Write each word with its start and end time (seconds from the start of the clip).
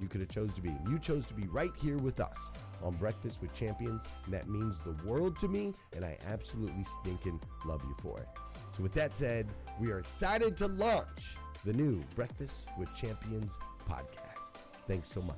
you 0.00 0.08
could 0.08 0.20
have 0.20 0.30
chose 0.30 0.52
to 0.54 0.60
be. 0.60 0.74
You 0.88 0.98
chose 0.98 1.26
to 1.26 1.34
be 1.34 1.46
right 1.48 1.72
here 1.80 1.98
with 1.98 2.20
us 2.20 2.50
on 2.82 2.94
Breakfast 2.94 3.40
with 3.40 3.52
Champions, 3.54 4.02
and 4.24 4.34
that 4.34 4.48
means 4.48 4.78
the 4.80 4.96
world 5.06 5.38
to 5.40 5.48
me, 5.48 5.74
and 5.94 6.04
I 6.04 6.18
absolutely 6.26 6.84
stinking 7.00 7.40
love 7.64 7.82
you 7.84 7.94
for 8.00 8.18
it. 8.18 8.28
So 8.76 8.82
with 8.82 8.92
that 8.94 9.16
said, 9.16 9.48
we 9.80 9.90
are 9.90 9.98
excited 9.98 10.56
to 10.58 10.68
launch 10.68 11.36
the 11.64 11.72
new 11.72 12.02
Breakfast 12.14 12.68
with 12.78 12.94
Champions 12.94 13.58
podcast. 13.88 14.60
Thanks 14.86 15.10
so 15.10 15.20
much. 15.22 15.36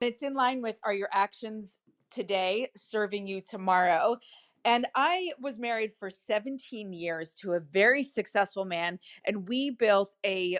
It's 0.00 0.22
in 0.22 0.34
line 0.34 0.60
with 0.60 0.78
are 0.84 0.94
your 0.94 1.08
actions 1.12 1.78
today 2.10 2.68
serving 2.76 3.26
you 3.26 3.40
tomorrow? 3.40 4.16
And 4.64 4.86
I 4.94 5.32
was 5.40 5.58
married 5.58 5.92
for 5.98 6.08
17 6.08 6.92
years 6.92 7.34
to 7.40 7.52
a 7.52 7.60
very 7.60 8.02
successful 8.02 8.64
man, 8.64 8.98
and 9.26 9.48
we 9.48 9.70
built 9.70 10.14
a 10.24 10.58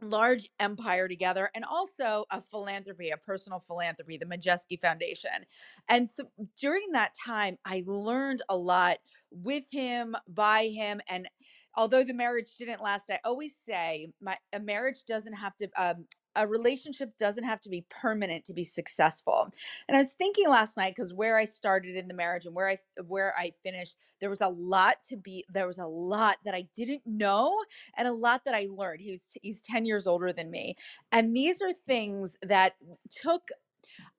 large 0.00 0.48
empire 0.60 1.08
together 1.08 1.50
and 1.54 1.64
also 1.64 2.24
a 2.30 2.40
philanthropy, 2.40 3.10
a 3.10 3.16
personal 3.16 3.60
philanthropy, 3.60 4.16
the 4.16 4.26
Majeski 4.26 4.80
Foundation. 4.80 5.44
And 5.88 6.10
th- 6.14 6.28
during 6.60 6.92
that 6.92 7.14
time, 7.14 7.58
I 7.64 7.82
learned 7.86 8.42
a 8.48 8.56
lot 8.56 8.98
with 9.30 9.70
him, 9.70 10.16
by 10.28 10.68
him. 10.68 11.00
And 11.08 11.28
although 11.74 12.04
the 12.04 12.14
marriage 12.14 12.56
didn't 12.56 12.82
last, 12.82 13.10
I 13.10 13.20
always 13.24 13.56
say 13.56 14.08
my 14.20 14.38
a 14.52 14.60
marriage 14.60 15.04
doesn't 15.06 15.34
have 15.34 15.56
to 15.56 15.68
um, 15.76 16.06
a 16.38 16.46
relationship 16.46 17.18
doesn't 17.18 17.44
have 17.44 17.60
to 17.60 17.68
be 17.68 17.84
permanent 17.90 18.44
to 18.44 18.54
be 18.54 18.64
successful. 18.64 19.50
And 19.88 19.96
I 19.96 20.00
was 20.00 20.12
thinking 20.12 20.48
last 20.48 20.76
night 20.76 20.94
because 20.94 21.12
where 21.12 21.36
I 21.36 21.44
started 21.44 21.96
in 21.96 22.06
the 22.08 22.14
marriage 22.14 22.46
and 22.46 22.54
where 22.54 22.68
I 22.68 22.78
where 23.06 23.34
I 23.36 23.52
finished, 23.62 23.96
there 24.20 24.30
was 24.30 24.40
a 24.40 24.48
lot 24.48 25.02
to 25.08 25.16
be 25.16 25.44
there 25.52 25.66
was 25.66 25.78
a 25.78 25.86
lot 25.86 26.36
that 26.44 26.54
I 26.54 26.66
didn't 26.74 27.02
know 27.04 27.58
and 27.96 28.06
a 28.06 28.12
lot 28.12 28.44
that 28.44 28.54
I 28.54 28.68
learned. 28.70 29.00
He 29.00 29.10
was 29.10 29.22
he's 29.42 29.60
10 29.60 29.84
years 29.84 30.06
older 30.06 30.32
than 30.32 30.50
me. 30.50 30.76
And 31.12 31.34
these 31.34 31.60
are 31.60 31.72
things 31.86 32.36
that 32.42 32.74
took 33.10 33.48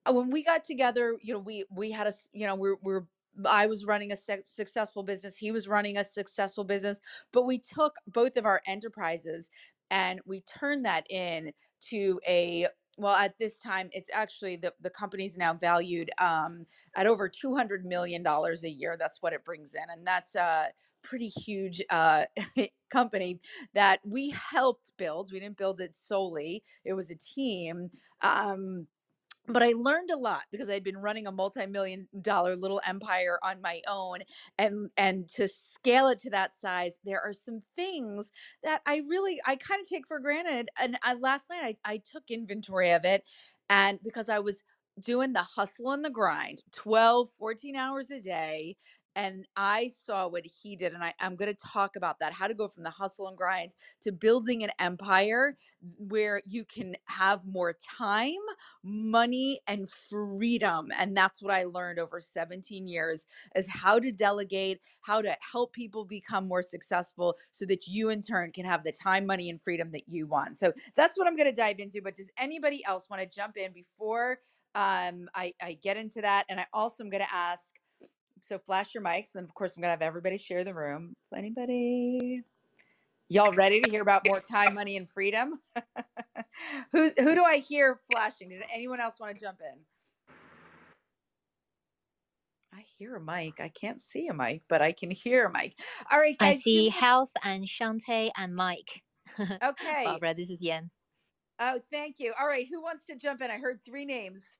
uh, 0.06 0.12
when 0.12 0.30
we 0.30 0.44
got 0.44 0.64
together, 0.64 1.16
you 1.22 1.32
know, 1.32 1.40
we 1.40 1.64
we 1.74 1.90
had 1.90 2.06
a 2.06 2.12
you 2.32 2.46
know, 2.46 2.54
we're 2.54 2.76
we're 2.82 3.04
I 3.46 3.66
was 3.66 3.86
running 3.86 4.12
a 4.12 4.16
successful 4.16 5.02
business. 5.02 5.36
He 5.36 5.52
was 5.52 5.68
running 5.68 5.96
a 5.96 6.04
successful 6.04 6.64
business, 6.64 7.00
but 7.32 7.46
we 7.46 7.58
took 7.58 7.94
both 8.06 8.36
of 8.36 8.44
our 8.44 8.60
enterprises 8.66 9.50
and 9.90 10.20
we 10.26 10.42
turned 10.42 10.84
that 10.84 11.10
in 11.10 11.52
to 11.80 12.20
a 12.26 12.66
well 12.98 13.14
at 13.14 13.38
this 13.38 13.58
time 13.58 13.88
it's 13.92 14.10
actually 14.12 14.56
the, 14.56 14.72
the 14.80 14.90
company's 14.90 15.38
now 15.38 15.54
valued 15.54 16.10
um, 16.18 16.66
at 16.94 17.06
over 17.06 17.28
200 17.28 17.84
million 17.84 18.22
dollars 18.22 18.64
a 18.64 18.70
year 18.70 18.96
that's 18.98 19.22
what 19.22 19.32
it 19.32 19.44
brings 19.44 19.74
in 19.74 19.84
and 19.90 20.06
that's 20.06 20.34
a 20.34 20.68
pretty 21.02 21.28
huge 21.28 21.82
uh, 21.90 22.24
company 22.90 23.40
that 23.74 24.00
we 24.04 24.30
helped 24.30 24.90
build 24.98 25.32
we 25.32 25.40
didn't 25.40 25.56
build 25.56 25.80
it 25.80 25.96
solely 25.96 26.62
it 26.84 26.92
was 26.92 27.10
a 27.10 27.16
team 27.16 27.90
um, 28.22 28.86
but 29.52 29.62
I 29.62 29.72
learned 29.76 30.10
a 30.10 30.16
lot 30.16 30.42
because 30.50 30.68
I'd 30.68 30.84
been 30.84 30.98
running 30.98 31.26
a 31.26 31.32
multi-million 31.32 32.08
dollar 32.22 32.56
little 32.56 32.80
empire 32.86 33.38
on 33.42 33.60
my 33.60 33.80
own 33.88 34.18
and 34.58 34.90
and 34.96 35.28
to 35.30 35.48
scale 35.48 36.08
it 36.08 36.18
to 36.20 36.30
that 36.30 36.54
size 36.54 36.98
there 37.04 37.20
are 37.20 37.32
some 37.32 37.62
things 37.76 38.30
that 38.62 38.82
I 38.86 39.02
really 39.08 39.40
I 39.46 39.56
kind 39.56 39.80
of 39.80 39.88
take 39.88 40.06
for 40.06 40.18
granted 40.20 40.68
and 40.80 40.98
I, 41.02 41.14
last 41.14 41.50
night 41.50 41.78
I, 41.84 41.92
I 41.94 41.96
took 41.98 42.30
inventory 42.30 42.92
of 42.92 43.04
it 43.04 43.24
and 43.68 43.98
because 44.02 44.28
I 44.28 44.38
was 44.40 44.62
doing 45.00 45.32
the 45.32 45.42
hustle 45.42 45.92
and 45.92 46.04
the 46.04 46.10
grind 46.10 46.62
12 46.72 47.28
14 47.38 47.76
hours 47.76 48.10
a 48.10 48.20
day 48.20 48.76
and 49.16 49.46
I 49.56 49.88
saw 49.88 50.28
what 50.28 50.46
he 50.46 50.76
did. 50.76 50.92
And 50.94 51.02
I, 51.02 51.12
I'm 51.20 51.36
going 51.36 51.50
to 51.52 51.56
talk 51.56 51.96
about 51.96 52.18
that 52.20 52.32
how 52.32 52.46
to 52.46 52.54
go 52.54 52.68
from 52.68 52.84
the 52.84 52.90
hustle 52.90 53.28
and 53.28 53.36
grind 53.36 53.74
to 54.02 54.12
building 54.12 54.62
an 54.62 54.70
empire 54.78 55.56
where 55.98 56.42
you 56.46 56.64
can 56.64 56.94
have 57.06 57.46
more 57.46 57.76
time, 57.98 58.32
money, 58.82 59.60
and 59.66 59.88
freedom. 59.88 60.88
And 60.98 61.16
that's 61.16 61.42
what 61.42 61.52
I 61.52 61.64
learned 61.64 61.98
over 61.98 62.20
17 62.20 62.86
years 62.86 63.26
is 63.56 63.68
how 63.68 63.98
to 63.98 64.12
delegate, 64.12 64.80
how 65.00 65.22
to 65.22 65.36
help 65.52 65.72
people 65.72 66.04
become 66.04 66.46
more 66.46 66.62
successful 66.62 67.36
so 67.50 67.66
that 67.66 67.86
you 67.86 68.10
in 68.10 68.22
turn 68.22 68.52
can 68.52 68.64
have 68.64 68.84
the 68.84 68.92
time, 68.92 69.26
money, 69.26 69.50
and 69.50 69.60
freedom 69.60 69.90
that 69.92 70.08
you 70.08 70.26
want. 70.26 70.56
So 70.56 70.72
that's 70.94 71.18
what 71.18 71.26
I'm 71.26 71.36
going 71.36 71.48
to 71.48 71.54
dive 71.54 71.80
into. 71.80 72.00
But 72.02 72.16
does 72.16 72.30
anybody 72.38 72.82
else 72.86 73.08
want 73.10 73.22
to 73.22 73.28
jump 73.28 73.56
in 73.56 73.72
before 73.72 74.38
um, 74.74 75.28
I, 75.34 75.54
I 75.60 75.78
get 75.82 75.96
into 75.96 76.20
that? 76.22 76.44
And 76.48 76.60
I 76.60 76.66
also 76.72 77.02
am 77.04 77.10
going 77.10 77.22
to 77.24 77.34
ask, 77.34 77.74
so 78.42 78.58
flash 78.58 78.94
your 78.94 79.02
mics. 79.02 79.34
And 79.34 79.44
of 79.44 79.54
course, 79.54 79.76
I'm 79.76 79.82
gonna 79.82 79.92
have 79.92 80.02
everybody 80.02 80.38
share 80.38 80.64
the 80.64 80.74
room. 80.74 81.14
Anybody? 81.34 82.42
Y'all 83.28 83.52
ready 83.52 83.80
to 83.80 83.90
hear 83.90 84.02
about 84.02 84.26
more 84.26 84.40
time, 84.40 84.74
money, 84.74 84.96
and 84.96 85.08
freedom? 85.08 85.60
Who's 86.92 87.16
who 87.16 87.34
do 87.34 87.44
I 87.44 87.58
hear 87.58 88.00
flashing? 88.10 88.48
Did 88.48 88.62
anyone 88.72 89.00
else 89.00 89.20
want 89.20 89.36
to 89.36 89.44
jump 89.44 89.60
in? 89.60 89.78
I 92.74 92.84
hear 92.98 93.16
a 93.16 93.20
mic. 93.20 93.60
I 93.60 93.68
can't 93.68 94.00
see 94.00 94.28
a 94.28 94.34
mic, 94.34 94.62
but 94.68 94.82
I 94.82 94.92
can 94.92 95.10
hear 95.10 95.46
a 95.46 95.52
mic. 95.52 95.78
All 96.10 96.18
right, 96.18 96.36
guys. 96.38 96.56
I 96.56 96.60
see 96.60 96.88
Health 96.88 97.30
and 97.44 97.64
Shante 97.64 98.30
and 98.36 98.54
Mike. 98.54 99.02
Okay. 99.62 100.02
Barbara, 100.04 100.34
this 100.34 100.50
is 100.50 100.60
Yen. 100.60 100.90
Oh, 101.60 101.78
thank 101.90 102.18
you. 102.18 102.32
All 102.38 102.46
right, 102.46 102.66
who 102.68 102.82
wants 102.82 103.04
to 103.06 103.16
jump 103.16 103.42
in? 103.42 103.50
I 103.50 103.58
heard 103.58 103.80
three 103.84 104.04
names. 104.04 104.58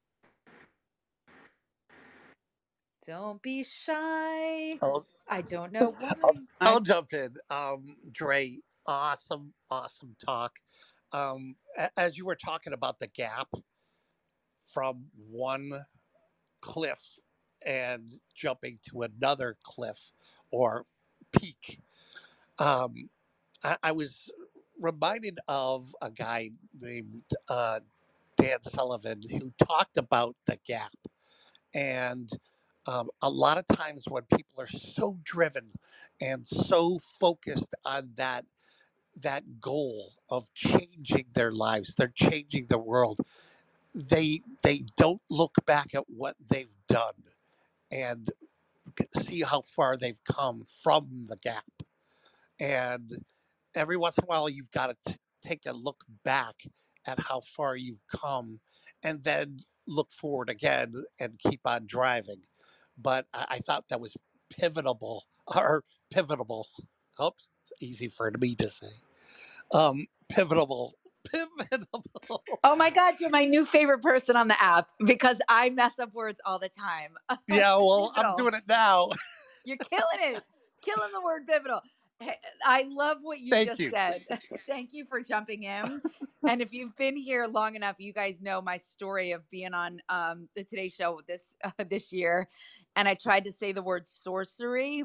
Don't 3.07 3.43
be 3.43 3.65
shy. 3.65 4.79
I'll, 4.83 5.07
I 5.29 5.43
don't 5.43 5.73
know 5.73 5.93
why. 5.93 6.13
I'll, 6.23 6.35
I'll 6.61 6.81
jump 6.81 7.13
in. 7.13 7.37
Um, 7.49 7.97
Dre, 8.11 8.59
awesome, 8.87 9.55
awesome 9.71 10.17
talk. 10.25 10.61
Um, 11.13 11.57
as 11.97 12.19
you 12.19 12.27
were 12.27 12.37
talking 12.37 12.73
about 12.73 12.99
the 12.99 13.09
gap 13.09 13.49
from 14.67 15.07
one 15.17 15.73
cliff 16.61 17.19
and 17.65 18.21
jumping 18.35 18.79
to 18.91 19.03
another 19.03 19.57
cliff 19.63 20.13
or 20.51 20.87
peak, 21.33 21.81
um, 22.59 23.11
I, 23.65 23.79
I 23.83 23.93
was 23.93 24.31
reminded 24.79 25.41
of 25.49 25.95
a 26.03 26.11
guy 26.11 26.51
named 26.79 27.25
uh, 27.49 27.81
Dan 28.37 28.63
Sullivan 28.63 29.23
who 29.31 29.53
talked 29.59 29.97
about 29.97 30.37
the 30.47 30.59
gap 30.67 30.95
and 31.75 32.31
um, 32.91 33.09
a 33.23 33.31
lot 33.31 33.59
of 33.59 33.67
times 33.77 34.05
when 34.09 34.23
people 34.37 34.61
are 34.61 34.67
so 34.67 35.19
driven 35.25 35.71
and 36.21 36.47
so 36.47 36.99
focused 36.99 37.75
on 37.85 38.11
that 38.17 38.45
that 39.21 39.61
goal 39.61 40.13
of 40.31 40.53
changing 40.55 41.27
their 41.35 41.53
lives 41.53 41.95
they're 41.97 42.13
changing 42.15 42.67
the 42.69 42.79
world 42.79 43.19
they 43.95 44.41
they 44.63 44.85
don't 44.97 45.23
look 45.31 45.55
back 45.67 45.95
at 45.95 46.05
what 46.09 46.37
they've 46.49 46.77
done 46.89 47.15
and 47.91 48.31
see 49.23 49.43
how 49.43 49.63
far 49.63 49.97
they've 49.97 50.23
come 50.25 50.63
from 50.83 51.27
the 51.29 51.37
gap. 51.37 51.65
And 52.61 53.25
every 53.75 53.97
once 53.97 54.19
in 54.19 54.25
a 54.25 54.27
while 54.27 54.49
you've 54.49 54.71
got 54.71 54.97
to 55.05 55.19
take 55.43 55.63
a 55.67 55.73
look 55.73 56.05
back 56.25 56.55
at 57.07 57.19
how 57.19 57.41
far 57.57 57.77
you've 57.77 58.07
come 58.09 58.61
and 59.03 59.25
then 59.25 59.61
look 59.87 60.13
forward 60.13 60.51
again 60.51 60.95
and 61.19 61.39
keep 61.39 61.61
on 61.65 61.87
driving 61.87 62.43
but 63.03 63.27
I, 63.35 63.47
I 63.51 63.59
thought 63.59 63.89
that 63.89 64.01
was 64.01 64.17
pivotal 64.51 65.25
or 65.57 65.85
pivotal. 66.11 66.69
Oops, 67.23 67.49
easy 67.81 68.09
for 68.09 68.31
me 68.39 68.55
to 68.57 68.67
say. 68.67 68.87
Um, 69.73 70.07
pivotal 70.31 70.95
pivotal. 71.31 72.05
Oh 72.65 72.77
my 72.77 72.91
God, 72.91 73.15
you're 73.21 73.31
my 73.31 73.45
new 73.45 73.65
favorite 73.65 74.03
person 74.03 74.37
on 74.37 74.49
the 74.49 74.63
app 74.63 74.89
because 75.05 75.37
I 75.49 75.71
mess 75.71 75.99
up 75.99 76.13
words 76.15 76.41
all 76.45 76.59
the 76.59 76.69
time. 76.69 77.15
Yeah, 77.49 77.77
well, 77.77 78.13
I'm 78.17 78.35
doing 78.37 78.55
it 78.55 78.65
now. 78.69 79.11
You're 79.65 79.77
killing 79.77 80.35
it, 80.37 80.43
killing 80.83 81.11
the 81.13 81.21
word 81.21 81.47
pivotal. 81.47 81.81
I 82.65 82.87
love 82.89 83.19
what 83.23 83.41
you 83.41 83.51
Thank 83.51 83.69
just 83.69 83.81
you. 83.81 83.91
said. 83.91 84.25
Thank 84.67 84.93
you 84.93 85.05
for 85.05 85.23
jumping 85.23 85.65
in. 85.65 86.03
and 86.47 86.61
if 86.61 86.73
you've 86.73 86.95
been 86.97 87.17
here 87.17 87.47
long 87.47 87.75
enough, 87.75 87.97
you 87.99 88.13
guys 88.13 88.43
know 88.43 88.61
my 88.61 88.77
story 88.77 89.33
of 89.33 89.49
being 89.51 89.75
on 89.75 90.01
um, 90.09 90.49
the 90.55 90.65
Today 90.65 90.89
Show 90.89 91.21
this 91.27 91.55
uh, 91.65 91.71
this 91.91 92.13
year, 92.13 92.49
and 92.97 93.09
I 93.09 93.15
tried 93.15 93.45
to 93.45 93.53
say 93.53 93.73
the 93.73 93.83
word 93.83 94.07
sorcery. 94.07 95.05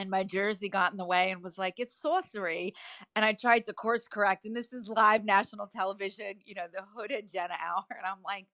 And 0.00 0.10
my 0.10 0.22
jersey 0.22 0.68
got 0.68 0.92
in 0.92 0.96
the 0.96 1.04
way 1.04 1.32
and 1.32 1.42
was 1.42 1.58
like, 1.58 1.80
it's 1.80 2.00
sorcery. 2.00 2.72
And 3.16 3.24
I 3.24 3.32
tried 3.32 3.64
to 3.64 3.72
course 3.72 4.06
correct. 4.06 4.44
And 4.44 4.54
this 4.54 4.72
is 4.72 4.86
live 4.86 5.24
national 5.24 5.66
television, 5.66 6.34
you 6.44 6.54
know, 6.54 6.66
the 6.72 6.82
Hoda 6.96 7.28
Jenna 7.28 7.54
hour. 7.54 7.84
And 7.90 8.06
I'm 8.06 8.22
like, 8.24 8.46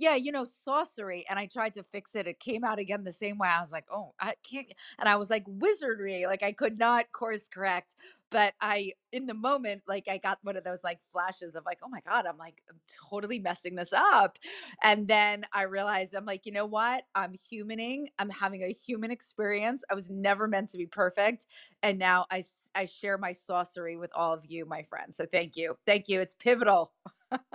yeah, 0.00 0.14
you 0.14 0.32
know, 0.32 0.44
sorcery. 0.44 1.26
And 1.28 1.38
I 1.38 1.44
tried 1.44 1.74
to 1.74 1.82
fix 1.82 2.14
it. 2.14 2.26
It 2.26 2.40
came 2.40 2.64
out 2.64 2.78
again 2.78 3.04
the 3.04 3.12
same 3.12 3.36
way. 3.36 3.48
I 3.48 3.60
was 3.60 3.70
like, 3.70 3.84
oh, 3.92 4.14
I 4.18 4.32
can't. 4.42 4.66
And 4.98 5.10
I 5.10 5.16
was 5.16 5.28
like, 5.28 5.44
wizardry. 5.46 6.24
Like 6.24 6.42
I 6.42 6.52
could 6.52 6.78
not 6.78 7.12
course 7.12 7.48
correct. 7.48 7.96
But 8.30 8.54
I, 8.62 8.92
in 9.12 9.26
the 9.26 9.34
moment, 9.34 9.82
like 9.86 10.08
I 10.08 10.16
got 10.16 10.38
one 10.42 10.56
of 10.56 10.64
those 10.64 10.82
like 10.82 11.00
flashes 11.12 11.54
of 11.54 11.66
like, 11.66 11.80
oh 11.84 11.88
my 11.90 12.00
God, 12.00 12.24
I'm 12.24 12.38
like, 12.38 12.62
I'm 12.70 12.80
totally 13.10 13.40
messing 13.40 13.74
this 13.74 13.92
up. 13.92 14.38
And 14.82 15.06
then 15.06 15.44
I 15.52 15.62
realized 15.62 16.14
I'm 16.14 16.24
like, 16.24 16.46
you 16.46 16.52
know 16.52 16.64
what? 16.64 17.04
I'm 17.14 17.34
humaning. 17.34 18.06
I'm 18.18 18.30
having 18.30 18.62
a 18.62 18.72
human 18.72 19.10
experience. 19.10 19.84
I 19.90 19.94
was 19.94 20.08
never 20.08 20.48
meant 20.48 20.70
to 20.70 20.78
be 20.78 20.86
perfect. 20.86 21.46
And 21.82 21.98
now 21.98 22.24
I, 22.30 22.42
I 22.74 22.86
share 22.86 23.18
my 23.18 23.32
sorcery 23.32 23.98
with 23.98 24.12
all 24.14 24.32
of 24.32 24.46
you, 24.46 24.64
my 24.64 24.82
friends. 24.84 25.16
So 25.16 25.26
thank 25.26 25.58
you. 25.58 25.76
Thank 25.84 26.08
you. 26.08 26.20
It's 26.20 26.34
pivotal. 26.34 26.92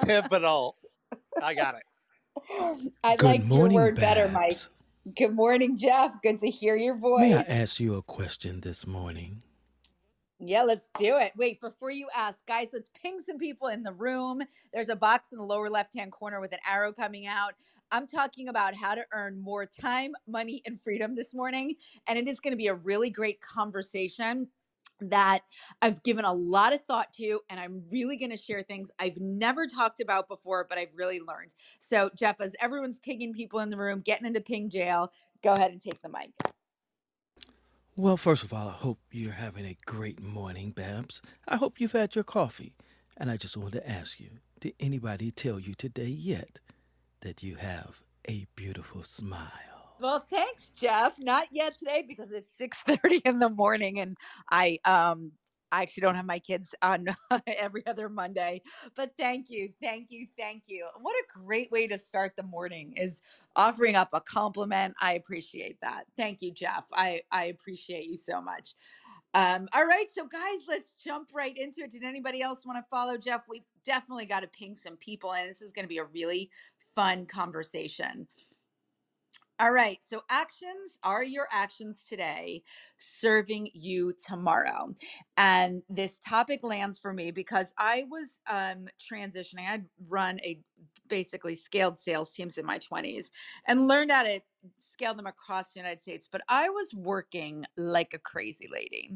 pivotal. 0.06 0.78
I 1.42 1.56
got 1.56 1.74
it. 1.76 1.84
I 3.04 3.16
like 3.22 3.48
your 3.48 3.70
word 3.70 3.96
better, 3.96 4.28
Mike. 4.28 4.58
Good 5.16 5.34
morning, 5.34 5.78
Jeff. 5.78 6.12
Good 6.24 6.40
to 6.40 6.50
hear 6.50 6.76
your 6.76 6.98
voice. 6.98 7.22
May 7.22 7.36
I 7.36 7.42
ask 7.42 7.80
you 7.80 7.96
a 7.96 8.02
question 8.02 8.62
this 8.62 8.88
morning? 8.88 9.44
Yeah, 10.40 10.64
let's 10.64 10.90
do 10.98 11.18
it. 11.18 11.32
Wait, 11.38 11.62
before 11.62 11.92
you 11.92 12.08
ask, 12.16 12.46
guys, 12.46 12.70
let's 12.74 12.90
ping 13.02 13.20
some 13.20 13.38
people 13.38 13.70
in 13.70 13.84
the 13.84 13.94
room. 13.94 14.42
There's 14.74 14.90
a 14.90 14.96
box 14.96 15.32
in 15.32 15.38
the 15.38 15.44
lower 15.46 15.70
left 15.70 15.96
hand 15.96 16.12
corner 16.12 16.42
with 16.42 16.52
an 16.52 16.60
arrow 16.70 16.92
coming 16.92 17.28
out. 17.28 17.54
I'm 17.92 18.08
talking 18.08 18.50
about 18.50 18.74
how 18.74 18.96
to 18.96 19.06
earn 19.14 19.40
more 19.40 19.66
time, 19.66 20.14
money, 20.28 20.62
and 20.66 20.80
freedom 20.80 21.16
this 21.16 21.34
morning. 21.34 21.76
And 22.08 22.18
it 22.18 22.28
is 22.28 22.40
going 22.40 22.52
to 22.52 22.58
be 22.58 22.68
a 22.68 22.76
really 22.76 23.10
great 23.10 23.40
conversation 23.42 24.48
that 25.02 25.42
I've 25.82 26.04
given 26.04 26.26
a 26.26 26.34
lot 26.34 26.74
of 26.74 26.84
thought 26.84 27.12
to, 27.14 27.40
and 27.50 27.60
I'm 27.60 27.84
really 27.92 28.18
going 28.18 28.32
to 28.32 28.38
share 28.38 28.64
things 28.64 28.92
I've 29.00 29.18
never 29.18 29.66
talked 29.68 30.00
about 30.00 30.28
before, 30.28 30.66
but 30.68 30.78
I've 30.78 30.96
really 30.96 31.20
learned. 31.20 31.54
So, 31.80 32.10
Jeff, 32.16 32.40
as 32.40 32.54
everyone's 32.60 33.00
pinging 33.00 33.34
people 33.34 33.60
in 33.60 33.70
the 33.70 33.78
room, 33.78 34.02
getting 34.02 34.28
into 34.28 34.42
ping 34.42 34.70
jail, 34.70 35.12
go 35.44 35.54
ahead 35.54 35.72
and 35.72 35.82
take 35.82 36.02
the 36.02 36.10
mic. 36.10 36.32
Well, 37.98 38.18
first 38.18 38.44
of 38.44 38.52
all, 38.52 38.68
I 38.68 38.74
hope 38.74 39.00
you're 39.12 39.32
having 39.32 39.66
a 39.66 39.78
great 39.86 40.22
morning, 40.22 40.72
Babs. 40.72 41.22
I 41.48 41.56
hope 41.56 41.80
you've 41.80 41.94
had 41.94 42.16
your 42.16 42.26
coffee. 42.26 42.74
And 43.18 43.32
I 43.32 43.38
just 43.38 43.56
wanted 43.56 43.80
to 43.80 43.90
ask 43.90 44.20
you 44.20 44.32
did 44.60 44.74
anybody 44.80 45.32
tell 45.32 45.60
you 45.60 45.74
today 45.76 46.08
yet 46.08 46.60
that 47.22 47.44
you 47.44 47.56
have 47.56 48.02
a 48.28 48.48
beautiful 48.56 49.04
smile? 49.04 49.75
Well, 50.00 50.20
thanks, 50.20 50.72
Jeff. 50.76 51.16
Not 51.20 51.48
yet 51.52 51.78
today 51.78 52.04
because 52.08 52.32
it's 52.32 52.54
six 52.56 52.82
thirty 52.88 53.22
in 53.26 53.40
the 53.40 53.50
morning, 53.50 54.00
and 54.00 54.18
I 54.52 54.80
um 54.86 55.32
I 55.72 55.82
actually 55.84 56.02
don't 56.02 56.16
have 56.16 56.26
my 56.26 56.40
kids 56.40 56.76
on 56.82 57.08
every 57.48 57.86
other 57.88 58.10
Monday. 58.10 58.62
But 58.96 59.14
thank 59.18 59.50
you, 59.50 59.72
thank 59.82 60.12
you, 60.12 60.28
thank 60.38 60.64
you. 60.68 60.86
What 61.02 61.16
a 61.16 61.40
great 61.40 61.72
way 61.72 61.88
to 61.88 61.98
start 61.98 62.34
the 62.38 62.44
morning 62.44 62.94
is 62.98 63.22
offering 63.56 63.96
up 63.96 64.10
a 64.14 64.22
compliment. 64.22 64.96
I 65.02 65.14
appreciate 65.14 65.80
that. 65.82 66.06
Thank 66.18 66.42
you, 66.42 66.52
Jeff. 66.52 66.88
I 66.94 67.22
I 67.32 67.46
appreciate 67.46 68.06
you 68.06 68.18
so 68.18 68.42
much. 68.42 68.76
Um, 69.34 69.68
all 69.74 69.86
right, 69.86 70.08
so 70.12 70.26
guys, 70.28 70.60
let's 70.68 70.94
jump 70.94 71.30
right 71.34 71.58
into 71.58 71.82
it. 71.82 71.92
Did 71.92 72.04
anybody 72.04 72.42
else 72.42 72.66
want 72.66 72.80
to 72.80 72.90
follow 72.90 73.18
Jeff? 73.18 73.44
We 73.50 73.66
definitely 73.86 74.26
got 74.26 74.42
to 74.42 74.48
ping 74.48 74.76
some 74.76 74.98
people, 74.98 75.34
and 75.34 75.50
this 75.50 75.62
is 75.62 75.72
going 75.74 75.86
to 75.86 75.90
be 75.90 76.00
a 76.00 76.06
really 76.06 76.52
fun 76.96 77.26
conversation. 77.26 78.28
All 79.58 79.72
right. 79.72 80.00
So, 80.04 80.24
actions 80.30 81.00
are 81.02 81.24
your 81.24 81.48
actions 81.50 82.04
today 82.04 82.64
serving 82.98 83.70
you 83.74 84.12
tomorrow? 84.14 84.88
And 85.38 85.82
this 85.88 86.20
topic 86.20 86.62
lands 86.62 87.00
for 87.00 87.14
me 87.14 87.32
because 87.32 87.74
I 87.78 88.04
was 88.10 88.40
um, 88.48 88.90
transitioning. 89.00 89.66
I'd 89.66 89.86
run 90.10 90.40
a 90.42 90.62
basically 91.08 91.56
scaled 91.56 91.98
sales 91.98 92.34
teams 92.34 92.58
in 92.58 92.66
my 92.66 92.80
20s 92.80 93.32
and 93.66 93.88
learned 93.88 94.12
how 94.12 94.24
to 94.24 94.42
scale 94.78 95.14
them 95.14 95.28
across 95.28 95.72
the 95.72 95.80
United 95.80 96.02
States. 96.02 96.28
But 96.30 96.42
I 96.50 96.68
was 96.70 96.94
working 96.94 97.64
like 97.78 98.14
a 98.14 98.20
crazy 98.20 98.68
lady. 98.70 99.12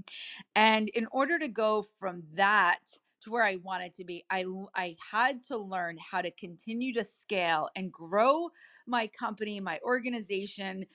And 0.55 0.87
in 0.89 1.07
order 1.11 1.37
to 1.39 1.47
go 1.49 1.81
from 1.81 2.23
that, 2.33 2.99
to 3.21 3.31
where 3.31 3.43
I 3.43 3.57
wanted 3.57 3.93
to 3.95 4.05
be, 4.05 4.25
I 4.29 4.45
I 4.75 4.95
had 5.11 5.41
to 5.43 5.57
learn 5.57 5.97
how 5.97 6.21
to 6.21 6.31
continue 6.31 6.93
to 6.93 7.03
scale 7.03 7.69
and 7.75 7.91
grow 7.91 8.49
my 8.87 9.07
company, 9.07 9.59
my 9.59 9.79
organization, 9.83 10.85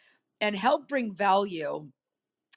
and 0.41 0.57
help 0.57 0.89
bring 0.89 1.15
value 1.15 1.91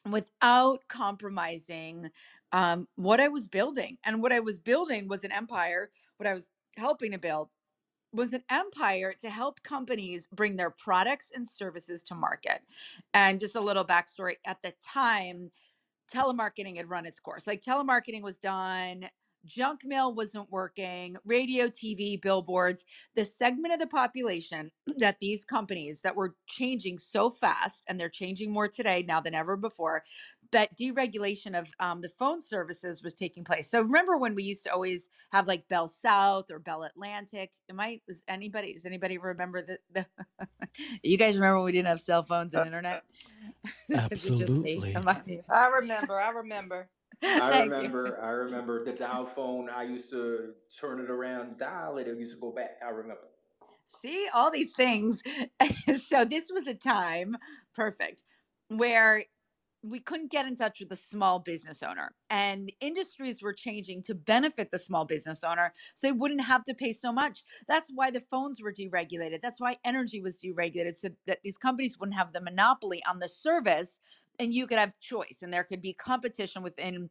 without 0.10 0.88
compromising 0.88 2.10
um, 2.52 2.88
what 2.96 3.20
I 3.20 3.28
was 3.28 3.48
building. 3.48 3.98
And 4.06 4.22
what 4.22 4.32
I 4.32 4.40
was 4.40 4.60
building 4.60 5.08
was 5.08 5.24
an 5.24 5.32
empire. 5.32 5.90
What 6.18 6.28
I 6.28 6.34
was 6.34 6.50
helping 6.78 7.12
to 7.12 7.18
build 7.18 7.50
was 8.14 8.34
an 8.34 8.44
empire 8.50 9.14
to 9.22 9.30
help 9.30 9.62
companies 9.64 10.28
bring 10.28 10.56
their 10.56 10.70
products 10.70 11.32
and 11.34 11.48
services 11.48 12.04
to 12.04 12.16
market. 12.16 12.62
And 13.14 13.40
just 13.40 13.56
a 13.56 13.62
little 13.62 13.86
backstory 13.86 14.36
at 14.46 14.62
the 14.64 14.74
time, 14.82 15.52
telemarketing 16.14 16.78
had 16.78 16.90
run 16.90 17.06
its 17.06 17.20
course. 17.20 17.46
Like 17.46 17.62
telemarketing 17.62 18.22
was 18.22 18.38
done 18.38 19.10
junk 19.46 19.82
mail 19.86 20.14
wasn't 20.14 20.52
working, 20.52 21.18
radio, 21.26 21.68
TV, 21.68 22.22
billboards, 22.22 22.86
the 23.16 23.26
segment 23.26 23.74
of 23.74 23.80
the 23.80 23.88
population 23.88 24.72
that 24.98 25.18
these 25.20 25.46
companies 25.46 26.02
that 26.02 26.16
were 26.16 26.36
changing 26.48 26.98
so 26.98 27.30
fast, 27.30 27.84
and 27.88 28.00
they're 28.00 28.10
changing 28.10 28.52
more 28.52 28.68
today 28.68 29.04
now 29.08 29.22
than 29.22 29.34
ever 29.36 29.56
before, 29.56 30.04
that 30.52 30.78
deregulation 30.78 31.58
of 31.58 31.70
um, 31.80 32.02
the 32.02 32.10
phone 32.10 32.42
services 32.42 33.04
was 33.04 33.14
taking 33.14 33.44
place. 33.44 33.70
So 33.70 33.82
remember 33.82 34.18
when 34.18 34.36
we 34.36 34.44
used 34.44 34.64
to 34.64 34.74
always 34.74 35.10
have 35.32 35.48
like 35.48 35.68
Bell 35.68 35.88
South 35.88 36.50
or 36.52 36.60
Bell 36.60 36.84
Atlantic? 36.84 37.52
Am 37.70 37.80
I? 37.80 38.00
Is 38.08 38.24
anybody? 38.28 38.74
Does 38.74 38.86
anybody 38.86 39.18
remember 39.18 39.62
the? 39.62 39.80
the 39.92 40.06
you 41.04 41.18
guys 41.18 41.36
remember 41.36 41.58
when 41.58 41.66
we 41.66 41.72
didn't 41.74 41.88
have 41.88 42.02
cell 42.02 42.24
phones 42.24 42.54
and 42.54 42.66
internet? 42.66 43.04
Absolutely. 43.94 44.96
I, 44.96 45.42
I 45.50 45.68
remember. 45.68 46.20
I 46.20 46.30
remember. 46.30 46.90
I 47.24 47.62
remember, 47.62 48.20
I 48.22 48.30
remember 48.30 48.84
the 48.84 48.94
dial 48.94 49.26
phone. 49.26 49.70
I 49.70 49.84
used 49.84 50.10
to 50.12 50.54
turn 50.80 51.00
it 51.00 51.10
around, 51.10 51.58
dial 51.58 51.98
it. 51.98 52.08
It 52.08 52.18
used 52.18 52.34
to 52.34 52.40
go 52.40 52.52
back. 52.52 52.78
I 52.86 52.90
remember. 52.90 53.28
See 54.02 54.28
all 54.34 54.52
these 54.52 54.72
things. 54.74 55.24
so 56.02 56.26
this 56.26 56.52
was 56.54 56.68
a 56.68 56.76
time, 56.76 57.38
perfect, 57.74 58.24
where 58.68 59.24
we 59.84 60.00
couldn't 60.00 60.32
get 60.32 60.46
in 60.46 60.56
touch 60.56 60.80
with 60.80 60.90
the 60.90 60.96
small 60.96 61.40
business 61.40 61.84
owner 61.84 62.14
and 62.30 62.72
industries 62.82 63.42
were 63.42 63.54
changing 63.54 64.02
to 64.02 64.16
benefit 64.16 64.72
the 64.72 64.78
small 64.78 65.06
business 65.06 65.44
owner 65.44 65.74
so 65.94 66.08
they 66.08 66.12
wouldn't 66.12 66.44
have 66.44 66.64
to 66.64 66.74
pay 66.74 66.92
so 66.92 67.12
much 67.12 67.44
that's 67.68 67.92
why 67.94 68.10
the 68.10 68.24
phones 68.32 68.62
were 68.62 68.74
deregulated 68.74 69.40
that's 69.42 69.60
why 69.60 69.76
energy 69.86 70.20
was 70.20 70.38
deregulated 70.38 70.98
so 70.98 71.10
that 71.28 71.40
these 71.44 71.58
companies 71.58 72.00
wouldn't 72.00 72.18
have 72.18 72.34
the 72.34 72.42
monopoly 72.42 73.04
on 73.06 73.20
the 73.20 73.28
service 73.28 74.00
and 74.40 74.54
you 74.54 74.68
could 74.68 74.78
have 74.80 74.94
choice 75.00 75.40
and 75.42 75.54
there 75.54 75.64
could 75.64 75.82
be 75.82 75.94
competition 75.94 76.64
within 76.64 77.10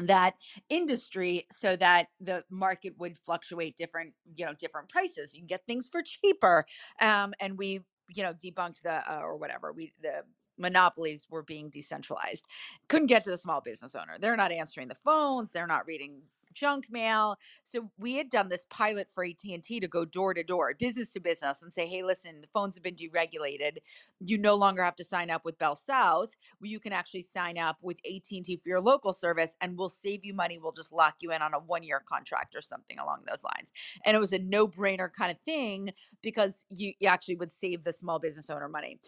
that 0.00 0.34
industry 0.68 1.46
so 1.50 1.74
that 1.76 2.08
the 2.20 2.44
market 2.50 2.94
would 2.98 3.18
fluctuate 3.18 3.76
different 3.76 4.12
you 4.36 4.44
know 4.46 4.54
different 4.54 4.88
prices. 4.88 5.34
You 5.34 5.40
can 5.40 5.46
get 5.46 5.66
things 5.66 5.88
for 5.90 6.02
cheaper 6.02 6.64
um 7.00 7.34
and 7.40 7.58
we 7.58 7.80
you 8.10 8.22
know 8.22 8.32
debunked 8.32 8.82
the 8.82 9.10
uh, 9.10 9.20
or 9.20 9.36
whatever 9.36 9.72
we 9.72 9.92
the 10.02 10.22
monopolies 10.58 11.26
were 11.30 11.42
being 11.42 11.70
decentralized. 11.70 12.44
Couldn't 12.88 13.06
get 13.06 13.24
to 13.24 13.30
the 13.30 13.38
small 13.38 13.60
business 13.60 13.94
owner. 13.94 14.16
They're 14.20 14.36
not 14.36 14.52
answering 14.52 14.88
the 14.88 14.94
phones. 14.96 15.52
They're 15.52 15.66
not 15.66 15.86
reading 15.86 16.22
junk 16.58 16.86
mail. 16.90 17.36
So 17.62 17.90
we 17.98 18.14
had 18.14 18.30
done 18.30 18.48
this 18.48 18.66
pilot 18.70 19.08
for 19.14 19.24
AT&T 19.24 19.80
to 19.80 19.88
go 19.88 20.04
door 20.04 20.34
to 20.34 20.42
door, 20.42 20.74
business 20.78 21.12
to 21.12 21.20
business 21.20 21.62
and 21.62 21.72
say, 21.72 21.86
"Hey, 21.86 22.02
listen, 22.02 22.40
the 22.40 22.46
phones 22.48 22.74
have 22.76 22.82
been 22.82 22.94
deregulated. 22.94 23.78
You 24.20 24.38
no 24.38 24.54
longer 24.54 24.82
have 24.82 24.96
to 24.96 25.04
sign 25.04 25.30
up 25.30 25.44
with 25.44 25.58
Bell 25.58 25.76
South. 25.76 26.30
You 26.60 26.80
can 26.80 26.92
actually 26.92 27.22
sign 27.22 27.58
up 27.58 27.78
with 27.82 27.98
AT&T 28.04 28.56
for 28.56 28.68
your 28.68 28.80
local 28.80 29.12
service 29.12 29.56
and 29.60 29.76
we'll 29.76 29.88
save 29.88 30.24
you 30.24 30.34
money. 30.34 30.58
We'll 30.58 30.72
just 30.72 30.92
lock 30.92 31.16
you 31.20 31.32
in 31.32 31.42
on 31.42 31.54
a 31.54 31.60
1-year 31.60 32.02
contract 32.08 32.54
or 32.56 32.60
something 32.60 32.98
along 32.98 33.24
those 33.26 33.44
lines." 33.44 33.72
And 34.04 34.16
it 34.16 34.20
was 34.20 34.32
a 34.32 34.38
no-brainer 34.38 35.12
kind 35.12 35.30
of 35.30 35.38
thing 35.40 35.92
because 36.22 36.66
you, 36.70 36.94
you 36.98 37.08
actually 37.08 37.36
would 37.36 37.50
save 37.50 37.84
the 37.84 37.92
small 37.92 38.18
business 38.18 38.50
owner 38.50 38.68
money. 38.68 38.98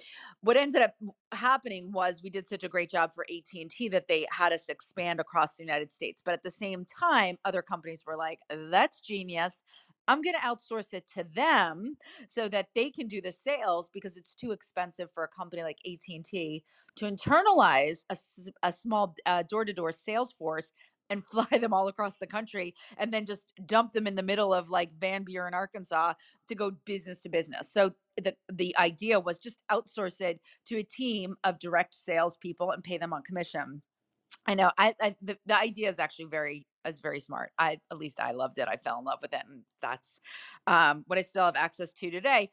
What 0.42 0.56
ended 0.56 0.82
up 0.82 0.94
happening 1.32 1.92
was 1.92 2.22
we 2.22 2.30
did 2.30 2.48
such 2.48 2.64
a 2.64 2.68
great 2.68 2.90
job 2.90 3.12
for 3.14 3.24
AT&T 3.24 3.88
that 3.88 4.08
they 4.08 4.26
had 4.30 4.52
us 4.52 4.66
expand 4.68 5.20
across 5.20 5.56
the 5.56 5.64
United 5.64 5.92
States. 5.92 6.22
But 6.24 6.34
at 6.34 6.42
the 6.42 6.50
same 6.50 6.84
time, 6.84 7.38
other 7.44 7.62
companies 7.62 8.04
were 8.06 8.16
like, 8.16 8.40
that's 8.70 9.00
genius. 9.00 9.62
I'm 10.08 10.22
going 10.22 10.34
to 10.34 10.40
outsource 10.40 10.92
it 10.92 11.08
to 11.14 11.24
them 11.24 11.96
so 12.26 12.48
that 12.48 12.68
they 12.74 12.90
can 12.90 13.06
do 13.06 13.20
the 13.20 13.32
sales 13.32 13.88
because 13.92 14.16
it's 14.16 14.34
too 14.34 14.50
expensive 14.50 15.08
for 15.14 15.22
a 15.22 15.28
company 15.28 15.62
like 15.62 15.78
AT&T 15.86 16.64
to 16.96 17.04
internalize 17.04 18.00
a, 18.10 18.16
a 18.62 18.72
small 18.72 19.14
uh, 19.26 19.44
door-to-door 19.48 19.92
sales 19.92 20.32
force 20.32 20.72
and 21.10 21.26
fly 21.26 21.58
them 21.58 21.72
all 21.72 21.88
across 21.88 22.16
the 22.16 22.26
country 22.26 22.74
and 22.96 23.12
then 23.12 23.26
just 23.26 23.52
dump 23.66 23.92
them 23.92 24.06
in 24.06 24.14
the 24.14 24.22
middle 24.22 24.54
of 24.54 24.70
like 24.70 24.90
Van 24.98 25.24
Buren, 25.24 25.54
Arkansas 25.54 26.14
to 26.48 26.54
go 26.54 26.70
business 26.86 27.20
to 27.20 27.28
business. 27.28 27.70
So 27.70 27.92
the 28.16 28.34
the 28.52 28.74
idea 28.78 29.20
was 29.20 29.38
just 29.38 29.58
outsource 29.70 30.20
it 30.20 30.40
to 30.66 30.76
a 30.78 30.82
team 30.82 31.36
of 31.44 31.58
direct 31.58 31.94
salespeople 31.94 32.70
and 32.70 32.82
pay 32.82 32.98
them 32.98 33.12
on 33.12 33.22
commission. 33.22 33.82
I 34.46 34.54
know. 34.54 34.70
I, 34.78 34.94
I 35.00 35.14
the, 35.22 35.38
the 35.46 35.58
idea 35.58 35.88
is 35.88 35.98
actually 35.98 36.26
very 36.26 36.66
is 36.86 37.00
very 37.00 37.20
smart. 37.20 37.50
I 37.58 37.78
at 37.90 37.98
least 37.98 38.20
I 38.20 38.32
loved 38.32 38.58
it. 38.58 38.68
I 38.68 38.76
fell 38.76 38.98
in 38.98 39.04
love 39.04 39.18
with 39.22 39.32
it, 39.32 39.42
and 39.48 39.62
that's 39.82 40.20
um, 40.66 41.04
what 41.06 41.18
I 41.18 41.22
still 41.22 41.44
have 41.44 41.56
access 41.56 41.92
to 41.94 42.10
today 42.10 42.50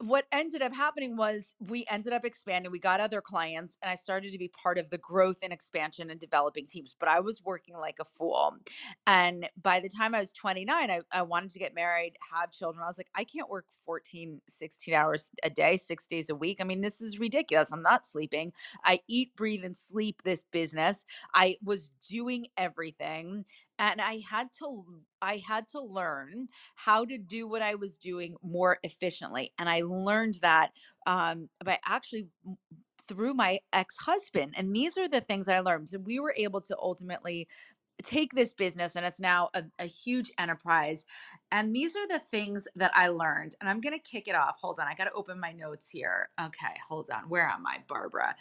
what 0.00 0.24
ended 0.32 0.62
up 0.62 0.74
happening 0.74 1.16
was 1.16 1.54
we 1.60 1.84
ended 1.90 2.14
up 2.14 2.24
expanding. 2.24 2.72
We 2.72 2.78
got 2.78 3.00
other 3.00 3.20
clients, 3.20 3.76
and 3.82 3.90
I 3.90 3.94
started 3.94 4.32
to 4.32 4.38
be 4.38 4.48
part 4.48 4.78
of 4.78 4.88
the 4.88 4.96
growth 4.96 5.38
and 5.42 5.52
expansion 5.52 6.10
and 6.10 6.18
developing 6.18 6.66
teams. 6.66 6.96
But 6.98 7.10
I 7.10 7.20
was 7.20 7.44
working 7.44 7.76
like 7.76 7.98
a 8.00 8.04
fool. 8.04 8.56
And 9.06 9.48
by 9.60 9.78
the 9.80 9.90
time 9.90 10.14
I 10.14 10.20
was 10.20 10.32
29, 10.32 10.90
I, 10.90 11.00
I 11.12 11.22
wanted 11.22 11.50
to 11.50 11.58
get 11.58 11.74
married, 11.74 12.14
have 12.32 12.50
children. 12.50 12.82
I 12.82 12.86
was 12.86 12.96
like, 12.96 13.10
I 13.14 13.24
can't 13.24 13.50
work 13.50 13.66
14, 13.84 14.40
16 14.48 14.94
hours 14.94 15.32
a 15.42 15.50
day, 15.50 15.76
six 15.76 16.06
days 16.06 16.30
a 16.30 16.34
week. 16.34 16.58
I 16.60 16.64
mean, 16.64 16.80
this 16.80 17.02
is 17.02 17.18
ridiculous. 17.18 17.70
I'm 17.70 17.82
not 17.82 18.06
sleeping. 18.06 18.52
I 18.84 19.00
eat, 19.06 19.36
breathe, 19.36 19.64
and 19.64 19.76
sleep 19.76 20.22
this 20.24 20.42
business. 20.50 21.04
I 21.34 21.56
was 21.62 21.90
doing 22.08 22.46
everything 22.56 23.44
and 23.80 24.00
i 24.00 24.22
had 24.30 24.48
to 24.52 24.84
i 25.22 25.38
had 25.38 25.66
to 25.68 25.80
learn 25.80 26.48
how 26.76 27.04
to 27.04 27.18
do 27.18 27.48
what 27.48 27.62
i 27.62 27.74
was 27.74 27.96
doing 27.96 28.36
more 28.42 28.78
efficiently 28.84 29.52
and 29.58 29.68
i 29.68 29.82
learned 29.82 30.38
that 30.42 30.70
um, 31.06 31.48
by 31.64 31.78
actually 31.86 32.28
through 33.08 33.34
my 33.34 33.58
ex-husband 33.72 34.54
and 34.56 34.76
these 34.76 34.96
are 34.96 35.08
the 35.08 35.20
things 35.20 35.48
i 35.48 35.60
learned 35.60 35.88
so 35.88 35.98
we 35.98 36.20
were 36.20 36.34
able 36.38 36.60
to 36.60 36.76
ultimately 36.80 37.48
take 38.02 38.32
this 38.32 38.54
business 38.54 38.96
and 38.96 39.04
it's 39.04 39.20
now 39.20 39.50
a, 39.54 39.64
a 39.78 39.86
huge 39.86 40.30
enterprise 40.38 41.04
and 41.52 41.74
these 41.74 41.96
are 41.96 42.08
the 42.08 42.20
things 42.30 42.68
that 42.76 42.92
i 42.94 43.08
learned 43.08 43.54
and 43.60 43.68
i'm 43.68 43.80
going 43.80 43.92
to 43.92 44.10
kick 44.10 44.28
it 44.28 44.34
off 44.34 44.56
hold 44.60 44.78
on 44.78 44.86
i 44.86 44.94
got 44.94 45.04
to 45.04 45.12
open 45.12 45.40
my 45.40 45.52
notes 45.52 45.90
here 45.90 46.30
okay 46.40 46.74
hold 46.88 47.10
on 47.10 47.28
where 47.28 47.48
am 47.48 47.66
i 47.66 47.78
barbara? 47.88 48.34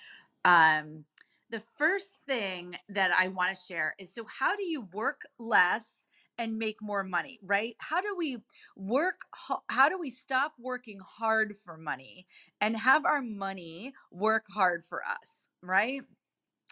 Um 0.46 1.06
the 1.50 1.62
first 1.78 2.20
thing 2.28 2.76
that 2.90 3.12
I 3.16 3.28
want 3.30 3.56
to 3.56 3.62
share 3.62 3.96
is 4.00 4.14
so 4.14 4.26
how 4.40 4.56
do 4.56 4.64
you 4.64 4.82
work 4.94 5.22
less 5.40 6.08
and 6.38 6.58
make 6.58 6.82
more 6.82 7.04
money, 7.04 7.38
right? 7.44 7.76
How 7.80 8.02
do 8.02 8.16
we 8.18 8.38
work 8.76 9.18
how 9.70 9.90
do 9.90 9.98
we 10.00 10.10
stop 10.10 10.54
working 10.58 11.00
hard 11.00 11.56
for 11.58 11.78
money 11.78 12.28
and 12.62 12.78
have 12.78 13.06
our 13.06 13.22
money 13.22 13.94
work 14.12 14.46
hard 14.54 14.84
for 14.84 15.02
us, 15.06 15.50
right? 15.62 16.02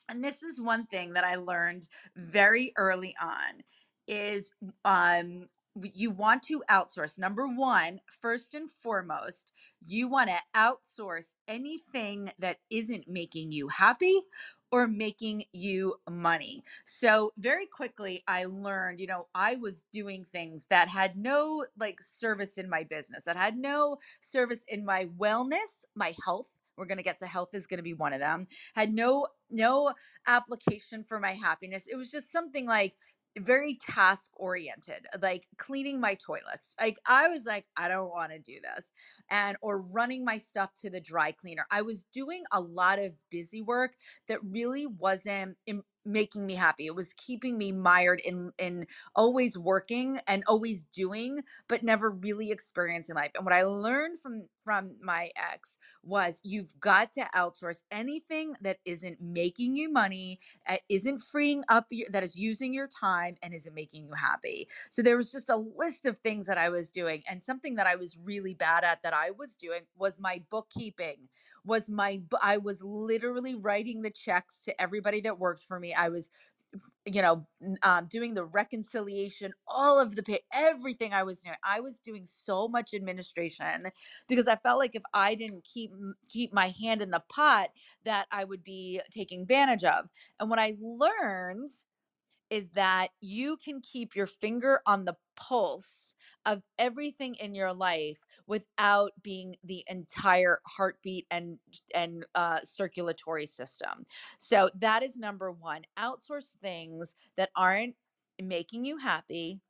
And 0.09 0.23
this 0.23 0.43
is 0.43 0.61
one 0.61 0.85
thing 0.87 1.13
that 1.13 1.23
I 1.25 1.35
learned 1.35 1.87
very 2.15 2.73
early 2.77 3.15
on 3.21 3.63
is 4.07 4.51
um 4.85 5.49
you 5.93 6.11
want 6.11 6.43
to 6.43 6.63
outsource. 6.69 7.19
Number 7.19 7.47
one, 7.47 8.01
first 8.21 8.53
and 8.53 8.69
foremost, 8.69 9.51
you 9.85 10.07
want 10.07 10.29
to 10.29 10.37
outsource 10.55 11.33
anything 11.47 12.31
that 12.39 12.57
isn't 12.69 13.07
making 13.07 13.51
you 13.51 13.67
happy 13.69 14.21
or 14.71 14.87
making 14.87 15.43
you 15.53 15.95
money. 16.09 16.63
So, 16.83 17.31
very 17.37 17.65
quickly, 17.65 18.23
I 18.27 18.45
learned, 18.45 18.99
you 18.99 19.07
know, 19.07 19.27
I 19.33 19.55
was 19.55 19.83
doing 19.93 20.25
things 20.25 20.65
that 20.69 20.89
had 20.89 21.15
no 21.17 21.65
like 21.79 22.01
service 22.01 22.57
in 22.57 22.69
my 22.69 22.83
business, 22.83 23.23
that 23.23 23.37
had 23.37 23.57
no 23.57 23.97
service 24.19 24.65
in 24.67 24.85
my 24.85 25.05
wellness, 25.17 25.85
my 25.95 26.13
health, 26.25 26.49
we're 26.77 26.85
going 26.85 26.99
to 26.99 27.03
get 27.03 27.17
to 27.19 27.25
health 27.25 27.53
is 27.53 27.67
going 27.67 27.79
to 27.79 27.83
be 27.83 27.93
one 27.93 28.13
of 28.13 28.19
them 28.19 28.47
had 28.75 28.93
no 28.93 29.27
no 29.49 29.93
application 30.27 31.03
for 31.03 31.19
my 31.19 31.31
happiness 31.31 31.87
it 31.87 31.95
was 31.95 32.11
just 32.11 32.31
something 32.31 32.65
like 32.65 32.93
very 33.39 33.77
task 33.81 34.29
oriented 34.35 35.05
like 35.21 35.47
cleaning 35.57 35.99
my 35.99 36.15
toilets 36.15 36.75
like 36.79 36.97
i 37.07 37.27
was 37.27 37.43
like 37.45 37.65
i 37.77 37.87
don't 37.87 38.09
want 38.09 38.31
to 38.31 38.39
do 38.39 38.55
this 38.61 38.91
and 39.29 39.57
or 39.61 39.81
running 39.81 40.23
my 40.23 40.37
stuff 40.37 40.71
to 40.73 40.89
the 40.89 41.01
dry 41.01 41.31
cleaner. 41.31 41.65
I 41.71 41.81
was 41.81 42.03
doing 42.13 42.43
a 42.51 42.61
lot 42.61 42.99
of 42.99 43.13
busy 43.29 43.61
work 43.61 43.93
that 44.27 44.43
really 44.43 44.87
wasn't 44.87 45.57
making 46.07 46.45
me 46.45 46.55
happy. 46.55 46.85
It 46.87 46.95
was 46.95 47.13
keeping 47.13 47.57
me 47.57 47.71
mired 47.71 48.21
in 48.21 48.51
in 48.57 48.87
always 49.15 49.57
working 49.57 50.19
and 50.27 50.43
always 50.47 50.83
doing 50.83 51.41
but 51.67 51.83
never 51.83 52.09
really 52.11 52.51
experiencing 52.51 53.15
life. 53.15 53.31
And 53.35 53.45
what 53.45 53.53
i 53.53 53.63
learned 53.63 54.19
from 54.19 54.43
from 54.63 54.95
my 55.01 55.29
ex 55.35 55.77
was 56.03 56.41
you've 56.43 56.77
got 56.79 57.13
to 57.13 57.27
outsource 57.35 57.81
anything 57.91 58.55
that 58.61 58.79
isn't 58.85 59.21
making 59.21 59.75
you 59.75 59.91
money 59.91 60.39
uh, 60.67 60.77
isn't 60.89 61.19
freeing 61.21 61.63
up 61.69 61.87
your, 61.89 62.07
that 62.09 62.23
is 62.23 62.35
using 62.37 62.73
your 62.73 62.87
time 62.87 63.35
and 63.41 63.53
isn't 63.53 63.73
making 63.75 64.05
you 64.05 64.13
happy. 64.13 64.67
So 64.89 65.01
there 65.01 65.17
was 65.17 65.31
just 65.31 65.49
a 65.49 65.55
list 65.57 66.05
of 66.05 66.17
things 66.19 66.45
that 66.47 66.57
i 66.57 66.69
was 66.69 66.91
doing 66.91 67.23
and 67.29 67.41
something 67.41 67.75
that 67.75 67.87
i 67.87 67.95
was 67.95 68.17
really 68.23 68.53
bad 68.53 68.83
at 68.83 69.01
that 69.03 69.13
i 69.13 69.31
was 69.31 69.55
doing 69.55 69.81
was 69.97 70.19
my 70.19 70.41
bookkeeping 70.49 71.27
was 71.67 71.89
my 71.89 72.19
i 72.41 72.57
was 72.57 72.81
literally 72.81 73.55
writing 73.55 74.01
the 74.01 74.09
checks 74.09 74.63
to 74.63 74.81
everybody 74.81 75.21
that 75.21 75.37
worked 75.37 75.63
for 75.63 75.79
me. 75.79 75.93
I 75.93 76.09
was 76.09 76.29
you 77.05 77.21
know 77.21 77.47
um, 77.83 78.07
doing 78.09 78.33
the 78.33 78.43
reconciliation 78.45 79.53
all 79.67 79.99
of 79.99 80.15
the 80.15 80.23
pay 80.23 80.41
everything 80.53 81.13
i 81.13 81.23
was 81.23 81.39
doing. 81.39 81.55
I 81.63 81.79
was 81.79 81.99
doing 81.99 82.25
so 82.25 82.67
much 82.67 82.93
administration 82.93 83.87
because 84.27 84.47
i 84.47 84.55
felt 84.57 84.79
like 84.79 84.95
if 84.95 85.03
i 85.13 85.35
didn't 85.35 85.63
keep 85.63 85.91
keep 86.29 86.53
my 86.53 86.69
hand 86.79 87.01
in 87.01 87.11
the 87.11 87.23
pot 87.29 87.69
that 88.03 88.27
i 88.31 88.43
would 88.43 88.63
be 88.63 89.01
taking 89.11 89.41
advantage 89.41 89.83
of. 89.83 90.09
And 90.39 90.49
what 90.49 90.59
i 90.59 90.75
learned 90.81 91.71
is 92.49 92.67
that 92.73 93.09
you 93.21 93.57
can 93.57 93.81
keep 93.81 94.15
your 94.15 94.27
finger 94.27 94.81
on 94.85 95.05
the 95.05 95.15
pulse 95.35 96.13
of 96.45 96.63
everything 96.79 97.35
in 97.35 97.53
your 97.53 97.73
life 97.73 98.19
without 98.47 99.11
being 99.21 99.55
the 99.63 99.83
entire 99.87 100.59
heartbeat 100.65 101.27
and 101.29 101.59
and 101.93 102.25
uh, 102.35 102.59
circulatory 102.63 103.45
system. 103.45 104.05
So 104.37 104.69
that 104.79 105.03
is 105.03 105.17
number 105.17 105.51
one. 105.51 105.81
Outsource 105.97 106.55
things 106.61 107.15
that 107.35 107.49
aren't 107.55 107.95
making 108.41 108.85
you 108.85 108.97
happy 108.97 109.61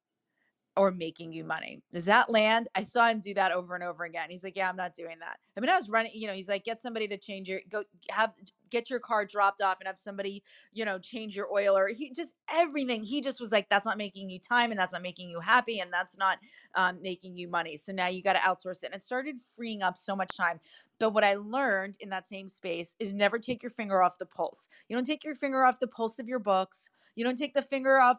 or 0.75 0.91
making 0.91 1.33
you 1.33 1.43
money. 1.43 1.81
Does 1.91 2.05
that 2.05 2.29
land? 2.29 2.69
I 2.75 2.83
saw 2.83 3.07
him 3.07 3.19
do 3.19 3.33
that 3.33 3.51
over 3.51 3.73
and 3.73 3.83
over 3.83 4.03
again. 4.03 4.29
He's 4.29 4.43
like, 4.43 4.55
"Yeah, 4.55 4.69
I'm 4.69 4.75
not 4.75 4.93
doing 4.93 5.17
that." 5.19 5.39
I 5.55 5.59
mean, 5.59 5.69
I 5.69 5.75
was 5.75 5.89
running, 5.89 6.11
you 6.13 6.27
know, 6.27 6.33
he's 6.33 6.47
like, 6.47 6.63
"Get 6.63 6.79
somebody 6.79 7.07
to 7.07 7.17
change 7.17 7.49
your 7.49 7.61
go 7.69 7.83
have 8.11 8.33
get 8.69 8.89
your 8.89 8.99
car 8.99 9.25
dropped 9.25 9.61
off 9.61 9.77
and 9.79 9.87
have 9.87 9.97
somebody, 9.97 10.43
you 10.73 10.85
know, 10.85 10.99
change 10.99 11.35
your 11.35 11.51
oil 11.51 11.77
or 11.77 11.87
he 11.87 12.11
just 12.11 12.35
everything. 12.51 13.03
He 13.03 13.21
just 13.21 13.39
was 13.39 13.51
like, 13.51 13.69
that's 13.69 13.85
not 13.85 13.97
making 13.97 14.29
you 14.29 14.39
time 14.39 14.71
and 14.71 14.79
that's 14.79 14.93
not 14.93 15.01
making 15.01 15.29
you 15.29 15.39
happy 15.39 15.79
and 15.79 15.91
that's 15.91 16.17
not 16.17 16.37
um, 16.75 16.99
making 17.01 17.37
you 17.37 17.47
money. 17.47 17.77
So 17.77 17.93
now 17.93 18.07
you 18.07 18.21
got 18.21 18.33
to 18.33 18.39
outsource 18.39 18.83
it. 18.83 18.87
And 18.87 18.95
it 18.95 19.03
started 19.03 19.35
freeing 19.55 19.81
up 19.81 19.97
so 19.97 20.15
much 20.15 20.35
time. 20.35 20.59
But 20.99 21.13
what 21.13 21.23
I 21.23 21.35
learned 21.35 21.97
in 21.99 22.09
that 22.09 22.27
same 22.27 22.49
space 22.49 22.95
is 22.99 23.13
never 23.13 23.37
take 23.37 23.61
your 23.61 23.69
finger 23.69 24.01
off 24.01 24.17
the 24.17 24.25
pulse. 24.25 24.67
You 24.89 24.95
don't 24.95 25.05
take 25.05 25.23
your 25.23 25.35
finger 25.35 25.63
off 25.63 25.79
the 25.79 25.87
pulse 25.87 26.19
of 26.19 26.27
your 26.27 26.39
books. 26.39 26.89
You 27.15 27.23
don't 27.23 27.37
take 27.37 27.53
the 27.53 27.61
finger 27.61 27.99
off 27.99 28.17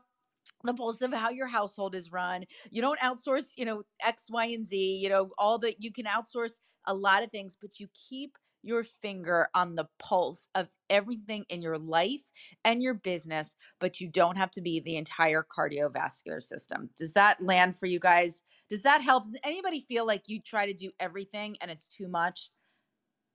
the 0.65 0.75
pulse 0.75 1.03
of 1.03 1.13
how 1.13 1.31
your 1.31 1.47
household 1.47 1.95
is 1.95 2.13
run. 2.13 2.45
You 2.71 2.83
don't 2.83 2.99
outsource, 3.01 3.53
you 3.57 3.65
know, 3.65 3.83
X, 4.05 4.29
Y, 4.31 4.47
and 4.47 4.65
Z, 4.65 4.77
you 4.77 5.09
know, 5.09 5.31
all 5.39 5.59
that 5.61 5.83
you 5.83 5.93
can 5.93 6.07
outsource 6.07 6.61
a 6.87 6.95
lot 6.95 7.23
of 7.23 7.31
things, 7.31 7.57
but 7.61 7.79
you 7.79 7.89
keep 7.95 8.37
your 8.63 8.85
finger 8.85 9.49
on 9.55 9.75
the 9.75 9.89
pulse 9.99 10.49
of 10.55 10.69
everything 10.91 11.45
in 11.49 11.63
your 11.63 11.79
life 11.79 12.31
and 12.65 12.83
your 12.83 12.95
business, 12.95 13.57
but 13.79 14.01
you 14.01 14.09
don't 14.09 14.37
have 14.37 14.51
to 14.53 14.61
be 14.61 14.81
the 14.81 14.97
entire 14.97 15.45
cardiovascular 15.45 16.43
system. 16.43 16.91
Does 16.97 17.13
that 17.13 17.41
land 17.41 17.77
for 17.77 17.87
you 17.87 18.01
guys? 18.01 18.43
Does 18.69 18.83
that 18.83 19.03
help? 19.03 19.25
Does 19.25 19.37
anybody 19.45 19.81
feel 19.81 20.07
like 20.07 20.29
you 20.29 20.41
try 20.41 20.67
to 20.67 20.75
do 20.75 20.93
everything 21.01 21.57
and 21.61 21.71
it's 21.71 21.89
too 21.89 22.09
much? 22.09 22.51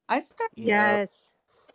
I 0.08 0.20
started 0.20 0.52
Yeah. 0.56 1.00
Yes. 1.02 1.32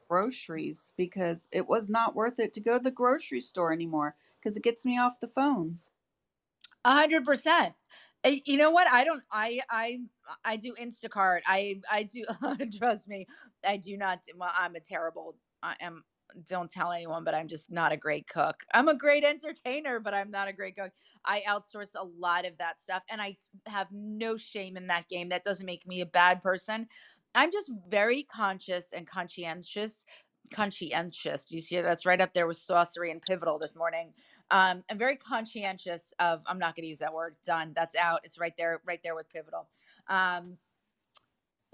groceries 0.09 0.93
because 0.97 1.49
it 1.53 1.67
was 1.69 1.89
not 1.89 2.15
worth 2.15 2.39
it 2.41 2.53
to 2.55 2.61
go 2.61 2.79
to 2.79 2.85
the 2.85 2.91
grocery 2.91 3.41
store 3.41 3.73
anymore 3.73 4.17
because 4.39 4.57
it 4.57 4.63
gets 4.63 4.85
me 4.87 4.99
off 4.99 5.21
the 5.21 5.29
phones. 5.29 5.93
A 6.85 6.93
hundred 6.93 7.25
percent. 7.25 7.75
Eh, 8.25 8.41
You 8.47 8.57
know 8.57 8.71
what? 8.71 8.89
I 8.91 9.05
don't. 9.05 9.23
I 9.31 9.61
I 9.71 10.01
I 10.45 10.57
do 10.57 10.75
Instacart. 10.75 11.41
I 11.47 11.81
I 11.91 12.03
do. 12.05 12.25
trust 12.79 13.09
me. 13.09 13.27
I 13.65 13.77
do 13.77 13.97
not. 13.97 14.21
Well, 14.37 14.51
I'm 14.53 14.75
a 14.77 14.81
terrible. 14.81 15.37
I 15.63 15.77
am. 15.81 16.05
Don't 16.47 16.71
tell 16.71 16.93
anyone, 16.93 17.25
but 17.25 17.35
I'm 17.35 17.49
just 17.49 17.71
not 17.71 17.91
a 17.91 17.97
great 17.97 18.27
cook. 18.29 18.63
I'm 18.75 18.87
a 18.89 18.95
great 18.97 19.25
entertainer, 19.25 19.99
but 19.99 20.13
I'm 20.13 20.31
not 20.31 20.47
a 20.47 20.53
great 20.53 20.77
cook. 20.77 20.93
I 21.25 21.43
outsource 21.49 21.95
a 21.97 22.05
lot 22.05 22.45
of 22.45 22.59
that 22.59 22.81
stuff, 22.83 23.03
and 23.09 23.21
i 23.23 23.35
have 23.67 23.89
no 23.93 24.37
shame 24.37 24.77
in 24.77 24.89
that 24.89 25.09
game. 25.09 25.31
That 25.31 25.43
doesn't 25.45 25.65
make 25.65 25.87
me 25.87 26.03
a 26.03 26.07
bad 26.07 26.43
person. 26.43 26.87
I'm 27.35 27.51
just 27.51 27.71
very 27.89 28.25
conscious 28.25 28.93
and 28.93 29.07
conscientious. 29.07 30.05
Conscientious. 30.51 31.47
You 31.51 31.61
see, 31.61 31.81
that's 31.81 32.07
right 32.07 32.21
up 32.21 32.35
there 32.35 32.47
with 32.47 32.59
sorcery 32.59 33.11
and 33.11 33.23
pivotal 33.23 33.59
this 33.59 33.77
morning 33.77 34.13
um, 34.51 34.85
I'm 34.91 34.99
very 34.99 35.17
conscientious 35.17 36.13
of. 36.21 36.43
I'm 36.47 36.59
not 36.59 36.75
going 36.77 36.85
to 36.85 36.89
use 36.89 36.99
that 36.99 37.13
word. 37.13 37.37
Done. 37.45 37.73
That's 37.75 37.97
out. 37.97 38.21
It's 38.25 38.39
right 38.39 38.55
there, 38.57 38.81
right 38.87 39.01
there 39.03 39.15
with 39.15 39.29
pivotal. 39.31 39.69
Um, 40.09 40.57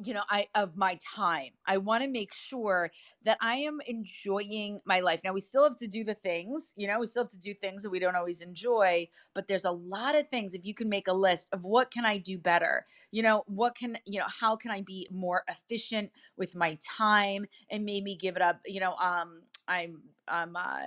you 0.03 0.13
know, 0.13 0.23
I 0.29 0.49
of 0.55 0.77
my 0.77 0.99
time. 1.15 1.51
I 1.67 1.77
want 1.79 2.03
to 2.03 2.09
make 2.09 2.33
sure 2.35 2.91
that 3.25 3.39
I 3.41 3.57
am 3.57 3.81
enjoying 3.87 4.81
my 4.85 5.01
life. 5.01 5.21
Now 5.23 5.33
we 5.33 5.41
still 5.41 5.63
have 5.63 5.77
to 5.77 5.87
do 5.87 6.03
the 6.03 6.15
things. 6.15 6.73
You 6.77 6.89
know, 6.89 6.99
we 6.99 7.07
still 7.07 7.23
have 7.25 7.31
to 7.31 7.39
do 7.39 7.55
things 7.55 7.83
that 7.83 7.91
we 7.91 8.01
don't 8.01 8.17
always 8.17 8.41
enjoy. 8.41 9.09
But 9.35 9.47
there's 9.47 9.65
a 9.65 9.71
lot 9.71 10.17
of 10.17 10.29
things. 10.29 10.53
If 10.55 10.65
you 10.65 10.75
can 10.75 10.89
make 10.89 11.07
a 11.07 11.13
list 11.13 11.49
of 11.53 11.63
what 11.63 11.93
can 11.93 12.05
I 12.05 12.19
do 12.19 12.39
better. 12.39 12.87
You 13.13 13.23
know, 13.23 13.45
what 13.47 13.77
can 13.77 13.97
you 14.05 14.19
know? 14.19 14.27
How 14.41 14.57
can 14.57 14.73
I 14.73 14.81
be 14.81 15.07
more 15.13 15.45
efficient 15.49 16.11
with 16.37 16.57
my 16.57 16.77
time 16.83 17.47
and 17.71 17.85
maybe 17.85 18.17
give 18.17 18.35
it 18.37 18.43
up? 18.43 18.61
You 18.67 18.81
know, 18.81 18.95
um, 18.95 19.43
I'm 19.69 20.03
I'm 20.27 20.57
uh 20.57 20.81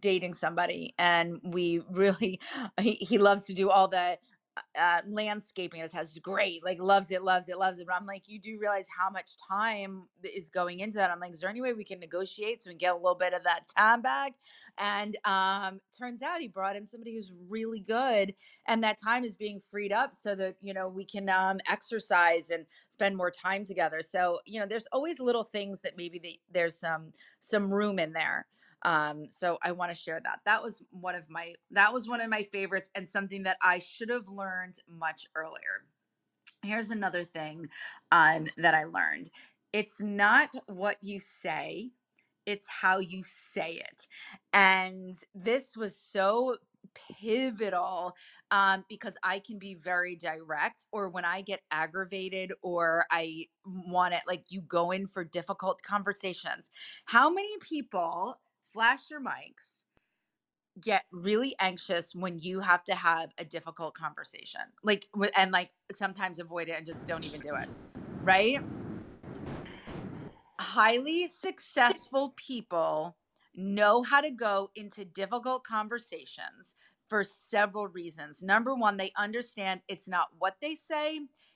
dating 0.00 0.34
somebody 0.34 0.94
and 0.98 1.40
we 1.44 1.80
really 1.90 2.40
he, 2.80 2.92
he 2.92 3.18
loves 3.18 3.44
to 3.44 3.54
do 3.54 3.70
all 3.70 3.88
the 3.88 4.18
uh 4.78 5.00
landscaping 5.08 5.80
in 5.80 5.82
his 5.82 5.92
house 5.92 6.12
is 6.12 6.18
great 6.18 6.64
like 6.64 6.78
loves 6.78 7.10
it 7.10 7.22
loves 7.22 7.48
it 7.48 7.58
loves 7.58 7.80
it 7.80 7.86
but 7.86 7.94
i'm 7.94 8.06
like 8.06 8.28
you 8.28 8.38
do 8.38 8.58
realize 8.60 8.86
how 8.88 9.10
much 9.10 9.36
time 9.36 10.04
is 10.24 10.48
going 10.48 10.80
into 10.80 10.96
that. 10.96 11.10
I'm 11.10 11.20
like 11.20 11.32
is 11.32 11.40
there 11.40 11.50
any 11.50 11.60
way 11.60 11.72
we 11.72 11.84
can 11.84 12.00
negotiate 12.00 12.62
so 12.62 12.70
we 12.70 12.74
can 12.74 12.78
get 12.78 12.92
a 12.92 12.96
little 12.96 13.14
bit 13.14 13.34
of 13.34 13.44
that 13.44 13.68
time 13.76 14.02
back? 14.02 14.32
And 14.78 15.16
um 15.24 15.80
turns 15.96 16.22
out 16.22 16.40
he 16.40 16.48
brought 16.48 16.76
in 16.76 16.86
somebody 16.86 17.14
who's 17.14 17.32
really 17.48 17.80
good 17.80 18.34
and 18.66 18.82
that 18.82 18.98
time 19.02 19.24
is 19.24 19.36
being 19.36 19.60
freed 19.60 19.92
up 19.92 20.14
so 20.14 20.34
that 20.36 20.56
you 20.60 20.74
know 20.74 20.88
we 20.88 21.04
can 21.04 21.28
um 21.28 21.58
exercise 21.68 22.50
and 22.50 22.66
spend 22.88 23.16
more 23.16 23.30
time 23.30 23.64
together. 23.64 24.00
So 24.02 24.40
you 24.46 24.60
know 24.60 24.66
there's 24.66 24.86
always 24.92 25.20
little 25.20 25.44
things 25.44 25.80
that 25.80 25.96
maybe 25.96 26.18
the, 26.18 26.40
there's 26.50 26.78
some 26.78 27.12
some 27.40 27.72
room 27.72 27.98
in 27.98 28.12
there 28.12 28.46
um 28.84 29.24
so 29.28 29.58
i 29.62 29.72
want 29.72 29.90
to 29.92 29.98
share 29.98 30.20
that. 30.24 30.40
That 30.44 30.62
was 30.62 30.82
one 30.90 31.14
of 31.14 31.28
my 31.30 31.54
that 31.70 31.92
was 31.92 32.08
one 32.08 32.20
of 32.20 32.30
my 32.30 32.42
favorites 32.44 32.90
and 32.94 33.08
something 33.08 33.42
that 33.44 33.58
i 33.62 33.78
should 33.78 34.10
have 34.10 34.28
learned 34.28 34.78
much 34.88 35.26
earlier. 35.34 35.84
Here's 36.62 36.90
another 36.90 37.24
thing 37.24 37.68
um 38.12 38.48
that 38.56 38.74
i 38.74 38.84
learned. 38.84 39.30
It's 39.72 40.00
not 40.00 40.50
what 40.66 40.98
you 41.02 41.20
say 41.20 41.90
it's 42.46 42.66
how 42.68 42.98
you 42.98 43.22
say 43.24 43.74
it. 43.74 44.06
And 44.52 45.16
this 45.34 45.76
was 45.76 45.96
so 45.96 46.56
pivotal 46.94 48.14
um, 48.50 48.84
because 48.88 49.14
I 49.22 49.38
can 49.40 49.58
be 49.58 49.74
very 49.74 50.14
direct, 50.16 50.86
or 50.92 51.08
when 51.08 51.24
I 51.24 51.40
get 51.40 51.62
aggravated 51.70 52.52
or 52.62 53.06
I 53.10 53.46
want 53.64 54.14
it, 54.14 54.20
like 54.26 54.44
you 54.50 54.60
go 54.60 54.90
in 54.90 55.06
for 55.06 55.24
difficult 55.24 55.82
conversations. 55.82 56.70
How 57.06 57.30
many 57.30 57.56
people 57.60 58.38
flash 58.74 59.10
your 59.10 59.20
mics? 59.20 59.84
get 60.80 61.04
really 61.12 61.54
anxious 61.60 62.16
when 62.16 62.36
you 62.36 62.58
have 62.58 62.82
to 62.82 62.96
have 62.96 63.30
a 63.38 63.44
difficult 63.44 63.94
conversation 63.94 64.60
like 64.82 65.06
and 65.36 65.52
like 65.52 65.70
sometimes 65.92 66.40
avoid 66.40 66.68
it 66.68 66.72
and 66.76 66.84
just 66.84 67.06
don't 67.06 67.22
even 67.22 67.40
do 67.40 67.50
it 67.50 67.68
right 68.24 68.58
highly 70.58 71.28
successful 71.28 72.34
people 72.36 73.16
know 73.54 74.02
how 74.02 74.20
to 74.20 74.32
go 74.32 74.68
into 74.74 75.04
difficult 75.04 75.62
conversations 75.62 76.74
for 77.08 77.22
several 77.22 77.88
reasons. 77.88 78.42
Number 78.42 78.74
one, 78.74 78.96
they 78.96 79.12
understand 79.16 79.80
it's 79.88 80.08
not 80.08 80.28
what 80.38 80.56
they 80.60 80.74
say, 80.74 81.20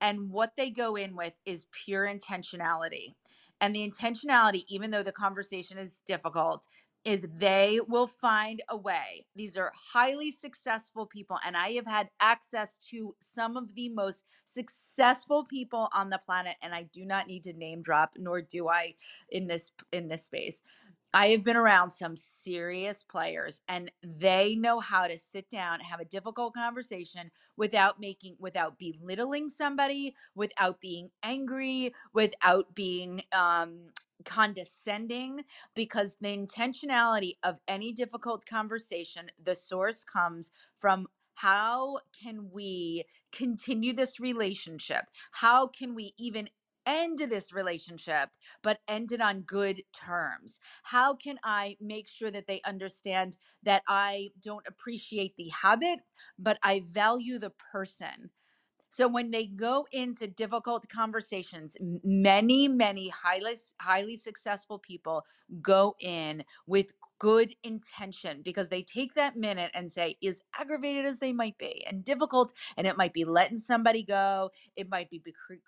And 0.00 0.30
what 0.30 0.56
they 0.56 0.70
go 0.70 0.96
in 0.96 1.16
with 1.16 1.38
is 1.44 1.66
pure 1.72 2.06
intentionality. 2.06 3.14
And 3.60 3.74
the 3.74 3.88
intentionality, 3.88 4.64
even 4.68 4.90
though 4.90 5.02
the 5.02 5.12
conversation 5.12 5.78
is 5.78 6.02
difficult, 6.06 6.66
is 7.06 7.26
they 7.38 7.80
will 7.86 8.08
find 8.08 8.62
a 8.68 8.76
way. 8.76 9.24
These 9.36 9.56
are 9.56 9.72
highly 9.74 10.32
successful 10.32 11.06
people. 11.06 11.38
And 11.46 11.56
I 11.56 11.70
have 11.74 11.86
had 11.86 12.10
access 12.20 12.76
to 12.90 13.14
some 13.20 13.56
of 13.56 13.72
the 13.76 13.88
most 13.90 14.24
successful 14.44 15.44
people 15.44 15.88
on 15.94 16.10
the 16.10 16.20
planet. 16.26 16.56
And 16.62 16.74
I 16.74 16.82
do 16.92 17.04
not 17.04 17.28
need 17.28 17.44
to 17.44 17.52
name 17.52 17.80
drop, 17.80 18.14
nor 18.18 18.42
do 18.42 18.68
I 18.68 18.94
in 19.30 19.46
this 19.46 19.70
in 19.92 20.08
this 20.08 20.24
space. 20.24 20.62
I 21.14 21.28
have 21.28 21.44
been 21.44 21.56
around 21.56 21.90
some 21.90 22.16
serious 22.16 23.02
players 23.02 23.62
and 23.68 23.90
they 24.02 24.54
know 24.54 24.80
how 24.80 25.06
to 25.06 25.16
sit 25.18 25.48
down, 25.48 25.74
and 25.74 25.84
have 25.84 26.00
a 26.00 26.04
difficult 26.04 26.54
conversation 26.54 27.30
without 27.56 28.00
making, 28.00 28.36
without 28.38 28.78
belittling 28.78 29.48
somebody, 29.48 30.14
without 30.34 30.80
being 30.80 31.10
angry, 31.22 31.94
without 32.12 32.74
being 32.74 33.22
um, 33.32 33.86
condescending, 34.24 35.44
because 35.74 36.16
the 36.20 36.36
intentionality 36.36 37.34
of 37.42 37.58
any 37.68 37.92
difficult 37.92 38.44
conversation, 38.46 39.30
the 39.42 39.54
source 39.54 40.04
comes 40.04 40.50
from 40.74 41.06
how 41.34 41.98
can 42.18 42.50
we 42.50 43.04
continue 43.30 43.92
this 43.92 44.18
relationship? 44.18 45.04
How 45.32 45.66
can 45.66 45.94
we 45.94 46.14
even 46.16 46.48
end 46.86 47.18
this 47.18 47.52
relationship, 47.52 48.30
but 48.62 48.80
end 48.88 49.12
it 49.12 49.20
on 49.20 49.42
good 49.42 49.82
terms? 49.92 50.60
How 50.84 51.14
can 51.14 51.38
I 51.44 51.76
make 51.80 52.08
sure 52.08 52.30
that 52.30 52.46
they 52.46 52.60
understand 52.62 53.36
that 53.62 53.82
I 53.88 54.30
don't 54.40 54.66
appreciate 54.66 55.36
the 55.36 55.48
habit, 55.48 56.00
but 56.38 56.58
I 56.62 56.84
value 56.88 57.38
the 57.38 57.50
person? 57.50 58.30
So 58.88 59.08
when 59.08 59.30
they 59.30 59.46
go 59.46 59.86
into 59.92 60.26
difficult 60.28 60.88
conversations, 60.88 61.76
many, 61.80 62.68
many 62.68 63.08
highly 63.08 63.56
highly 63.80 64.16
successful 64.16 64.78
people 64.78 65.24
go 65.60 65.94
in 66.00 66.44
with 66.66 66.92
good 67.18 67.54
intention 67.64 68.42
because 68.44 68.68
they 68.70 68.82
take 68.82 69.14
that 69.14 69.36
minute 69.36 69.70
and 69.74 69.90
say, 69.92 70.16
as 70.26 70.42
aggravated 70.58 71.06
as 71.06 71.20
they 71.20 71.32
might 71.32 71.58
be 71.58 71.84
and 71.86 72.04
difficult, 72.04 72.52
and 72.76 72.86
it 72.86 72.96
might 72.98 73.14
be 73.14 73.24
letting 73.24 73.58
somebody 73.58 74.04
go, 74.04 74.50
it 74.76 74.90
might 74.90 75.10
be 75.10 75.22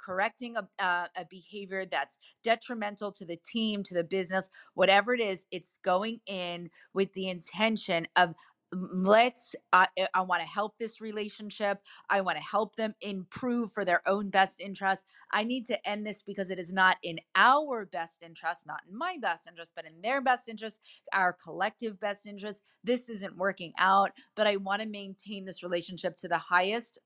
correcting 0.04 0.56
a, 0.56 0.68
uh, 0.82 1.08
a 1.16 1.26
behavior 1.30 1.86
that's 1.86 2.18
detrimental 2.44 3.12
to 3.12 3.26
the 3.26 3.36
team, 3.36 3.82
to 3.84 3.94
the 3.94 4.04
business, 4.04 4.48
whatever 4.74 5.14
it 5.14 5.20
is, 5.20 5.46
it's 5.52 5.78
going 5.84 6.20
in 6.26 6.70
with 6.94 7.12
the 7.14 7.28
intention 7.28 8.08
of 8.16 8.30
"M- 8.30 8.34
let's 8.72 9.54
i, 9.72 9.86
I 10.14 10.20
want 10.22 10.42
to 10.42 10.48
help 10.48 10.78
this 10.78 11.00
relationship 11.00 11.78
I 12.10 12.20
want 12.20 12.38
to 12.38 12.44
help 12.44 12.76
them 12.76 12.94
improve 13.00 13.72
for 13.72 13.84
their 13.84 14.06
own 14.08 14.30
best 14.30 14.60
interest. 14.60 15.04
I 15.32 15.44
need 15.44 15.66
to 15.66 15.88
end 15.88 16.06
this 16.06 16.22
because 16.22 16.50
it 16.50 16.58
is 16.58 16.72
not 16.72 16.96
in 17.02 17.18
our 17.34 17.86
best 17.86 18.22
interest, 18.22 18.66
not 18.66 18.82
in 18.88 18.96
my 18.96 19.16
best 19.20 19.46
interest, 19.46 19.72
but 19.74 19.86
in 19.86 20.00
their 20.02 20.20
best 20.20 20.48
interest, 20.48 20.78
our 21.12 21.32
collective 21.32 22.00
best 22.00 22.26
interest. 22.26 22.62
This 22.84 23.08
isn't 23.08 23.36
working 23.36 23.72
out, 23.78 24.12
but 24.34 24.46
I 24.46 24.56
want 24.56 24.82
to 24.82 24.88
maintain 24.88 25.44
this 25.44 25.62
relationship 25.62 26.16
to 26.16 26.28
the 26.28 26.38
highest 26.38 26.98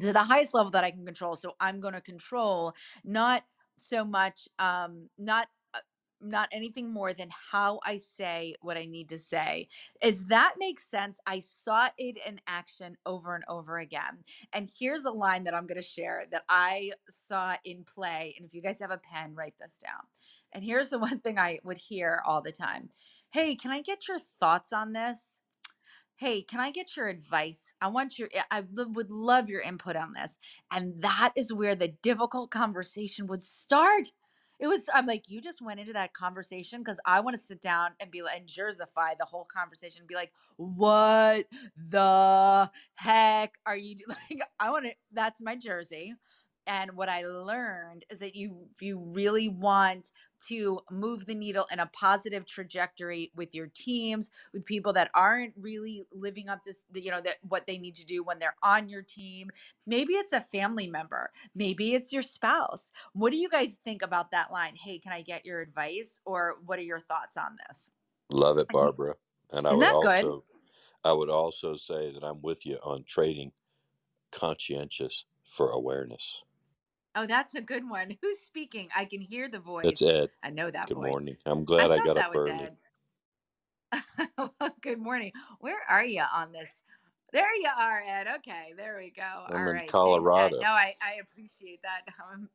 to 0.00 0.12
the 0.12 0.22
highest 0.22 0.54
level 0.54 0.70
that 0.72 0.84
I 0.84 0.90
can 0.90 1.06
control. 1.06 1.36
So 1.36 1.54
I'm 1.60 1.80
going 1.80 1.94
to 1.94 2.00
control 2.02 2.74
not 3.04 3.44
so 3.76 4.04
much 4.04 4.46
um 4.58 5.08
not 5.18 5.48
not 6.20 6.48
anything 6.52 6.92
more 6.92 7.12
than 7.12 7.28
how 7.50 7.80
I 7.84 7.96
say 7.98 8.54
what 8.60 8.76
I 8.76 8.84
need 8.86 9.08
to 9.10 9.18
say. 9.18 9.68
Is 10.02 10.26
that 10.26 10.54
makes 10.58 10.84
sense? 10.84 11.18
I 11.26 11.40
saw 11.40 11.88
it 11.98 12.18
in 12.26 12.40
action 12.46 12.96
over 13.06 13.34
and 13.34 13.44
over 13.48 13.78
again. 13.78 14.18
And 14.52 14.68
here's 14.78 15.04
a 15.04 15.10
line 15.10 15.44
that 15.44 15.54
I'm 15.54 15.66
going 15.66 15.80
to 15.80 15.86
share 15.86 16.24
that 16.30 16.44
I 16.48 16.92
saw 17.08 17.56
in 17.64 17.84
play. 17.84 18.34
And 18.36 18.46
if 18.46 18.54
you 18.54 18.62
guys 18.62 18.80
have 18.80 18.90
a 18.90 18.98
pen, 18.98 19.34
write 19.34 19.54
this 19.60 19.78
down. 19.78 20.02
And 20.52 20.64
here's 20.64 20.90
the 20.90 20.98
one 21.00 21.20
thing 21.20 21.38
I 21.38 21.60
would 21.64 21.78
hear 21.78 22.22
all 22.26 22.42
the 22.42 22.52
time 22.52 22.90
Hey, 23.30 23.54
can 23.54 23.70
I 23.70 23.80
get 23.80 24.08
your 24.08 24.18
thoughts 24.18 24.72
on 24.72 24.92
this? 24.92 25.40
Hey, 26.16 26.42
can 26.42 26.60
I 26.60 26.70
get 26.70 26.96
your 26.96 27.06
advice? 27.06 27.72
I 27.80 27.88
want 27.88 28.18
your, 28.18 28.28
I 28.50 28.60
would 28.60 29.10
love 29.10 29.48
your 29.48 29.62
input 29.62 29.96
on 29.96 30.12
this. 30.12 30.36
And 30.70 31.00
that 31.00 31.32
is 31.34 31.52
where 31.52 31.74
the 31.74 31.94
difficult 32.02 32.50
conversation 32.50 33.26
would 33.28 33.42
start. 33.42 34.12
It 34.60 34.68
was, 34.68 34.88
I'm 34.94 35.06
like, 35.06 35.30
you 35.30 35.40
just 35.40 35.62
went 35.62 35.80
into 35.80 35.94
that 35.94 36.14
conversation 36.14 36.80
because 36.80 37.00
I 37.06 37.20
want 37.20 37.36
to 37.36 37.42
sit 37.42 37.62
down 37.62 37.92
and 38.00 38.10
be 38.10 38.22
like, 38.22 38.38
and 38.38 38.46
Jersify 38.48 39.14
the 39.18 39.24
whole 39.26 39.46
conversation 39.52 40.00
and 40.02 40.08
be 40.08 40.14
like, 40.16 40.32
what 40.58 41.46
the 41.76 42.70
heck 42.94 43.54
are 43.66 43.76
you? 43.76 43.96
Like, 44.08 44.42
I 44.60 44.70
want 44.70 44.86
to, 44.86 44.92
that's 45.12 45.40
my 45.42 45.56
Jersey. 45.56 46.14
And 46.70 46.92
what 46.92 47.08
I 47.08 47.26
learned 47.26 48.04
is 48.10 48.20
that 48.20 48.36
you, 48.36 48.68
if 48.72 48.80
you 48.80 49.10
really 49.12 49.48
want 49.48 50.12
to 50.46 50.78
move 50.88 51.26
the 51.26 51.34
needle 51.34 51.66
in 51.72 51.80
a 51.80 51.90
positive 51.92 52.46
trajectory 52.46 53.32
with 53.34 53.56
your 53.56 53.66
teams, 53.74 54.30
with 54.52 54.64
people 54.64 54.92
that 54.92 55.10
aren't 55.12 55.52
really 55.60 56.04
living 56.12 56.48
up 56.48 56.62
to, 56.62 56.72
you 56.94 57.10
know, 57.10 57.20
that 57.22 57.38
what 57.48 57.66
they 57.66 57.76
need 57.76 57.96
to 57.96 58.06
do 58.06 58.22
when 58.22 58.38
they're 58.38 58.54
on 58.62 58.88
your 58.88 59.02
team. 59.02 59.50
Maybe 59.84 60.12
it's 60.12 60.32
a 60.32 60.42
family 60.42 60.86
member, 60.86 61.32
maybe 61.56 61.94
it's 61.94 62.12
your 62.12 62.22
spouse. 62.22 62.92
What 63.14 63.32
do 63.32 63.36
you 63.36 63.48
guys 63.48 63.76
think 63.84 64.02
about 64.02 64.30
that 64.30 64.52
line? 64.52 64.76
Hey, 64.76 65.00
can 65.00 65.12
I 65.12 65.22
get 65.22 65.44
your 65.44 65.60
advice? 65.60 66.20
Or 66.24 66.58
what 66.66 66.78
are 66.78 66.82
your 66.82 67.00
thoughts 67.00 67.36
on 67.36 67.56
this? 67.66 67.90
Love 68.30 68.58
it, 68.58 68.68
Barbara. 68.68 69.16
And 69.50 69.66
I 69.66 69.70
Isn't 69.70 69.80
would 69.80 70.04
that 70.04 70.22
good? 70.22 70.42
I 71.02 71.12
would 71.12 71.30
also 71.30 71.74
say 71.74 72.12
that 72.12 72.22
I'm 72.22 72.40
with 72.42 72.64
you 72.64 72.78
on 72.84 73.02
trading 73.02 73.50
conscientious 74.30 75.24
for 75.44 75.70
awareness. 75.70 76.36
Oh, 77.14 77.26
that's 77.26 77.54
a 77.54 77.60
good 77.60 77.88
one. 77.88 78.16
Who's 78.22 78.38
speaking? 78.40 78.88
I 78.94 79.04
can 79.04 79.20
hear 79.20 79.48
the 79.48 79.58
voice. 79.58 79.84
That's. 79.84 80.02
Ed. 80.02 80.28
I 80.42 80.50
know 80.50 80.70
that 80.70 80.86
Good 80.88 80.94
voice. 80.94 81.10
morning. 81.10 81.36
I'm 81.44 81.64
glad 81.64 81.90
I, 81.90 81.96
thought 81.96 82.06
got 82.06 82.16
that 82.16 82.26
up 82.26 82.34
was 82.34 82.48
early. 82.48 82.68
Good 84.82 84.98
morning. 84.98 85.32
Where 85.58 85.80
are 85.88 86.04
you 86.04 86.22
on 86.34 86.52
this? 86.52 86.82
There 87.32 87.56
you 87.56 87.68
are, 87.78 88.00
Ed. 88.00 88.26
Okay, 88.36 88.74
there 88.76 88.98
we 88.98 89.10
go. 89.10 89.22
I'm 89.48 89.54
All 89.54 89.58
in 89.58 89.66
right. 89.66 89.78
Thanks, 89.80 89.92
Colorado. 89.92 90.60
No, 90.60 90.68
I, 90.68 90.94
I 91.00 91.18
appreciate 91.20 91.80
that. 91.82 92.02
Um, 92.32 92.48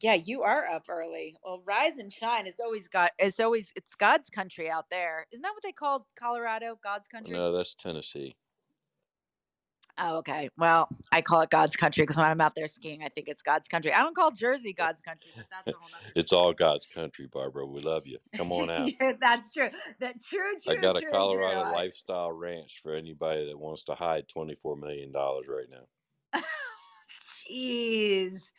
yeah, 0.00 0.14
you 0.14 0.42
are 0.42 0.66
up 0.66 0.84
early. 0.88 1.36
Well, 1.44 1.62
rise 1.64 1.98
and 1.98 2.12
shine. 2.12 2.46
It's 2.46 2.60
always 2.60 2.88
got. 2.88 3.12
It's 3.18 3.38
always. 3.38 3.72
It's 3.76 3.94
God's 3.94 4.30
country 4.30 4.70
out 4.70 4.86
there. 4.90 5.26
Isn't 5.32 5.42
that 5.42 5.52
what 5.52 5.62
they 5.62 5.72
call 5.72 6.06
Colorado? 6.18 6.78
God's 6.82 7.06
country. 7.06 7.34
No, 7.34 7.52
that's 7.52 7.74
Tennessee. 7.74 8.34
Oh, 9.98 10.18
okay. 10.18 10.48
Well, 10.56 10.88
I 11.12 11.22
call 11.22 11.40
it 11.42 11.50
God's 11.50 11.76
country 11.76 12.02
because 12.02 12.16
when 12.16 12.26
I'm 12.26 12.40
out 12.40 12.54
there 12.54 12.68
skiing, 12.68 13.02
I 13.02 13.08
think 13.08 13.28
it's 13.28 13.42
God's 13.42 13.68
country. 13.68 13.92
I 13.92 14.00
don't 14.02 14.14
call 14.14 14.30
Jersey 14.30 14.72
God's 14.72 15.02
country, 15.02 15.30
but 15.36 15.46
that's 15.50 15.70
a 15.72 15.76
whole 15.76 15.88
nother 15.90 16.12
It's 16.16 16.32
all 16.32 16.52
God's 16.52 16.86
country, 16.86 17.26
Barbara. 17.26 17.66
We 17.66 17.80
love 17.80 18.06
you. 18.06 18.18
Come 18.32 18.52
on 18.52 18.70
out. 18.70 18.90
Yeah, 19.00 19.12
that's 19.20 19.52
true. 19.52 19.68
That 20.00 20.22
true, 20.22 20.54
true. 20.62 20.72
I 20.72 20.74
true, 20.74 20.82
got 20.82 20.96
a 20.96 21.02
Colorado 21.02 21.62
true. 21.62 21.72
Lifestyle 21.72 22.32
ranch 22.32 22.80
for 22.82 22.94
anybody 22.94 23.46
that 23.46 23.58
wants 23.58 23.84
to 23.84 23.94
hide 23.94 24.26
$24 24.28 24.78
million 24.78 25.12
right 25.12 25.66
now. 25.70 26.40
Jeez, 27.50 28.52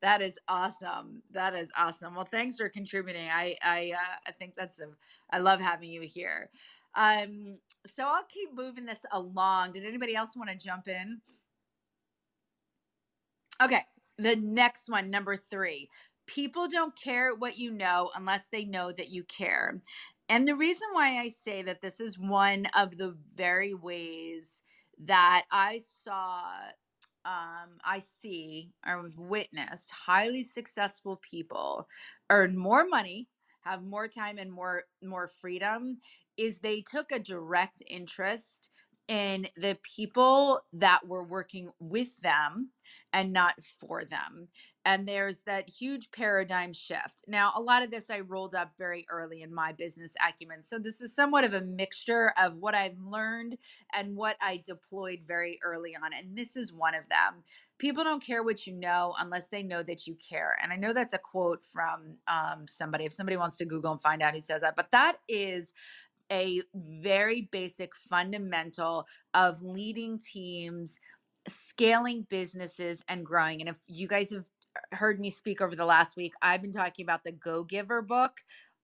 that 0.00 0.22
is 0.22 0.38
awesome. 0.48 1.22
That 1.30 1.54
is 1.54 1.70
awesome. 1.76 2.14
Well, 2.14 2.24
thanks 2.24 2.56
for 2.56 2.68
contributing. 2.68 3.28
I 3.28 3.56
I 3.62 3.92
uh, 3.94 4.16
I 4.26 4.32
think 4.32 4.54
that's 4.56 4.80
a. 4.80 4.86
I 5.30 5.38
love 5.38 5.60
having 5.60 5.90
you 5.90 6.02
here. 6.02 6.50
Um, 6.98 7.58
so 7.86 8.04
I'll 8.04 8.24
keep 8.28 8.52
moving 8.54 8.84
this 8.84 9.06
along. 9.12 9.72
Did 9.72 9.86
anybody 9.86 10.16
else 10.16 10.36
want 10.36 10.50
to 10.50 10.56
jump 10.56 10.88
in? 10.88 11.20
Okay, 13.62 13.82
the 14.18 14.36
next 14.36 14.90
one, 14.90 15.10
number 15.10 15.36
three. 15.36 15.88
People 16.26 16.68
don't 16.68 16.94
care 17.00 17.34
what 17.34 17.56
you 17.56 17.70
know 17.70 18.10
unless 18.16 18.48
they 18.48 18.64
know 18.64 18.92
that 18.92 19.10
you 19.10 19.22
care. 19.24 19.80
And 20.28 20.46
the 20.46 20.56
reason 20.56 20.88
why 20.92 21.18
I 21.18 21.28
say 21.28 21.62
that 21.62 21.80
this 21.80 22.00
is 22.00 22.18
one 22.18 22.66
of 22.76 22.98
the 22.98 23.16
very 23.34 23.74
ways 23.74 24.62
that 25.04 25.44
I 25.52 25.80
saw, 26.02 26.42
um, 27.24 27.78
I 27.84 28.00
see, 28.00 28.72
or 28.86 29.10
witnessed 29.16 29.92
highly 29.92 30.42
successful 30.42 31.20
people 31.30 31.88
earn 32.28 32.58
more 32.58 32.86
money, 32.86 33.28
have 33.62 33.82
more 33.84 34.08
time 34.08 34.38
and 34.38 34.52
more 34.52 34.84
more 35.02 35.28
freedom, 35.28 35.98
is 36.38 36.58
they 36.58 36.80
took 36.80 37.12
a 37.12 37.18
direct 37.18 37.82
interest 37.86 38.70
in 39.08 39.48
the 39.56 39.78
people 39.82 40.60
that 40.74 41.06
were 41.08 41.24
working 41.24 41.70
with 41.80 42.20
them 42.20 42.70
and 43.12 43.32
not 43.32 43.54
for 43.80 44.04
them. 44.04 44.48
And 44.84 45.06
there's 45.06 45.42
that 45.42 45.68
huge 45.68 46.10
paradigm 46.12 46.72
shift. 46.72 47.24
Now, 47.26 47.52
a 47.56 47.60
lot 47.60 47.82
of 47.82 47.90
this 47.90 48.10
I 48.10 48.20
rolled 48.20 48.54
up 48.54 48.72
very 48.78 49.06
early 49.10 49.42
in 49.42 49.52
my 49.54 49.72
business 49.72 50.14
acumen. 50.26 50.62
So, 50.62 50.78
this 50.78 51.00
is 51.00 51.14
somewhat 51.14 51.44
of 51.44 51.52
a 51.52 51.60
mixture 51.60 52.32
of 52.40 52.56
what 52.56 52.74
I've 52.74 52.98
learned 52.98 53.58
and 53.94 54.16
what 54.16 54.36
I 54.40 54.62
deployed 54.64 55.20
very 55.26 55.58
early 55.62 55.94
on. 55.94 56.12
And 56.14 56.36
this 56.36 56.56
is 56.56 56.72
one 56.72 56.94
of 56.94 57.08
them. 57.08 57.42
People 57.78 58.04
don't 58.04 58.22
care 58.22 58.42
what 58.42 58.66
you 58.66 58.74
know 58.74 59.14
unless 59.18 59.48
they 59.48 59.62
know 59.62 59.82
that 59.82 60.06
you 60.06 60.16
care. 60.16 60.56
And 60.62 60.72
I 60.72 60.76
know 60.76 60.92
that's 60.92 61.14
a 61.14 61.18
quote 61.18 61.64
from 61.64 62.12
um, 62.26 62.66
somebody. 62.66 63.04
If 63.04 63.12
somebody 63.12 63.36
wants 63.36 63.56
to 63.58 63.66
Google 63.66 63.92
and 63.92 64.02
find 64.02 64.22
out 64.22 64.34
who 64.34 64.40
says 64.40 64.62
that, 64.62 64.76
but 64.76 64.90
that 64.92 65.18
is 65.28 65.72
a 66.30 66.62
very 66.74 67.48
basic 67.50 67.94
fundamental 67.94 69.06
of 69.34 69.62
leading 69.62 70.18
teams, 70.18 71.00
scaling 71.46 72.26
businesses, 72.28 73.04
and 73.08 73.24
growing. 73.24 73.60
And 73.60 73.68
if 73.68 73.76
you 73.86 74.08
guys 74.08 74.32
have 74.32 74.46
heard 74.92 75.20
me 75.20 75.30
speak 75.30 75.60
over 75.60 75.74
the 75.74 75.84
last 75.84 76.16
week, 76.16 76.34
I've 76.42 76.62
been 76.62 76.72
talking 76.72 77.04
about 77.04 77.24
the 77.24 77.32
Go 77.32 77.64
Giver 77.64 78.02
book, 78.02 78.40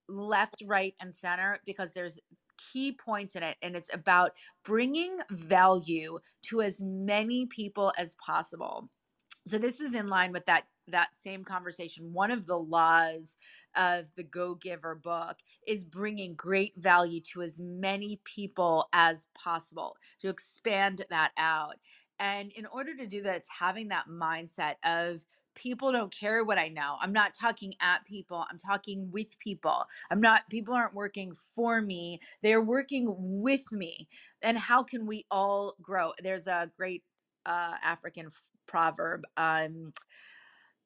left, 0.08 0.62
right, 0.66 0.94
and 1.00 1.12
center, 1.12 1.60
because 1.64 1.92
there's 1.92 2.18
key 2.72 2.92
points 2.92 3.36
in 3.36 3.42
it 3.42 3.56
and 3.62 3.76
it's 3.76 3.92
about 3.92 4.32
bringing 4.64 5.18
value 5.30 6.18
to 6.42 6.62
as 6.62 6.80
many 6.80 7.46
people 7.46 7.92
as 7.98 8.14
possible 8.14 8.88
so 9.46 9.58
this 9.58 9.80
is 9.80 9.94
in 9.94 10.08
line 10.08 10.32
with 10.32 10.46
that 10.46 10.64
that 10.88 11.14
same 11.14 11.44
conversation 11.44 12.12
one 12.12 12.30
of 12.30 12.46
the 12.46 12.58
laws 12.58 13.36
of 13.76 14.14
the 14.16 14.22
go 14.22 14.54
giver 14.54 14.94
book 14.94 15.38
is 15.66 15.84
bringing 15.84 16.34
great 16.34 16.72
value 16.76 17.20
to 17.20 17.42
as 17.42 17.60
many 17.60 18.20
people 18.24 18.88
as 18.92 19.26
possible 19.34 19.96
to 20.20 20.28
expand 20.28 21.04
that 21.10 21.32
out 21.38 21.76
and 22.18 22.52
in 22.52 22.66
order 22.66 22.94
to 22.94 23.06
do 23.06 23.22
that 23.22 23.36
it's 23.36 23.50
having 23.50 23.88
that 23.88 24.06
mindset 24.08 24.74
of 24.84 25.24
people 25.54 25.92
don't 25.92 26.14
care 26.14 26.44
what 26.44 26.58
I 26.58 26.68
know. 26.68 26.96
I'm 27.00 27.12
not 27.12 27.34
talking 27.34 27.74
at 27.80 28.04
people, 28.04 28.44
I'm 28.50 28.58
talking 28.58 29.10
with 29.10 29.38
people. 29.38 29.84
I'm 30.10 30.20
not, 30.20 30.48
people 30.50 30.74
aren't 30.74 30.94
working 30.94 31.32
for 31.54 31.80
me, 31.80 32.20
they're 32.42 32.62
working 32.62 33.06
with 33.08 33.70
me. 33.72 34.08
And 34.42 34.58
how 34.58 34.82
can 34.82 35.06
we 35.06 35.24
all 35.30 35.74
grow? 35.80 36.12
There's 36.22 36.46
a 36.46 36.70
great 36.76 37.02
uh, 37.46 37.74
African 37.82 38.28
proverb. 38.66 39.24
Um, 39.36 39.92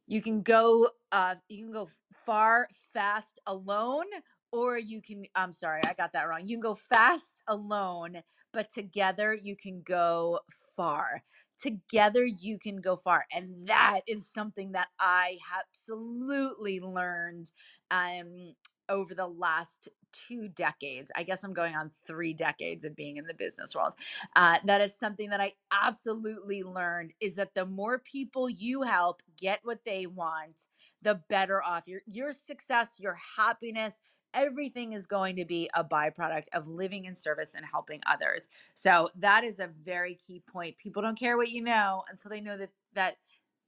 you 0.09 0.23
can 0.23 0.43
go, 0.43 0.89
uh, 1.13 1.35
you 1.49 1.65
can 1.65 1.73
go 1.73 1.89
far 2.25 2.67
fast 2.95 3.39
alone, 3.47 4.07
or 4.51 4.79
you 4.79 5.03
can. 5.03 5.25
I'm 5.37 5.53
sorry, 5.53 5.83
I 5.85 5.93
got 5.93 6.13
that 6.15 6.29
wrong. 6.29 6.41
You 6.43 6.57
can 6.57 6.61
go 6.61 6.75
fast 6.75 7.43
alone, 7.47 8.23
but 8.53 8.73
together 8.73 9.35
you 9.35 9.55
can 9.55 9.83
go 9.83 10.41
far. 10.75 11.23
Together 11.61 12.25
you 12.25 12.59
can 12.59 12.77
go 12.77 12.97
far, 12.97 13.27
and 13.33 13.67
that 13.69 14.01
is 14.07 14.27
something 14.33 14.73
that 14.73 14.89
I 14.99 15.39
absolutely 15.59 16.81
learned 16.81 17.53
um, 17.91 18.55
over 18.89 19.15
the 19.15 19.27
last 19.27 19.89
two 20.13 20.49
decades. 20.49 21.11
I 21.15 21.23
guess 21.23 21.45
I'm 21.45 21.53
going 21.53 21.75
on 21.75 21.91
three 22.07 22.33
decades 22.33 22.85
of 22.85 22.97
being 22.97 23.17
in 23.17 23.27
the 23.27 23.35
business 23.35 23.75
world. 23.75 23.95
Uh, 24.37 24.59
that 24.65 24.81
is 24.81 24.99
something 24.99 25.31
that 25.31 25.41
I 25.41 25.53
absolutely 25.73 26.63
learned 26.63 27.15
is 27.21 27.35
that 27.35 27.55
the 27.55 27.67
more 27.67 27.99
people 27.99 28.49
you 28.49 28.83
help 28.83 29.23
get 29.37 29.61
what 29.63 29.85
they 29.85 30.07
want, 30.07 30.67
the 31.03 31.21
better 31.29 31.63
off 31.63 31.87
your 31.87 32.01
your 32.07 32.33
success, 32.33 32.99
your 32.99 33.19
happiness, 33.37 34.01
everything 34.35 34.93
is 34.93 35.07
going 35.07 35.37
to 35.37 35.45
be 35.45 35.71
a 35.75 35.85
byproduct 35.85 36.47
of 36.53 36.69
living 36.69 37.05
in 37.05 37.15
service 37.15 37.55
and 37.55 37.65
helping 37.65 38.01
others. 38.07 38.49
So 38.75 39.09
that 39.17 39.45
is 39.45 39.59
a 39.59 39.71
very 39.85 40.15
key 40.15 40.43
point. 40.51 40.79
People 40.79 41.03
don't 41.03 41.19
care 41.19 41.37
what 41.37 41.51
you 41.51 41.63
know 41.63 42.05
until 42.11 42.31
they 42.31 42.41
know 42.41 42.57
that 42.57 42.71
that 42.95 43.17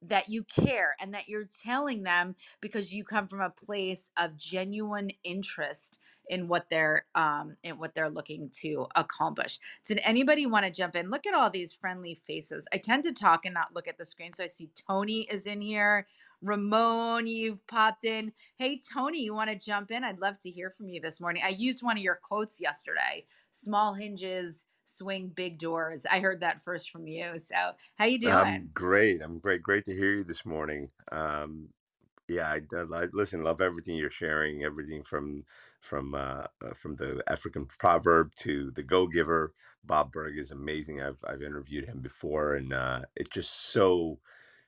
that 0.03 0.29
you 0.29 0.45
care 0.45 0.97
and 1.01 1.15
that 1.15 1.29
you're 1.29 1.49
telling 1.65 2.03
them 2.05 2.35
because 2.61 2.93
you 2.95 3.05
come 3.05 3.29
from 3.29 3.41
a 3.41 3.51
place 3.51 4.11
of 4.17 4.37
genuine 4.37 5.11
interest 5.25 6.01
in 6.29 6.49
what 6.49 6.69
they're 6.71 7.07
um 7.17 7.55
in 7.65 7.79
what 7.79 7.95
they're 7.95 8.11
looking 8.11 8.51
to 8.51 8.87
accomplish. 8.97 9.59
Did 9.87 10.01
anybody 10.05 10.47
want 10.47 10.67
to 10.67 10.73
jump 10.73 10.97
in? 10.97 11.11
Look 11.11 11.27
at 11.27 11.35
all 11.35 11.51
these 11.51 11.73
friendly 11.73 12.15
faces. 12.15 12.69
I 12.73 12.79
tend 12.79 13.05
to 13.05 13.13
talk 13.13 13.45
and 13.47 13.55
not 13.55 13.75
look 13.75 13.89
at 13.89 13.99
the 13.99 14.05
screen. 14.05 14.33
So 14.33 14.45
I 14.45 14.49
see 14.49 14.71
Tony 14.89 15.23
is 15.31 15.47
in 15.47 15.61
here. 15.61 16.07
Ramon, 16.43 17.27
you've 17.27 17.67
popped 17.67 18.05
in. 18.05 18.33
Hey, 18.59 18.79
Tony, 18.95 19.23
you 19.23 19.35
want 19.35 19.51
to 19.51 19.57
jump 19.57 19.91
in? 19.91 20.05
I'd 20.05 20.21
love 20.21 20.39
to 20.41 20.51
hear 20.51 20.71
from 20.71 20.89
you 20.89 21.01
this 21.01 21.21
morning. 21.21 21.43
I 21.45 21.51
used 21.51 21.83
one 21.83 21.97
of 21.97 22.03
your 22.03 22.17
quotes 22.23 22.61
yesterday 22.61 23.27
small 23.51 23.95
hinges 23.95 24.67
swing 24.97 25.29
big 25.29 25.59
doors. 25.59 26.07
I 26.07 26.21
heard 26.21 26.41
that 26.41 26.63
first 26.63 26.91
from 26.91 27.07
you. 27.07 27.39
So, 27.39 27.73
how 27.97 28.07
you 28.07 28.19
doing? 28.19 28.65
I'm 28.65 28.71
great. 28.75 29.23
I'm 29.23 29.39
great. 29.39 29.63
Great 29.63 29.85
to 29.87 29.95
hear 29.95 30.13
you 30.17 30.25
this 30.25 30.45
morning. 30.45 30.91
Um, 31.13 31.71
yeah, 32.29 32.49
I, 32.51 32.61
I 32.77 33.09
listen. 33.13 33.43
Love 33.45 33.61
everything 33.61 33.97
you're 33.97 34.11
sharing. 34.11 34.65
Everything 34.65 35.03
from 35.05 35.45
from 35.81 36.15
uh, 36.15 36.47
uh, 36.65 36.75
from 36.75 36.97
the 36.97 37.23
African 37.29 37.67
proverb 37.67 38.35
to 38.37 38.71
the 38.73 38.83
Go 38.83 39.07
Giver. 39.07 39.55
Bob 39.85 40.13
Burg 40.13 40.39
is 40.39 40.51
amazing. 40.53 41.01
I've 41.03 41.19
I've 41.27 41.43
interviewed 41.43 41.87
him 41.87 42.01
before, 42.01 42.55
and 42.55 42.73
uh, 42.73 43.03
it's 43.17 43.31
just 43.31 43.53
so 43.73 44.21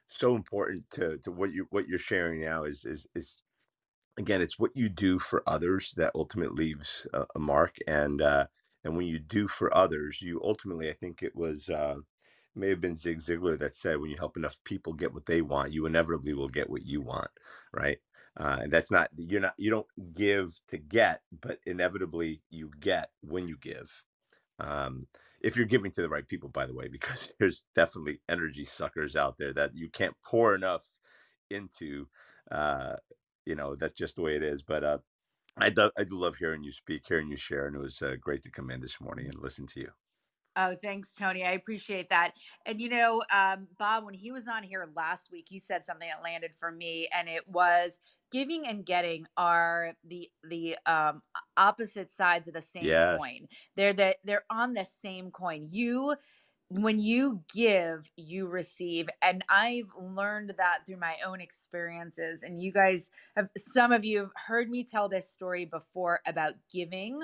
so 0.07 0.37
important 0.37 0.91
to 0.91 1.19
to 1.19 1.33
what 1.33 1.53
you 1.53 1.67
what 1.71 1.89
you're 1.89 1.99
sharing 1.99 2.41
now 2.41 2.65
is 2.65 2.85
is 2.85 3.07
is 3.15 3.43
again 4.19 4.43
it's 4.43 4.59
what 4.59 4.77
you 4.77 4.89
do 4.89 5.19
for 5.19 5.43
others 5.47 5.95
that 5.97 6.13
ultimately 6.15 6.67
leaves 6.67 7.07
a, 7.15 7.27
a 7.37 7.39
mark 7.39 7.77
and 7.87 8.23
uh 8.23 8.47
and 8.85 8.97
when 8.97 9.07
you 9.07 9.19
do 9.19 9.49
for 9.49 9.77
others 9.77 10.21
you 10.23 10.41
ultimately 10.45 10.91
i 10.91 10.95
think 10.95 11.23
it 11.23 11.35
was 11.37 11.69
uh 11.69 11.97
may 12.57 12.69
have 12.71 12.81
been 12.81 12.97
zig 12.97 13.21
ziglar 13.21 13.59
that 13.59 13.77
said 13.77 13.99
when 14.01 14.11
you 14.11 14.17
help 14.19 14.37
enough 14.37 14.57
people 14.65 14.93
get 14.93 15.15
what 15.15 15.27
they 15.27 15.43
want 15.43 15.73
you 15.73 15.87
inevitably 15.87 16.35
will 16.35 16.49
get 16.49 16.71
what 16.71 16.85
you 16.87 17.01
want 17.01 17.31
right 17.75 17.99
uh, 18.41 18.59
and 18.63 18.73
that's 18.73 18.91
not 18.91 19.09
you're 19.17 19.41
not 19.41 19.55
you 19.59 19.71
don't 19.71 19.87
give 20.15 20.51
to 20.69 20.79
get 20.79 21.23
but 21.43 21.59
inevitably 21.67 22.43
you 22.51 22.71
get 22.81 23.11
when 23.23 23.49
you 23.49 23.57
give 23.61 23.91
um, 24.61 25.09
if 25.43 25.57
you're 25.57 25.67
giving 25.67 25.93
to 25.93 26.03
the 26.03 26.11
right 26.11 26.29
people, 26.29 26.51
by 26.51 26.67
the 26.67 26.75
way, 26.75 26.89
because 26.93 27.33
there's 27.41 27.65
definitely 27.77 28.21
energy 28.31 28.67
suckers 28.67 29.17
out 29.17 29.37
there 29.39 29.55
that 29.55 29.75
you 29.75 29.91
can't 29.91 30.17
pour 30.25 30.57
enough 30.57 30.85
into. 31.51 32.07
Uh, 32.51 32.97
you 33.47 33.57
know, 33.57 33.77
that's 33.77 33.97
just 33.99 34.17
the 34.17 34.23
way 34.23 34.37
it 34.37 34.43
is. 34.45 34.63
But 34.63 34.85
uh, 34.85 34.99
I 35.57 35.71
do, 35.71 35.91
I 35.97 36.05
do 36.05 36.19
love 36.19 36.37
hearing 36.37 36.65
you 36.65 36.73
speak, 36.73 37.05
hearing 37.09 37.31
you 37.31 37.37
share, 37.37 37.67
and 37.67 37.77
it 37.77 37.81
was 37.81 38.03
uh, 38.03 38.17
great 38.21 38.43
to 38.45 38.51
come 38.51 38.71
in 38.71 38.81
this 38.81 39.01
morning 39.01 39.27
and 39.27 39.39
listen 39.41 39.67
to 39.69 39.81
you. 39.81 39.93
Oh, 40.55 40.77
thanks, 40.77 41.15
Tony. 41.15 41.45
I 41.45 41.53
appreciate 41.53 42.11
that. 42.11 42.35
And 42.67 42.81
you 42.81 42.91
know, 42.91 43.23
um, 43.35 43.69
Bob, 43.79 44.05
when 44.05 44.15
he 44.15 44.31
was 44.33 44.47
on 44.49 44.63
here 44.63 44.87
last 44.95 45.31
week, 45.33 45.47
he 45.49 45.59
said 45.59 45.85
something 45.85 46.09
that 46.09 46.23
landed 46.23 46.55
for 46.55 46.71
me, 46.71 47.09
and 47.09 47.29
it 47.29 47.49
was 47.49 48.01
giving 48.31 48.67
and 48.67 48.85
getting 48.85 49.27
are 49.37 49.95
the 50.05 50.31
the 50.45 50.77
um, 50.85 51.23
opposite 51.57 52.13
sides 52.13 52.49
of 52.49 52.55
the 52.55 52.61
same 52.63 53.01
Yes. 53.01 53.01
coin. 53.01 53.49
They're 53.77 53.95
the 53.95 54.17
they're 54.25 54.45
on 54.51 54.75
the 54.75 54.85
same 54.85 55.31
coin. 55.31 55.69
You 55.71 56.17
when 56.81 56.99
you 56.99 57.43
give, 57.55 58.11
you 58.17 58.47
receive. 58.47 59.09
And 59.21 59.45
I've 59.49 59.91
learned 60.01 60.55
that 60.57 60.79
through 60.87 60.97
my 60.97 61.17
own 61.27 61.41
experiences. 61.41 62.43
And 62.43 62.59
you 62.59 62.73
guys 62.73 63.11
have, 63.37 63.49
some 63.57 63.93
of 63.93 64.05
you 64.05 64.21
have 64.21 64.33
heard 64.47 64.71
me 64.71 64.83
tell 64.83 65.09
this 65.09 65.29
story 65.29 65.67
before 65.67 66.21
about 66.27 66.55
giving. 66.73 67.21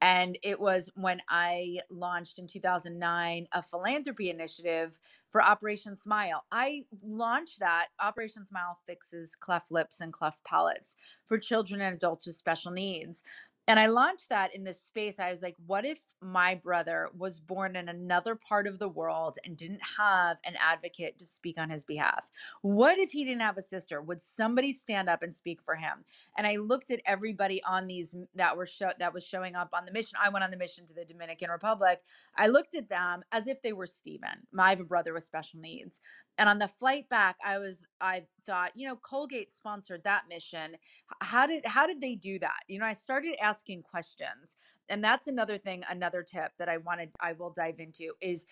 And 0.00 0.38
it 0.42 0.60
was 0.60 0.90
when 0.96 1.20
I 1.28 1.78
launched 1.90 2.38
in 2.38 2.46
2009 2.46 3.48
a 3.52 3.62
philanthropy 3.62 4.30
initiative 4.30 4.98
for 5.30 5.42
Operation 5.42 5.96
Smile. 5.96 6.44
I 6.52 6.82
launched 7.02 7.58
that. 7.58 7.88
Operation 8.00 8.44
Smile 8.44 8.78
fixes 8.86 9.34
cleft 9.34 9.72
lips 9.72 10.00
and 10.00 10.12
cleft 10.12 10.44
palates 10.44 10.94
for 11.26 11.38
children 11.38 11.80
and 11.80 11.96
adults 11.96 12.26
with 12.26 12.36
special 12.36 12.70
needs 12.70 13.22
and 13.68 13.78
I 13.78 13.86
launched 13.86 14.28
that 14.30 14.54
in 14.54 14.64
this 14.64 14.80
space. 14.80 15.20
I 15.20 15.30
was 15.30 15.40
like, 15.40 15.56
what 15.66 15.84
if 15.84 16.00
my 16.20 16.56
brother 16.56 17.08
was 17.16 17.38
born 17.38 17.76
in 17.76 17.88
another 17.88 18.34
part 18.34 18.66
of 18.66 18.78
the 18.78 18.88
world 18.88 19.38
and 19.44 19.56
didn't 19.56 19.82
have 19.98 20.38
an 20.44 20.56
advocate 20.58 21.18
to 21.18 21.24
speak 21.24 21.58
on 21.58 21.70
his 21.70 21.84
behalf? 21.84 22.24
What 22.62 22.98
if 22.98 23.12
he 23.12 23.24
didn't 23.24 23.42
have 23.42 23.58
a 23.58 23.62
sister? 23.62 24.02
Would 24.02 24.20
somebody 24.20 24.72
stand 24.72 25.08
up 25.08 25.22
and 25.22 25.34
speak 25.34 25.62
for 25.62 25.76
him? 25.76 26.04
And 26.36 26.46
I 26.46 26.56
looked 26.56 26.90
at 26.90 27.02
everybody 27.06 27.62
on 27.64 27.86
these 27.86 28.14
that 28.34 28.56
were 28.56 28.66
show 28.66 28.90
that 28.98 29.14
was 29.14 29.24
showing 29.24 29.54
up 29.54 29.70
on 29.72 29.84
the 29.84 29.92
mission. 29.92 30.18
I 30.20 30.28
went 30.30 30.44
on 30.44 30.50
the 30.50 30.56
mission 30.56 30.84
to 30.86 30.94
the 30.94 31.04
Dominican 31.04 31.50
Republic. 31.50 32.02
I 32.36 32.48
looked 32.48 32.74
at 32.74 32.88
them 32.88 33.22
as 33.30 33.46
if 33.46 33.62
they 33.62 33.72
were 33.72 33.86
Stephen. 33.86 34.46
I 34.58 34.70
have 34.70 34.80
a 34.80 34.84
brother 34.84 35.14
with 35.14 35.24
special 35.24 35.60
needs. 35.60 36.00
And 36.38 36.48
on 36.48 36.58
the 36.58 36.68
flight 36.68 37.08
back, 37.08 37.36
I 37.44 37.58
was 37.58 37.86
I 38.00 38.24
thought, 38.46 38.72
you 38.74 38.88
know, 38.88 38.96
Colgate 38.96 39.52
sponsored 39.52 40.02
that 40.04 40.24
mission. 40.28 40.76
How 41.20 41.46
did 41.46 41.64
how 41.66 41.86
did 41.86 42.00
they 42.00 42.14
do 42.14 42.38
that? 42.38 42.60
You 42.68 42.78
know, 42.78 42.86
I 42.86 42.94
started 42.94 43.36
asking 43.42 43.82
questions. 43.82 44.56
And 44.88 45.04
that's 45.04 45.28
another 45.28 45.58
thing, 45.58 45.84
another 45.90 46.22
tip 46.22 46.52
that 46.58 46.68
I 46.68 46.78
wanted 46.78 47.10
I 47.20 47.32
will 47.32 47.50
dive 47.50 47.78
into 47.78 48.12
is 48.20 48.46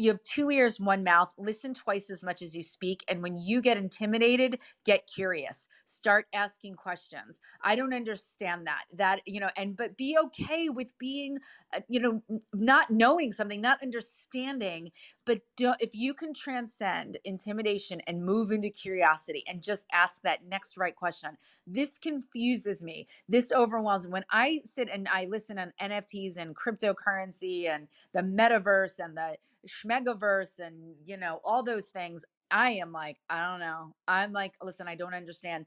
you 0.00 0.10
have 0.10 0.22
two 0.22 0.50
ears, 0.52 0.78
one 0.78 1.02
mouth. 1.02 1.34
Listen 1.38 1.74
twice 1.74 2.08
as 2.08 2.22
much 2.22 2.40
as 2.40 2.56
you 2.56 2.62
speak. 2.62 3.04
And 3.08 3.20
when 3.20 3.36
you 3.36 3.60
get 3.60 3.76
intimidated, 3.76 4.60
get 4.86 5.08
curious. 5.12 5.66
Start 5.86 6.26
asking 6.32 6.76
questions. 6.76 7.40
I 7.62 7.74
don't 7.74 7.92
understand 7.92 8.64
that. 8.68 8.84
That, 8.94 9.20
you 9.26 9.40
know, 9.40 9.50
and 9.56 9.76
but 9.76 9.96
be 9.96 10.16
okay 10.26 10.68
with 10.68 10.96
being, 10.98 11.38
uh, 11.74 11.80
you 11.88 11.98
know, 11.98 12.22
not 12.54 12.92
knowing 12.92 13.32
something, 13.32 13.60
not 13.60 13.82
understanding. 13.82 14.92
But 15.28 15.42
do, 15.58 15.74
if 15.80 15.94
you 15.94 16.14
can 16.14 16.34
transcend 16.34 17.18
intimidation 17.24 18.00
and 18.08 18.24
move 18.24 18.50
into 18.50 18.70
curiosity 18.70 19.44
and 19.46 19.62
just 19.62 19.86
ask 19.92 20.22
that 20.22 20.46
next 20.48 20.78
right 20.78 20.96
question, 20.96 21.36
this 21.68 21.98
confuses 21.98 22.82
me. 22.82 23.08
This 23.28 23.52
overwhelms 23.52 24.06
me. 24.06 24.12
When 24.12 24.26
I 24.32 24.62
sit 24.64 24.88
and 24.90 25.06
I 25.12 25.26
listen 25.30 25.60
on 25.60 25.74
NFTs 25.82 26.38
and 26.38 26.56
cryptocurrency 26.56 27.68
and 27.68 27.88
the 28.14 28.22
metaverse 28.22 29.00
and 29.00 29.16
the 29.16 29.36
Schmegaverse 29.68 30.60
and 30.60 30.96
you 31.06 31.18
know 31.18 31.40
all 31.44 31.62
those 31.62 31.88
things. 31.90 32.24
I 32.50 32.70
am 32.72 32.92
like, 32.92 33.18
I 33.30 33.46
don't 33.46 33.60
know. 33.60 33.94
I'm 34.08 34.32
like, 34.32 34.54
listen, 34.62 34.88
I 34.88 34.96
don't 34.96 35.14
understand. 35.14 35.66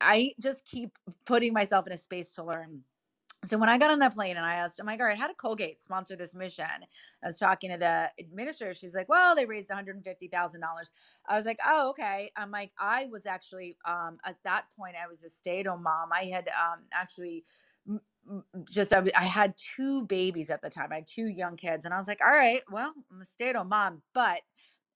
I 0.00 0.32
just 0.40 0.66
keep 0.66 0.98
putting 1.26 1.52
myself 1.52 1.86
in 1.86 1.92
a 1.92 1.98
space 1.98 2.34
to 2.36 2.44
learn. 2.44 2.82
So 3.46 3.58
when 3.58 3.68
I 3.70 3.78
got 3.78 3.90
on 3.90 4.00
that 4.00 4.14
plane 4.14 4.36
and 4.36 4.46
I 4.46 4.56
asked, 4.56 4.80
I'm 4.80 4.86
like, 4.86 5.00
all 5.00 5.06
right, 5.06 5.18
how 5.18 5.28
did 5.28 5.38
Colgate 5.38 5.82
sponsor 5.82 6.16
this 6.16 6.34
mission? 6.34 6.66
I 6.66 7.26
was 7.26 7.38
talking 7.38 7.70
to 7.70 7.78
the 7.78 8.10
administrator. 8.20 8.74
She's 8.74 8.94
like, 8.94 9.08
well, 9.08 9.36
they 9.36 9.46
raised 9.46 9.70
$150,000. 9.70 10.62
I 11.28 11.36
was 11.36 11.46
like, 11.46 11.58
oh, 11.66 11.90
okay. 11.90 12.32
I'm 12.36 12.50
like, 12.50 12.72
I 12.78 13.06
was 13.12 13.26
actually, 13.26 13.78
um, 13.86 14.18
at 14.24 14.36
that 14.44 14.66
point, 14.78 14.96
I 15.02 15.08
was 15.08 15.24
a 15.24 15.30
stay-at-home 15.30 15.82
mom. 15.84 16.10
I 16.12 16.24
had 16.26 16.48
um, 16.48 16.80
actually 16.92 17.44
just 18.70 18.92
I, 18.92 19.04
I 19.16 19.24
had 19.24 19.54
two 19.56 20.04
babies 20.06 20.50
at 20.50 20.62
the 20.62 20.70
time. 20.70 20.90
I 20.92 20.96
had 20.96 21.06
two 21.06 21.26
young 21.28 21.56
kids, 21.56 21.84
and 21.84 21.94
I 21.94 21.96
was 21.96 22.08
like, 22.08 22.20
all 22.22 22.32
right, 22.34 22.62
well, 22.70 22.92
I'm 23.12 23.20
a 23.22 23.24
stay-at-home 23.24 23.68
mom, 23.68 24.02
but 24.14 24.40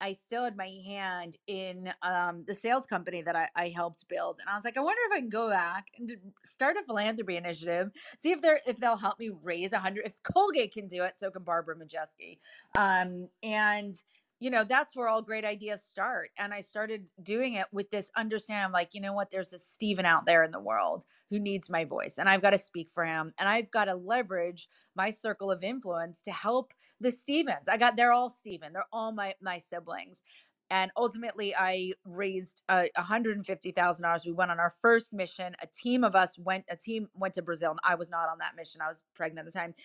I 0.01 0.13
still 0.13 0.43
had 0.43 0.57
my 0.57 0.69
hand 0.85 1.37
in 1.47 1.93
um, 2.01 2.43
the 2.47 2.53
sales 2.53 2.85
company 2.85 3.21
that 3.21 3.35
I, 3.35 3.47
I, 3.55 3.69
helped 3.69 4.07
build, 4.09 4.39
and 4.39 4.49
I 4.49 4.55
was 4.55 4.65
like, 4.65 4.77
I 4.77 4.81
wonder 4.81 4.99
if 5.09 5.15
I 5.15 5.19
can 5.19 5.29
go 5.29 5.49
back 5.49 5.91
and 5.97 6.11
start 6.43 6.75
a 6.75 6.83
philanthropy 6.83 7.37
initiative, 7.37 7.91
see 8.17 8.31
if 8.31 8.41
they're 8.41 8.59
if 8.67 8.77
they'll 8.77 8.97
help 8.97 9.19
me 9.19 9.31
raise 9.43 9.73
a 9.73 9.79
hundred. 9.79 10.05
If 10.05 10.21
Colgate 10.23 10.73
can 10.73 10.87
do 10.87 11.03
it, 11.03 11.17
so 11.17 11.29
can 11.29 11.43
Barbara 11.43 11.75
Majeski. 11.75 12.39
Um, 12.75 13.29
and 13.43 13.93
you 14.41 14.49
know, 14.49 14.63
that's 14.63 14.95
where 14.95 15.07
all 15.07 15.21
great 15.21 15.45
ideas 15.45 15.83
start. 15.83 16.31
And 16.35 16.51
I 16.51 16.61
started 16.61 17.05
doing 17.21 17.53
it 17.53 17.67
with 17.71 17.91
this 17.91 18.09
understanding 18.17 18.65
I'm 18.65 18.71
like, 18.71 18.95
you 18.95 18.99
know 18.99 19.13
what, 19.13 19.29
there's 19.29 19.53
a 19.53 19.59
Steven 19.59 20.03
out 20.03 20.25
there 20.25 20.41
in 20.43 20.51
the 20.51 20.59
world 20.59 21.05
who 21.29 21.39
needs 21.39 21.69
my 21.69 21.85
voice, 21.85 22.17
and 22.17 22.27
I've 22.27 22.41
got 22.41 22.49
to 22.49 22.57
speak 22.57 22.89
for 22.89 23.05
him. 23.05 23.33
And 23.37 23.47
I've 23.47 23.69
got 23.69 23.85
to 23.85 23.93
leverage 23.93 24.67
my 24.95 25.11
circle 25.11 25.51
of 25.51 25.63
influence 25.63 26.23
to 26.23 26.31
help 26.31 26.73
the 26.99 27.11
Stevens. 27.11 27.67
I 27.67 27.77
got, 27.77 27.95
they're 27.95 28.11
all 28.11 28.29
Steven, 28.29 28.73
they're 28.73 28.83
all 28.91 29.11
my, 29.11 29.35
my 29.41 29.59
siblings. 29.59 30.23
And 30.71 30.89
ultimately, 30.95 31.53
I 31.53 31.91
raised 32.05 32.63
uh, 32.69 32.85
$150,000. 32.97 34.25
We 34.25 34.31
went 34.31 34.51
on 34.51 34.59
our 34.59 34.69
first 34.81 35.13
mission. 35.13 35.53
A 35.61 35.67
team 35.67 36.05
of 36.05 36.15
us 36.15 36.39
went, 36.39 36.63
a 36.69 36.77
team 36.77 37.09
went 37.13 37.33
to 37.33 37.41
Brazil. 37.41 37.71
And 37.71 37.79
I 37.83 37.95
was 37.95 38.09
not 38.09 38.29
on 38.29 38.37
that 38.39 38.55
mission. 38.55 38.79
I 38.79 38.87
was 38.87 39.03
pregnant 39.13 39.45
at 39.45 39.53
the 39.53 39.59
time 39.59 39.75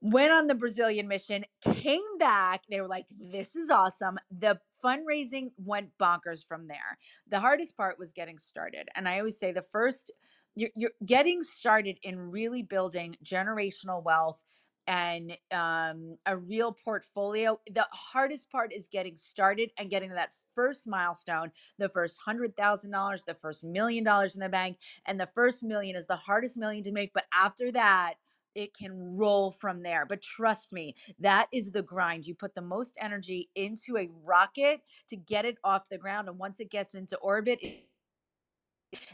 went 0.00 0.32
on 0.32 0.46
the 0.46 0.54
Brazilian 0.54 1.08
mission, 1.08 1.44
came 1.62 2.18
back. 2.18 2.62
They 2.68 2.80
were 2.80 2.88
like, 2.88 3.06
this 3.18 3.56
is 3.56 3.70
awesome. 3.70 4.18
The 4.30 4.60
fundraising 4.84 5.50
went 5.56 5.90
bonkers 6.00 6.46
from 6.46 6.68
there. 6.68 6.98
The 7.28 7.40
hardest 7.40 7.76
part 7.76 7.98
was 7.98 8.12
getting 8.12 8.38
started. 8.38 8.88
And 8.94 9.08
I 9.08 9.18
always 9.18 9.38
say 9.38 9.52
the 9.52 9.62
first, 9.62 10.10
you're, 10.54 10.70
you're 10.76 10.92
getting 11.04 11.42
started 11.42 11.98
in 12.02 12.30
really 12.30 12.62
building 12.62 13.16
generational 13.24 14.02
wealth 14.02 14.40
and 14.86 15.36
um, 15.52 16.16
a 16.24 16.36
real 16.36 16.72
portfolio. 16.72 17.60
The 17.70 17.86
hardest 17.92 18.50
part 18.50 18.72
is 18.72 18.88
getting 18.88 19.14
started 19.14 19.70
and 19.76 19.90
getting 19.90 20.08
to 20.08 20.14
that 20.14 20.32
first 20.54 20.86
milestone, 20.86 21.52
the 21.78 21.90
first 21.90 22.18
hundred 22.24 22.56
thousand 22.56 22.92
dollars, 22.92 23.22
the 23.22 23.34
first 23.34 23.62
million 23.62 24.02
dollars 24.02 24.34
in 24.34 24.40
the 24.40 24.48
bank, 24.48 24.78
and 25.04 25.20
the 25.20 25.28
first 25.34 25.62
million 25.62 25.94
is 25.94 26.06
the 26.06 26.16
hardest 26.16 26.56
million 26.56 26.82
to 26.84 26.92
make. 26.92 27.12
But 27.12 27.26
after 27.34 27.70
that, 27.72 28.14
it 28.58 28.76
can 28.76 29.16
roll 29.16 29.52
from 29.52 29.82
there. 29.82 30.04
But 30.04 30.20
trust 30.20 30.72
me, 30.72 30.96
that 31.20 31.46
is 31.52 31.70
the 31.70 31.82
grind. 31.82 32.26
You 32.26 32.34
put 32.34 32.56
the 32.56 32.60
most 32.60 32.96
energy 33.00 33.48
into 33.54 33.96
a 33.96 34.10
rocket 34.24 34.80
to 35.08 35.16
get 35.16 35.44
it 35.44 35.60
off 35.62 35.88
the 35.88 35.96
ground. 35.96 36.28
And 36.28 36.38
once 36.38 36.58
it 36.58 36.68
gets 36.68 36.96
into 36.96 37.16
orbit, 37.18 37.60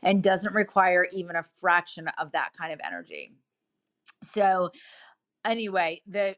and 0.02 0.22
doesn't 0.22 0.54
require 0.54 1.06
even 1.12 1.36
a 1.36 1.42
fraction 1.42 2.08
of 2.18 2.32
that 2.32 2.52
kind 2.56 2.72
of 2.72 2.80
energy. 2.86 3.34
So, 4.22 4.70
anyway, 5.44 6.00
the 6.06 6.36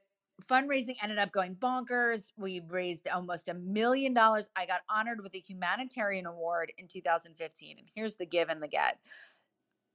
fundraising 0.51 0.97
ended 1.03 1.19
up 1.19 1.33
going 1.33 1.55
bonkers. 1.55 2.33
We 2.37 2.61
raised 2.69 3.09
almost 3.09 3.49
a 3.49 3.55
million 3.55 4.15
dollars. 4.15 4.49
I 4.57 4.67
got 4.67 4.81
honored 4.89 5.23
with 5.23 5.35
a 5.35 5.39
humanitarian 5.39 6.27
award 6.27 6.73
in 6.79 6.89
2015. 6.89 7.77
And 7.79 7.87
here's 7.95 8.17
the 8.17 8.27
give 8.27 8.49
and 8.49 8.63
the 8.63 8.69
get 8.69 8.99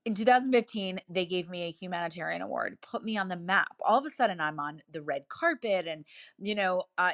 in 0.03 0.15
2015 0.15 0.99
they 1.09 1.25
gave 1.25 1.47
me 1.47 1.67
a 1.67 1.71
humanitarian 1.71 2.41
award 2.41 2.77
put 2.81 3.03
me 3.03 3.17
on 3.17 3.27
the 3.27 3.35
map. 3.35 3.67
All 3.85 3.99
of 3.99 4.05
a 4.05 4.09
sudden 4.09 4.39
i'm 4.39 4.59
on 4.59 4.81
the 4.91 5.01
red 5.01 5.27
carpet 5.29 5.87
and 5.87 6.05
you 6.39 6.55
know 6.55 6.83
uh, 6.97 7.11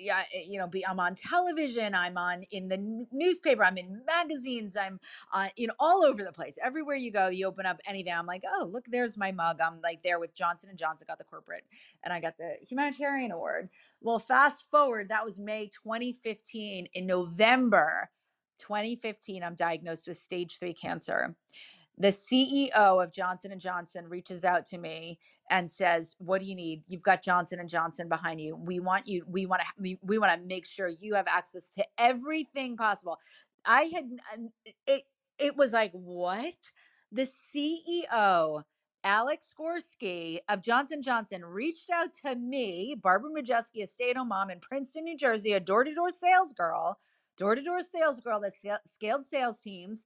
yeah 0.00 0.22
you 0.46 0.58
know 0.58 0.66
be, 0.66 0.86
i'm 0.86 1.00
on 1.00 1.14
television 1.14 1.94
i'm 1.94 2.16
on 2.16 2.44
in 2.50 2.68
the 2.68 3.06
newspaper 3.12 3.64
i'm 3.64 3.76
in 3.76 4.02
magazines 4.06 4.76
i'm 4.76 5.00
uh, 5.32 5.48
know 5.58 5.74
all 5.78 6.04
over 6.04 6.22
the 6.22 6.32
place. 6.32 6.58
Everywhere 6.62 6.96
you 6.96 7.10
go 7.10 7.28
you 7.28 7.46
open 7.46 7.66
up 7.66 7.80
anything 7.86 8.12
i'm 8.12 8.26
like 8.26 8.44
oh 8.52 8.68
look 8.70 8.84
there's 8.88 9.16
my 9.16 9.32
mug. 9.32 9.58
I'm 9.60 9.80
like 9.82 10.02
there 10.02 10.20
with 10.20 10.34
johnson 10.34 10.70
and 10.70 10.78
johnson 10.78 11.06
got 11.08 11.18
the 11.18 11.24
corporate 11.24 11.64
and 12.04 12.12
i 12.12 12.20
got 12.20 12.36
the 12.38 12.56
humanitarian 12.68 13.32
award. 13.32 13.68
Well 14.00 14.18
fast 14.20 14.70
forward 14.70 15.08
that 15.08 15.24
was 15.24 15.38
may 15.38 15.68
2015 15.68 16.86
in 16.92 17.06
november 17.06 18.10
2015 18.58 19.42
i'm 19.42 19.54
diagnosed 19.54 20.06
with 20.08 20.16
stage 20.16 20.58
3 20.58 20.72
cancer 20.74 21.36
the 21.98 22.08
CEO 22.08 22.70
of 23.02 23.12
Johnson 23.12 23.52
and 23.52 23.60
Johnson 23.60 24.08
reaches 24.08 24.44
out 24.44 24.66
to 24.66 24.78
me 24.78 25.18
and 25.50 25.68
says, 25.68 26.14
"What 26.18 26.40
do 26.40 26.46
you 26.46 26.54
need? 26.54 26.84
You've 26.86 27.02
got 27.02 27.22
Johnson 27.22 27.58
and 27.60 27.68
Johnson 27.68 28.08
behind 28.08 28.40
you. 28.40 28.56
We 28.56 28.80
want 28.80 29.08
you. 29.08 29.24
We 29.26 29.46
want 29.46 29.62
to. 29.62 29.68
We, 29.78 29.98
we 30.02 30.18
want 30.18 30.32
to 30.40 30.46
make 30.46 30.66
sure 30.66 30.88
you 30.88 31.14
have 31.14 31.26
access 31.28 31.68
to 31.70 31.84
everything 31.98 32.76
possible." 32.76 33.18
I 33.64 33.82
had 33.94 34.10
it. 34.86 35.02
It 35.38 35.56
was 35.56 35.72
like 35.72 35.92
what 35.92 36.54
the 37.12 37.22
CEO. 37.22 38.62
Alex 39.04 39.54
Gorsky 39.58 40.40
of 40.48 40.60
Johnson 40.60 41.00
Johnson 41.00 41.44
reached 41.44 41.88
out 41.88 42.12
to 42.14 42.34
me, 42.34 42.96
Barbara 43.00 43.30
Majeski, 43.30 43.84
a 43.84 43.86
stay-at-home 43.86 44.28
mom 44.28 44.50
in 44.50 44.58
Princeton, 44.58 45.04
New 45.04 45.16
Jersey, 45.16 45.52
a 45.52 45.60
door-to-door 45.60 46.10
sales 46.10 46.52
girl, 46.52 46.98
door-to-door 47.36 47.80
sales 47.82 48.18
girl 48.18 48.40
that 48.40 48.54
scaled 48.84 49.24
sales 49.24 49.60
teams 49.60 50.04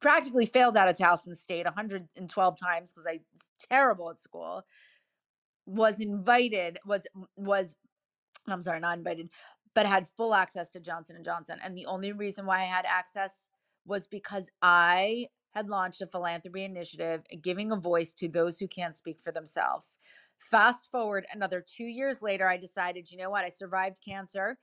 practically 0.00 0.46
failed 0.46 0.76
out 0.76 0.88
of 0.88 0.96
Towson 0.96 1.36
State 1.36 1.64
112 1.64 2.56
times 2.58 2.92
because 2.92 3.06
I 3.06 3.20
was 3.32 3.44
terrible 3.70 4.10
at 4.10 4.18
school. 4.18 4.62
Was 5.66 6.00
invited, 6.00 6.78
was 6.86 7.06
was 7.36 7.76
I'm 8.48 8.62
sorry, 8.62 8.80
not 8.80 8.98
invited, 8.98 9.30
but 9.74 9.86
had 9.86 10.08
full 10.08 10.34
access 10.34 10.68
to 10.70 10.80
Johnson 10.80 11.16
and 11.16 11.24
Johnson. 11.24 11.58
And 11.62 11.76
the 11.76 11.86
only 11.86 12.12
reason 12.12 12.46
why 12.46 12.62
I 12.62 12.66
had 12.66 12.84
access 12.86 13.48
was 13.84 14.06
because 14.06 14.48
I 14.62 15.26
had 15.52 15.68
launched 15.68 16.02
a 16.02 16.06
philanthropy 16.06 16.64
initiative 16.64 17.22
giving 17.42 17.72
a 17.72 17.76
voice 17.76 18.12
to 18.14 18.28
those 18.28 18.58
who 18.58 18.68
can't 18.68 18.94
speak 18.94 19.18
for 19.18 19.32
themselves. 19.32 19.98
Fast 20.38 20.90
forward 20.90 21.26
another 21.32 21.64
two 21.66 21.84
years 21.84 22.20
later, 22.20 22.46
I 22.46 22.58
decided, 22.58 23.10
you 23.10 23.16
know 23.16 23.30
what? 23.30 23.44
I 23.44 23.48
survived 23.48 23.98
cancer. 24.06 24.58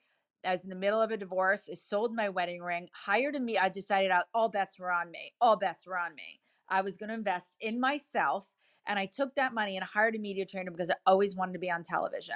I 0.46 0.52
was 0.52 0.64
in 0.64 0.70
the 0.70 0.76
middle 0.76 1.02
of 1.02 1.12
a 1.12 1.18
divorce. 1.18 1.70
I 1.72 1.76
sold 1.76 2.14
my 2.14 2.30
wedding 2.30 2.62
ring, 2.62 2.90
hired 2.94 3.36
a 3.36 3.40
me. 3.40 3.58
I 3.58 3.70
decided 3.70 4.12
out 4.12 4.26
all 4.34 4.50
bets 4.50 4.80
were 4.80 4.92
on 4.92 5.12
me. 5.12 5.34
All 5.42 5.56
bets 5.56 5.88
were 5.88 5.98
on 5.98 6.16
me. 6.16 6.42
I 6.70 6.82
was 6.82 6.98
going 6.98 7.10
to 7.10 7.16
invest 7.16 7.58
in 7.62 7.80
myself. 7.80 8.50
And 8.86 9.00
I 9.00 9.06
took 9.06 9.36
that 9.36 9.54
money 9.54 9.78
and 9.78 9.86
hired 9.86 10.16
a 10.16 10.20
media 10.20 10.46
trainer 10.46 10.72
because 10.72 10.90
I 10.90 10.96
always 11.06 11.36
wanted 11.36 11.54
to 11.54 11.60
be 11.60 11.72
on 11.72 11.84
television. 11.84 12.36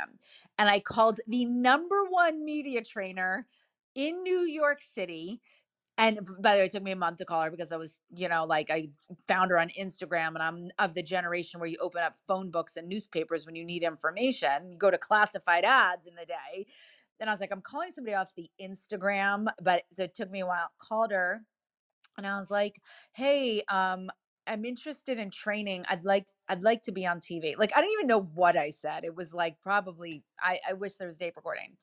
And 0.58 0.70
I 0.70 0.80
called 0.80 1.20
the 1.28 1.46
number 1.46 2.06
one 2.10 2.46
media 2.46 2.84
trainer 2.84 3.48
in 3.96 4.24
New 4.24 4.42
York 4.42 4.82
City. 4.82 5.42
And 5.98 6.20
by 6.40 6.56
the 6.56 6.62
way, 6.62 6.66
it 6.66 6.72
took 6.72 6.84
me 6.84 6.92
a 6.92 6.96
month 6.96 7.18
to 7.18 7.26
call 7.26 7.42
her 7.42 7.52
because 7.52 7.72
I 7.72 7.78
was, 7.78 8.00
you 8.14 8.30
know, 8.30 8.46
like 8.46 8.70
I 8.70 8.90
found 9.28 9.50
her 9.50 9.60
on 9.60 9.70
Instagram 9.70 10.36
and 10.36 10.44
I'm 10.44 10.70
of 10.78 10.94
the 10.94 11.02
generation 11.02 11.60
where 11.60 11.68
you 11.68 11.78
open 11.82 12.04
up 12.04 12.16
phone 12.28 12.52
books 12.52 12.78
and 12.78 12.88
newspapers 12.88 13.46
when 13.46 13.56
you 13.56 13.66
need 13.66 13.84
information. 13.84 14.72
You 14.72 14.78
go 14.78 14.92
to 14.92 14.98
classified 14.98 15.66
ads 15.66 16.06
in 16.06 16.14
the 16.16 16.26
day. 16.26 16.68
Then 17.20 17.30
I 17.30 17.32
was 17.32 17.42
like, 17.42 17.52
I'm 17.52 17.62
calling 17.62 17.92
somebody 17.92 18.16
off 18.16 18.34
the 18.36 18.50
Instagram, 18.62 19.48
but 19.62 19.84
so 19.92 20.04
it 20.04 20.16
took 20.16 20.30
me 20.32 20.42
a 20.42 20.46
while. 20.46 20.70
Called 20.80 21.12
her 21.12 21.42
and 22.18 22.26
I 22.26 22.38
was 22.38 22.52
like, 22.52 22.82
hey, 23.14 23.64
um, 23.70 24.10
I'm 24.48 24.66
interested 24.66 25.20
in 25.20 25.30
training. 25.30 25.86
I'd 25.90 26.06
like 26.06 26.28
I'd 26.50 26.64
like 26.64 26.82
to 26.84 26.92
be 26.92 27.06
on 27.06 27.20
TV. 27.20 27.58
Like 27.58 27.72
I 27.76 27.82
didn't 27.82 27.94
even 27.94 28.08
know 28.08 28.22
what 28.34 28.58
I 28.58 28.70
said. 28.70 29.04
It 29.04 29.16
was 29.16 29.34
like 29.34 29.60
probably 29.62 30.24
I, 30.40 30.60
I 30.68 30.74
wish 30.74 30.96
there 30.96 31.08
was 31.08 31.18
tape 31.18 31.36
recording. 31.36 31.76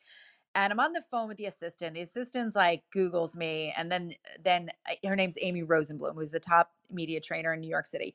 And 0.56 0.72
I'm 0.72 0.80
on 0.80 0.92
the 0.92 1.02
phone 1.10 1.26
with 1.28 1.36
the 1.36 1.46
assistant. 1.46 1.94
The 1.94 2.02
assistant's 2.02 2.54
like 2.54 2.84
Googles 2.94 3.36
me, 3.36 3.74
and 3.76 3.90
then 3.90 4.12
then 4.42 4.70
uh, 4.88 4.94
her 5.08 5.16
name's 5.16 5.36
Amy 5.40 5.62
Rosenblum, 5.62 6.14
who's 6.14 6.30
the 6.30 6.40
top 6.40 6.70
media 6.90 7.20
trainer 7.20 7.52
in 7.52 7.60
New 7.60 7.68
York 7.68 7.86
City. 7.86 8.14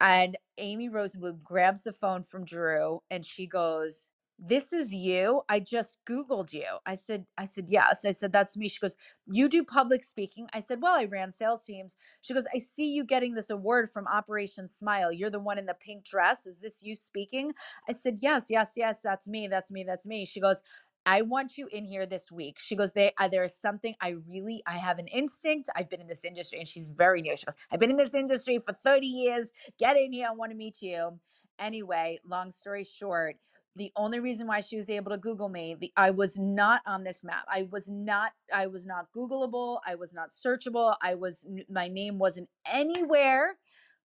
And 0.00 0.36
Amy 0.58 0.90
Rosenblum 0.90 1.42
grabs 1.42 1.82
the 1.82 1.92
phone 1.92 2.22
from 2.22 2.44
Drew 2.44 3.00
and 3.10 3.26
she 3.26 3.46
goes, 3.46 4.10
this 4.38 4.72
is 4.72 4.94
you 4.94 5.42
i 5.48 5.60
just 5.60 5.98
googled 6.08 6.52
you 6.52 6.66
i 6.86 6.94
said 6.94 7.26
i 7.38 7.44
said 7.44 7.66
yes 7.68 8.04
i 8.04 8.12
said 8.12 8.32
that's 8.32 8.56
me 8.56 8.68
she 8.68 8.80
goes 8.80 8.96
you 9.26 9.48
do 9.48 9.64
public 9.64 10.04
speaking 10.04 10.48
i 10.54 10.60
said 10.60 10.82
well 10.82 10.96
i 10.98 11.06
ran 11.06 11.32
sales 11.32 11.64
teams 11.64 11.96
she 12.22 12.34
goes 12.34 12.46
i 12.54 12.58
see 12.58 12.86
you 12.88 13.04
getting 13.04 13.34
this 13.34 13.50
award 13.50 13.90
from 13.90 14.06
operation 14.08 14.68
smile 14.68 15.12
you're 15.12 15.30
the 15.30 15.40
one 15.40 15.58
in 15.58 15.66
the 15.66 15.74
pink 15.74 16.04
dress 16.04 16.46
is 16.46 16.60
this 16.60 16.82
you 16.82 16.96
speaking 16.96 17.52
i 17.88 17.92
said 17.92 18.18
yes 18.22 18.46
yes 18.50 18.72
yes 18.76 19.00
that's 19.02 19.28
me 19.28 19.48
that's 19.48 19.70
me 19.72 19.84
that's 19.84 20.06
me 20.06 20.26
she 20.26 20.40
goes 20.40 20.62
I 21.06 21.22
want 21.22 21.56
you 21.56 21.68
in 21.72 21.84
here 21.84 22.06
this 22.06 22.30
week. 22.30 22.58
She 22.60 22.76
goes, 22.76 22.92
uh, 22.96 23.28
there 23.28 23.44
is 23.44 23.56
something 23.56 23.94
I 24.00 24.16
really, 24.28 24.62
I 24.66 24.74
have 24.74 24.98
an 24.98 25.06
instinct. 25.08 25.70
I've 25.74 25.88
been 25.88 26.02
in 26.02 26.06
this 26.06 26.24
industry 26.24 26.58
and 26.58 26.68
she's 26.68 26.88
very 26.88 27.22
new. 27.22 27.36
She 27.36 27.46
goes, 27.46 27.54
I've 27.72 27.80
been 27.80 27.90
in 27.90 27.96
this 27.96 28.14
industry 28.14 28.58
for 28.58 28.74
30 28.74 29.06
years. 29.06 29.48
Get 29.78 29.96
in 29.96 30.12
here. 30.12 30.28
I 30.30 30.34
want 30.34 30.52
to 30.52 30.56
meet 30.56 30.82
you. 30.82 31.18
Anyway, 31.58 32.18
long 32.26 32.50
story 32.50 32.84
short, 32.84 33.36
the 33.76 33.92
only 33.96 34.20
reason 34.20 34.46
why 34.46 34.60
she 34.60 34.76
was 34.76 34.90
able 34.90 35.10
to 35.10 35.18
google 35.18 35.48
me 35.48 35.76
the, 35.80 35.92
i 35.96 36.10
was 36.10 36.38
not 36.38 36.82
on 36.86 37.04
this 37.04 37.22
map. 37.22 37.44
I 37.48 37.68
was 37.70 37.88
not 37.88 38.32
i 38.52 38.66
was 38.66 38.86
not 38.86 39.12
googleable 39.14 39.80
i 39.86 39.94
was 39.94 40.12
not 40.12 40.30
searchable 40.30 40.96
i 41.02 41.14
was 41.14 41.46
my 41.68 41.88
name 41.88 42.18
wasn't 42.18 42.48
anywhere 42.66 43.56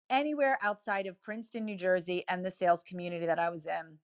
anywhere 0.10 0.58
outside 0.62 1.06
of 1.06 1.22
princeton 1.22 1.66
new 1.66 1.76
jersey 1.76 2.24
and 2.30 2.44
the 2.44 2.52
sales 2.52 2.84
community 2.84 3.26
that 3.26 3.40
i 3.40 3.50
was 3.50 3.66
in 3.66 3.98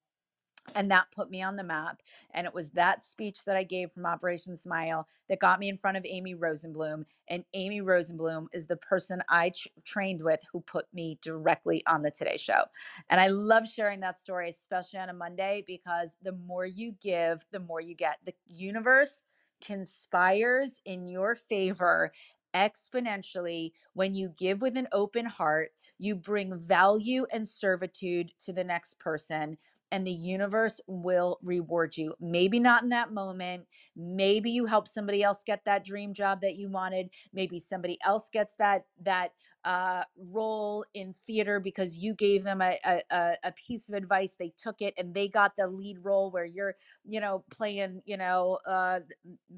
and 0.76 0.92
that 0.92 1.08
put 1.16 1.30
me 1.32 1.42
on 1.42 1.56
the 1.56 1.64
map 1.64 2.02
and 2.34 2.48
it 2.48 2.54
was 2.54 2.72
that 2.72 3.04
speech 3.04 3.46
that 3.46 3.56
i 3.58 3.64
gave 3.64 3.92
from 3.92 4.06
operation 4.06 4.56
smile 4.56 5.08
that 5.30 5.40
got 5.40 5.60
me 5.60 5.70
in 5.70 5.78
front 5.78 5.98
of 5.98 6.06
amy 6.08 6.36
rosenblum 6.36 7.06
and 7.30 7.46
amy 7.54 7.82
rosenblum 7.82 8.48
is 8.54 8.68
the 8.68 8.78
person 8.78 9.24
i 9.30 9.50
ch- 9.50 9.68
trained 9.86 10.24
with 10.24 10.42
who 10.52 10.62
put 10.62 10.86
me 10.94 11.20
directly 11.22 11.84
on 11.88 12.02
the 12.04 12.12
today 12.12 12.38
show 12.38 12.64
and 13.10 13.22
i 13.22 13.28
love 13.28 13.68
sharing 13.68 14.00
that 14.02 14.20
story 14.20 14.50
especially 14.50 15.00
on 15.00 15.10
a 15.10 15.14
monday 15.14 15.64
because 15.68 16.16
the 16.24 16.34
more 16.34 16.66
you 16.66 16.94
give 17.02 17.46
the 17.52 17.60
more 17.60 17.82
you 17.82 17.96
get. 17.96 18.20
The 18.26 18.34
universe 18.48 19.24
conspires 19.62 20.82
in 20.86 21.08
your 21.08 21.36
favor 21.36 22.12
exponentially. 22.56 23.72
When 23.94 24.14
you 24.16 24.30
give 24.38 24.62
with 24.62 24.78
an 24.78 24.88
open 24.92 25.26
heart 25.26 25.72
you 25.98 26.16
bring 26.16 26.58
value 26.58 27.26
and 27.32 27.48
servitude 27.48 28.32
to 28.40 28.54
the 28.54 28.64
next 28.64 29.00
person 29.00 29.58
and 29.94 30.06
the 30.08 30.12
universe 30.12 30.82
will 30.88 31.40
reward 31.44 31.98
you. 31.98 32.16
Maybe 32.20 32.60
not 32.60 32.84
in 32.84 32.90
that 32.90 33.14
moment. 33.14 33.66
Maybe 33.96 34.52
you 34.52 34.66
help 34.66 34.90
somebody 34.90 35.24
else 35.24 35.44
get 35.46 35.64
that 35.66 35.86
dream 35.86 36.14
job 36.14 36.42
that 36.42 36.56
you 36.56 36.70
wanted. 36.70 37.12
Maybe 37.34 37.60
somebody 37.60 38.00
else 38.06 38.30
gets 38.30 38.58
that 38.58 38.86
that 39.04 39.34
uh, 39.66 40.04
role 40.18 40.86
in 40.96 41.14
theater 41.14 41.62
because 41.62 41.98
you 41.98 42.16
gave 42.16 42.44
them 42.44 42.62
a, 42.62 42.78
a 42.86 43.38
a 43.46 43.54
piece 43.54 43.90
of 43.90 43.96
advice. 43.96 44.36
They 44.38 44.54
took 44.58 44.82
it 44.82 44.96
and 44.98 45.14
they 45.14 45.30
got 45.30 45.54
the 45.58 45.68
lead 45.68 46.00
role 46.04 46.32
where 46.32 46.46
you're 46.46 46.76
you 47.06 47.22
know 47.22 47.46
playing 47.52 48.02
you 48.06 48.18
know 48.18 48.60
uh, 48.68 49.02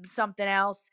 something 0.06 0.46
else 0.46 0.90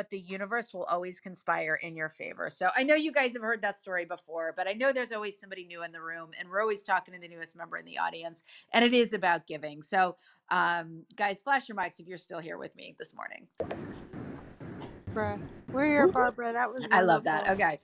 but 0.00 0.08
the 0.08 0.18
universe 0.18 0.72
will 0.72 0.84
always 0.84 1.20
conspire 1.20 1.74
in 1.74 1.94
your 1.94 2.08
favor. 2.08 2.48
So 2.48 2.70
I 2.74 2.84
know 2.84 2.94
you 2.94 3.12
guys 3.12 3.34
have 3.34 3.42
heard 3.42 3.60
that 3.60 3.78
story 3.78 4.06
before, 4.06 4.54
but 4.56 4.66
I 4.66 4.72
know 4.72 4.94
there's 4.94 5.12
always 5.12 5.38
somebody 5.38 5.66
new 5.66 5.82
in 5.82 5.92
the 5.92 6.00
room, 6.00 6.30
and 6.38 6.48
we're 6.48 6.62
always 6.62 6.82
talking 6.82 7.12
to 7.12 7.20
the 7.20 7.28
newest 7.28 7.54
member 7.54 7.76
in 7.76 7.84
the 7.84 7.98
audience, 7.98 8.42
and 8.72 8.82
it 8.82 8.94
is 8.94 9.12
about 9.12 9.46
giving. 9.46 9.82
So, 9.82 10.16
um, 10.48 11.02
guys, 11.16 11.38
flash 11.38 11.68
your 11.68 11.76
mics 11.76 12.00
if 12.00 12.08
you're 12.08 12.16
still 12.16 12.38
here 12.38 12.56
with 12.56 12.74
me 12.76 12.96
this 12.98 13.14
morning. 13.14 13.46
Barbara. 15.12 15.38
We're 15.70 15.84
here, 15.84 16.08
Barbara. 16.08 16.54
That 16.54 16.72
was 16.72 16.82
I 16.90 17.02
love 17.02 17.24
that. 17.24 17.50
Okay. 17.50 17.78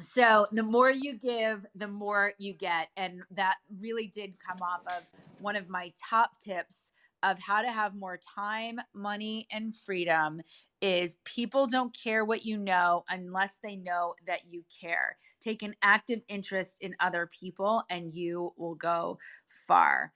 So 0.00 0.46
the 0.50 0.62
more 0.62 0.90
you 0.90 1.18
give, 1.18 1.66
the 1.74 1.88
more 1.88 2.32
you 2.38 2.54
get. 2.54 2.88
And 2.96 3.20
that 3.32 3.56
really 3.80 4.06
did 4.06 4.36
come 4.38 4.62
off 4.62 4.80
of 4.86 5.02
one 5.40 5.56
of 5.56 5.68
my 5.68 5.92
top 6.08 6.38
tips 6.38 6.92
of 7.24 7.38
how 7.40 7.62
to 7.62 7.70
have 7.72 7.94
more 7.94 8.18
time, 8.36 8.80
money, 8.94 9.48
and 9.50 9.74
freedom 9.74 10.42
is 10.80 11.16
people 11.24 11.66
don't 11.66 11.96
care 11.96 12.24
what 12.24 12.44
you 12.44 12.58
know 12.58 13.04
unless 13.08 13.58
they 13.62 13.76
know 13.76 14.14
that 14.26 14.44
you 14.46 14.62
care. 14.80 15.16
Take 15.40 15.62
an 15.62 15.74
active 15.82 16.20
interest 16.28 16.78
in 16.82 16.94
other 17.00 17.28
people 17.40 17.82
and 17.90 18.14
you 18.14 18.52
will 18.58 18.74
go 18.76 19.18
far. 19.48 20.12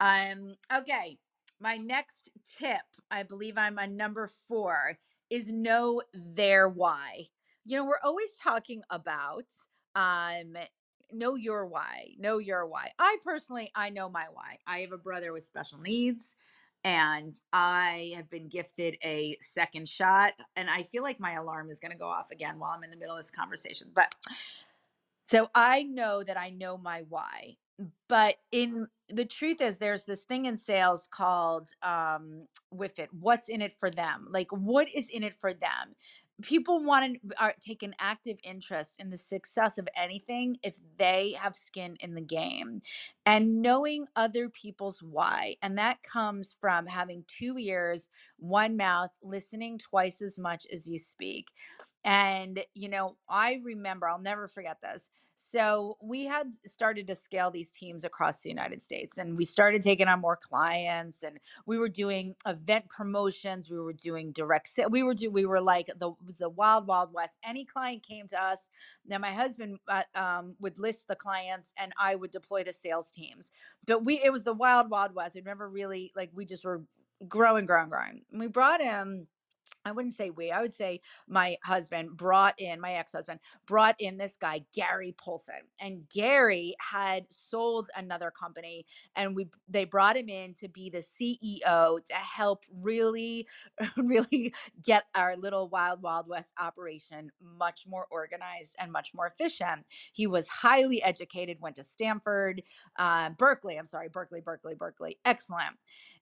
Um, 0.00 0.54
okay. 0.72 1.18
My 1.60 1.76
next 1.76 2.30
tip, 2.58 2.80
I 3.10 3.22
believe 3.22 3.58
I'm 3.58 3.78
on 3.78 3.96
number 3.96 4.28
four, 4.48 4.98
is 5.30 5.52
know 5.52 6.02
their 6.14 6.68
why. 6.68 7.28
You 7.64 7.76
know, 7.76 7.84
we're 7.84 8.00
always 8.04 8.36
talking 8.36 8.82
about 8.90 9.44
um 9.96 10.54
know 11.12 11.34
your 11.34 11.66
why 11.66 12.10
know 12.18 12.38
your 12.38 12.66
why 12.66 12.90
i 12.98 13.16
personally 13.24 13.70
i 13.74 13.90
know 13.90 14.08
my 14.08 14.26
why 14.32 14.58
i 14.66 14.78
have 14.78 14.92
a 14.92 14.98
brother 14.98 15.32
with 15.32 15.42
special 15.42 15.80
needs 15.80 16.34
and 16.84 17.34
i 17.52 18.12
have 18.16 18.30
been 18.30 18.48
gifted 18.48 18.96
a 19.04 19.36
second 19.40 19.88
shot 19.88 20.32
and 20.56 20.70
i 20.70 20.82
feel 20.82 21.02
like 21.02 21.20
my 21.20 21.32
alarm 21.32 21.70
is 21.70 21.80
going 21.80 21.92
to 21.92 21.98
go 21.98 22.06
off 22.06 22.30
again 22.30 22.58
while 22.58 22.70
i'm 22.70 22.84
in 22.84 22.90
the 22.90 22.96
middle 22.96 23.14
of 23.16 23.22
this 23.22 23.30
conversation 23.30 23.88
but 23.94 24.14
so 25.30 25.48
I 25.54 25.84
know 25.84 26.24
that 26.24 26.36
I 26.36 26.50
know 26.50 26.76
my 26.76 27.04
why. 27.08 27.56
But 28.08 28.36
in 28.50 28.88
the 29.08 29.24
truth 29.24 29.60
is 29.60 29.78
there's 29.78 30.04
this 30.04 30.24
thing 30.24 30.46
in 30.46 30.56
sales 30.56 31.08
called 31.10 31.70
um 31.82 32.46
with 32.72 32.98
it 32.98 33.08
what's 33.12 33.48
in 33.48 33.62
it 33.62 33.72
for 33.72 33.90
them 33.90 34.26
like 34.30 34.48
what 34.52 34.88
is 34.94 35.08
in 35.08 35.22
it 35.22 35.34
for 35.34 35.52
them 35.54 35.94
people 36.42 36.82
want 36.82 37.14
to 37.14 37.20
are, 37.38 37.54
take 37.60 37.82
an 37.82 37.94
active 37.98 38.38
interest 38.42 38.96
in 38.98 39.10
the 39.10 39.16
success 39.16 39.78
of 39.78 39.88
anything 39.96 40.56
if 40.62 40.76
they 40.98 41.34
have 41.38 41.56
skin 41.56 41.96
in 42.00 42.14
the 42.14 42.20
game 42.20 42.80
and 43.26 43.62
knowing 43.62 44.06
other 44.16 44.48
people's 44.48 45.02
why 45.02 45.56
and 45.62 45.78
that 45.78 46.02
comes 46.02 46.54
from 46.60 46.86
having 46.86 47.24
two 47.26 47.56
ears 47.58 48.08
one 48.38 48.76
mouth 48.76 49.16
listening 49.22 49.78
twice 49.78 50.22
as 50.22 50.38
much 50.38 50.66
as 50.72 50.86
you 50.88 50.98
speak. 50.98 51.48
And 52.04 52.64
you 52.74 52.88
know 52.88 53.16
i 53.28 53.60
remember 53.62 54.08
i'll 54.08 54.18
never 54.18 54.48
forget 54.48 54.78
this 54.82 55.10
so 55.42 55.96
we 56.02 56.26
had 56.26 56.48
started 56.66 57.06
to 57.06 57.14
scale 57.14 57.50
these 57.50 57.70
teams 57.70 58.04
across 58.04 58.42
the 58.42 58.50
United 58.50 58.80
States 58.82 59.16
and 59.18 59.36
we 59.36 59.44
started 59.44 59.82
taking 59.82 60.06
on 60.06 60.20
more 60.20 60.36
clients 60.36 61.22
and 61.22 61.38
we 61.66 61.78
were 61.78 61.88
doing 61.88 62.34
event 62.46 62.88
promotions, 62.88 63.70
we 63.70 63.78
were 63.78 63.94
doing 63.94 64.32
direct 64.32 64.68
sale. 64.68 64.90
We 64.90 65.02
were 65.02 65.14
do 65.14 65.30
we 65.30 65.46
were 65.46 65.60
like 65.60 65.86
the 65.86 66.12
the 66.38 66.50
wild 66.50 66.86
wild 66.86 67.12
west. 67.12 67.36
Any 67.42 67.64
client 67.64 68.02
came 68.06 68.26
to 68.28 68.40
us, 68.40 68.68
now 69.06 69.18
my 69.18 69.32
husband 69.32 69.78
uh, 69.88 70.02
um, 70.14 70.56
would 70.60 70.78
list 70.78 71.08
the 71.08 71.16
clients 71.16 71.72
and 71.78 71.92
I 71.98 72.14
would 72.16 72.30
deploy 72.30 72.62
the 72.62 72.72
sales 72.72 73.10
teams. 73.10 73.50
But 73.86 74.04
we 74.04 74.22
it 74.22 74.30
was 74.30 74.44
the 74.44 74.54
wild 74.54 74.90
wild 74.90 75.14
west. 75.14 75.36
We 75.36 75.40
never 75.40 75.68
really 75.68 76.12
like 76.14 76.30
we 76.34 76.44
just 76.44 76.64
were 76.64 76.82
growing 77.28 77.66
growing 77.66 77.88
growing. 77.88 78.22
And 78.30 78.40
we 78.40 78.46
brought 78.46 78.82
him 78.82 79.26
I 79.84 79.92
wouldn't 79.92 80.14
say 80.14 80.30
we, 80.30 80.50
I 80.50 80.60
would 80.60 80.74
say 80.74 81.00
my 81.26 81.56
husband 81.64 82.16
brought 82.16 82.60
in, 82.60 82.80
my 82.80 82.94
ex 82.94 83.12
husband 83.12 83.40
brought 83.66 83.96
in 83.98 84.18
this 84.18 84.36
guy, 84.36 84.62
Gary 84.74 85.14
Polson. 85.18 85.54
And 85.80 86.08
Gary 86.08 86.74
had 86.80 87.30
sold 87.30 87.88
another 87.96 88.30
company 88.30 88.86
and 89.16 89.34
we 89.34 89.48
they 89.68 89.84
brought 89.84 90.16
him 90.16 90.28
in 90.28 90.54
to 90.54 90.68
be 90.68 90.90
the 90.90 90.98
CEO 90.98 92.04
to 92.04 92.14
help 92.14 92.64
really, 92.70 93.46
really 93.96 94.52
get 94.84 95.04
our 95.14 95.36
little 95.36 95.68
wild, 95.68 96.02
wild 96.02 96.28
west 96.28 96.52
operation 96.58 97.30
much 97.42 97.86
more 97.86 98.06
organized 98.10 98.76
and 98.78 98.92
much 98.92 99.12
more 99.14 99.26
efficient. 99.26 99.86
He 100.12 100.26
was 100.26 100.48
highly 100.48 101.02
educated, 101.02 101.58
went 101.60 101.76
to 101.76 101.84
Stanford, 101.84 102.62
uh, 102.98 103.30
Berkeley, 103.30 103.78
I'm 103.78 103.86
sorry, 103.86 104.08
Berkeley, 104.08 104.40
Berkeley, 104.40 104.74
Berkeley. 104.74 105.18
Excellent. 105.24 105.76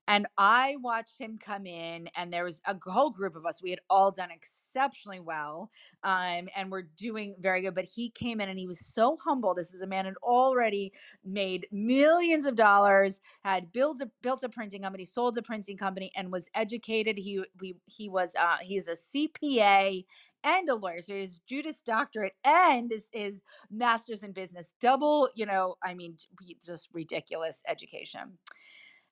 And 0.09 0.27
I 0.39 0.77
watched 0.81 1.21
him 1.21 1.39
come 1.39 1.67
in, 1.67 2.09
and 2.17 2.33
there 2.33 2.45
was 2.45 2.63
a 2.67 2.75
whole 2.91 3.11
group 3.11 3.37
of 3.37 3.45
us. 3.47 3.63
We 3.63 3.71
had 3.71 3.81
all 3.91 4.11
done 4.11 4.31
exceptionally 4.31 5.21
well, 5.21 5.71
um, 6.03 6.49
and 6.57 6.71
we're 6.71 6.89
doing 6.97 7.37
very 7.39 7.61
good. 7.61 7.75
But 7.75 7.85
he 7.85 8.09
came 8.11 8.41
in, 8.41 8.49
and 8.49 8.59
he 8.59 8.67
was 8.67 8.81
so 8.81 9.19
humble. 9.23 9.55
This 9.55 9.75
is 9.75 9.83
a 9.83 9.87
man 9.87 10.07
who 10.07 10.11
had 10.11 10.17
already 10.23 10.95
made 11.25 11.69
millions 11.71 12.47
of 12.47 12.57
dollars, 12.57 13.21
had 13.45 13.71
built 13.71 14.01
a 14.01 14.11
built 14.23 14.43
a 14.45 14.49
printing 14.49 14.83
company, 14.83 15.05
sold 15.05 15.37
a 15.37 15.43
printing 15.43 15.77
company, 15.77 16.11
and 16.17 16.33
was 16.33 16.49
educated. 16.55 17.19
He 17.19 17.45
we 17.61 17.77
he 17.87 18.09
was 18.09 18.35
uh, 18.41 18.57
he 18.63 18.79
is 18.79 18.89
a 18.89 18.93
CPA 18.93 20.07
and 20.45 20.69
a 20.71 20.75
lawyer. 20.75 21.03
So 21.03 21.15
his 21.15 21.41
Juris 21.41 21.83
Doctorate 21.83 22.35
and 22.45 22.91
his, 22.91 23.05
his 23.13 23.43
master's 23.71 24.23
in 24.23 24.33
business. 24.33 24.73
Double, 24.81 25.29
you 25.35 25.47
know, 25.47 25.77
I 25.83 25.95
mean, 25.95 26.17
just 26.65 26.89
ridiculous 26.95 27.63
education. 27.69 28.39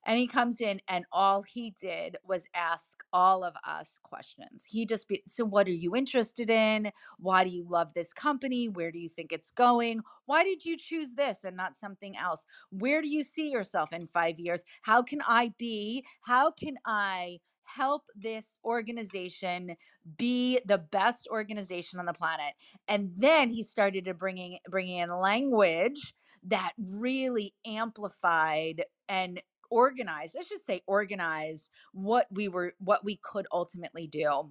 And 0.07 0.18
he 0.18 0.28
comes 0.28 0.61
in, 0.61 0.80
and 0.88 1.04
all 1.11 1.42
he 1.42 1.74
did 1.80 2.16
was 2.24 2.46
ask 2.54 3.02
all 3.12 3.42
of 3.42 3.54
us 3.66 3.98
questions. 4.04 4.64
He 4.64 4.86
just 4.86 5.09
be, 5.09 5.22
so 5.26 5.44
what 5.44 5.66
are 5.66 5.72
you 5.72 5.96
interested 5.96 6.48
in? 6.48 6.92
Why 7.18 7.42
do 7.42 7.50
you 7.50 7.66
love 7.68 7.92
this 7.92 8.12
company? 8.12 8.68
Where 8.68 8.92
do 8.92 9.00
you 9.00 9.09
think 9.09 9.32
it's 9.32 9.50
going? 9.50 10.00
Why 10.26 10.44
did 10.44 10.64
you 10.64 10.76
choose 10.78 11.14
this 11.14 11.42
and 11.42 11.57
not 11.57 11.76
something 11.76 12.16
else? 12.16 12.46
Where 12.70 13.02
do 13.02 13.09
you 13.09 13.24
see 13.24 13.50
yourself 13.50 13.92
in 13.92 14.07
five 14.07 14.38
years? 14.38 14.62
How 14.82 15.02
can 15.02 15.20
I 15.26 15.52
be? 15.59 16.04
How 16.22 16.50
can 16.52 16.76
I? 16.86 17.40
help 17.68 18.04
this 18.14 18.61
organization 18.64 19.74
be 20.16 20.61
the 20.66 20.78
best 20.78 21.26
organization 21.32 21.98
on 21.98 22.07
the 22.07 22.12
planet 22.12 22.54
and 22.86 23.11
then 23.16 23.50
he 23.50 23.61
started 23.61 24.04
to 24.04 24.14
bringing 24.14 24.57
bringing 24.70 24.98
in 24.98 25.11
language 25.11 26.14
that 26.44 26.72
really 26.78 27.52
amplified 27.66 28.84
and 29.09 29.42
organized 29.71 30.37
i 30.39 30.43
should 30.43 30.62
say 30.62 30.83
organized 30.87 31.71
what 31.93 32.27
we 32.31 32.49
were 32.49 32.75
what 32.79 33.05
we 33.05 33.17
could 33.17 33.47
ultimately 33.53 34.07
do. 34.07 34.51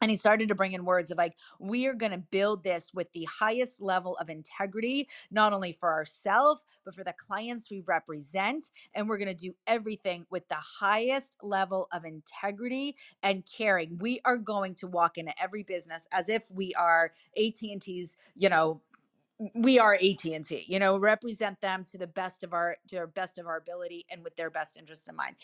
And 0.00 0.10
he 0.10 0.16
started 0.16 0.48
to 0.48 0.56
bring 0.56 0.72
in 0.72 0.84
words 0.84 1.12
of 1.12 1.18
like 1.18 1.36
we 1.60 1.86
are 1.86 1.94
going 1.94 2.10
to 2.10 2.18
build 2.18 2.64
this 2.64 2.90
with 2.92 3.06
the 3.12 3.24
highest 3.26 3.80
level 3.80 4.16
of 4.16 4.28
integrity 4.28 5.08
not 5.30 5.52
only 5.52 5.70
for 5.70 5.92
ourselves 5.92 6.64
but 6.84 6.92
for 6.92 7.04
the 7.04 7.14
clients 7.16 7.70
we 7.70 7.84
represent 7.86 8.64
and 8.94 9.08
we're 9.08 9.18
going 9.18 9.28
to 9.28 9.34
do 9.34 9.54
everything 9.68 10.26
with 10.28 10.46
the 10.48 10.56
highest 10.56 11.36
level 11.40 11.86
of 11.92 12.04
integrity 12.04 12.96
and 13.22 13.46
caring. 13.46 13.96
We 13.98 14.20
are 14.24 14.38
going 14.38 14.74
to 14.76 14.88
walk 14.88 15.18
into 15.18 15.32
every 15.40 15.62
business 15.62 16.08
as 16.10 16.28
if 16.28 16.50
we 16.52 16.74
are 16.74 17.12
AT&T's 17.36 18.16
you 18.34 18.48
know 18.48 18.80
we 19.54 19.78
are 19.78 19.94
AT&T, 19.94 20.64
you 20.66 20.78
know, 20.78 20.98
represent 20.98 21.60
them 21.60 21.84
to 21.84 21.98
the 21.98 22.06
best 22.06 22.44
of 22.44 22.52
our 22.52 22.76
to 22.88 22.96
our 22.96 23.06
best 23.06 23.38
of 23.38 23.46
our 23.46 23.56
ability 23.56 24.06
and 24.10 24.22
with 24.22 24.36
their 24.36 24.50
best 24.50 24.76
interest 24.76 25.08
in 25.08 25.16
mind. 25.16 25.36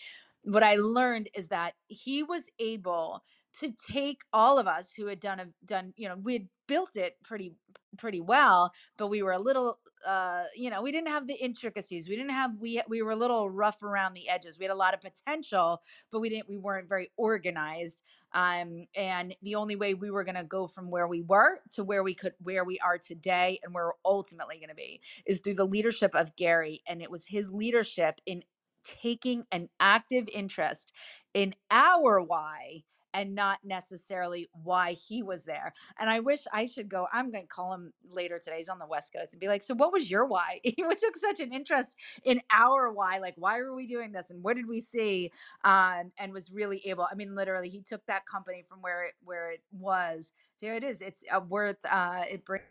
What 0.44 0.62
I 0.62 0.76
learned 0.76 1.28
is 1.34 1.48
that 1.48 1.74
he 1.88 2.22
was 2.22 2.48
able 2.58 3.22
to 3.54 3.72
take 3.72 4.20
all 4.32 4.58
of 4.58 4.66
us 4.66 4.92
who 4.92 5.06
had 5.06 5.20
done 5.20 5.40
a 5.40 5.46
done, 5.64 5.92
you 5.96 6.08
know, 6.08 6.16
we 6.16 6.34
had 6.34 6.48
built 6.66 6.96
it 6.96 7.16
pretty 7.22 7.54
pretty 7.96 8.20
well, 8.20 8.72
but 8.96 9.08
we 9.08 9.22
were 9.22 9.32
a 9.32 9.38
little 9.38 9.78
uh, 10.06 10.44
you 10.54 10.70
know, 10.70 10.82
we 10.82 10.92
didn't 10.92 11.08
have 11.08 11.26
the 11.26 11.34
intricacies. 11.34 12.08
We 12.08 12.16
didn't 12.16 12.32
have 12.32 12.52
we 12.58 12.80
we 12.88 13.02
were 13.02 13.12
a 13.12 13.16
little 13.16 13.50
rough 13.50 13.82
around 13.82 14.14
the 14.14 14.28
edges. 14.28 14.58
We 14.58 14.64
had 14.64 14.72
a 14.72 14.76
lot 14.76 14.94
of 14.94 15.00
potential, 15.00 15.82
but 16.10 16.20
we 16.20 16.28
didn't 16.28 16.48
we 16.48 16.58
weren't 16.58 16.88
very 16.88 17.10
organized 17.16 18.02
um, 18.32 18.86
and 18.94 19.34
the 19.42 19.54
only 19.54 19.76
way 19.76 19.94
we 19.94 20.10
were 20.10 20.24
going 20.24 20.34
to 20.34 20.44
go 20.44 20.66
from 20.66 20.90
where 20.90 21.08
we 21.08 21.22
were 21.22 21.60
to 21.72 21.84
where 21.84 22.02
we 22.02 22.14
could 22.14 22.34
where 22.42 22.64
we 22.64 22.78
are 22.80 22.98
today 22.98 23.58
and 23.62 23.72
where 23.72 23.86
we're 23.86 23.92
ultimately 24.04 24.58
going 24.58 24.68
to 24.68 24.74
be 24.74 25.00
is 25.26 25.40
through 25.40 25.54
the 25.54 25.64
leadership 25.64 26.14
of 26.14 26.36
Gary 26.36 26.82
and 26.86 27.00
it 27.00 27.10
was 27.10 27.26
his 27.26 27.50
leadership 27.50 28.20
in 28.26 28.42
taking 28.84 29.44
an 29.50 29.68
active 29.80 30.28
interest 30.32 30.92
in 31.34 31.54
our 31.70 32.20
why 32.20 32.82
and 33.14 33.34
not 33.34 33.58
necessarily 33.64 34.48
why 34.52 34.92
he 34.92 35.22
was 35.22 35.44
there. 35.44 35.72
And 35.98 36.10
I 36.10 36.20
wish 36.20 36.40
I 36.52 36.66
should 36.66 36.88
go. 36.88 37.06
I'm 37.12 37.30
going 37.30 37.44
to 37.44 37.48
call 37.48 37.72
him 37.72 37.92
later 38.10 38.38
today. 38.38 38.58
He's 38.58 38.68
on 38.68 38.78
the 38.78 38.86
West 38.86 39.12
Coast 39.16 39.32
and 39.32 39.40
be 39.40 39.48
like, 39.48 39.62
So, 39.62 39.74
what 39.74 39.92
was 39.92 40.10
your 40.10 40.26
why? 40.26 40.60
He 40.78 40.82
took 40.82 41.16
such 41.16 41.40
an 41.40 41.52
interest 41.52 41.96
in 42.24 42.40
our 42.52 42.92
why. 42.92 43.18
Like, 43.18 43.34
why 43.36 43.58
are 43.58 43.74
we 43.74 43.86
doing 43.86 44.12
this? 44.12 44.30
And 44.30 44.42
what 44.42 44.56
did 44.56 44.68
we 44.68 44.80
see? 44.80 45.32
Um, 45.64 46.12
and 46.18 46.32
was 46.32 46.50
really 46.52 46.82
able. 46.84 47.06
I 47.10 47.14
mean, 47.14 47.34
literally, 47.34 47.68
he 47.68 47.80
took 47.80 48.04
that 48.06 48.26
company 48.26 48.64
from 48.68 48.80
where 48.80 49.06
it 49.06 49.14
where 49.24 49.50
it 49.50 49.62
was 49.72 50.32
to 50.60 50.66
it 50.66 50.84
is. 50.84 51.00
It's 51.00 51.24
uh, 51.32 51.40
worth 51.40 51.78
uh, 51.90 52.24
it 52.30 52.44
brings 52.44 52.64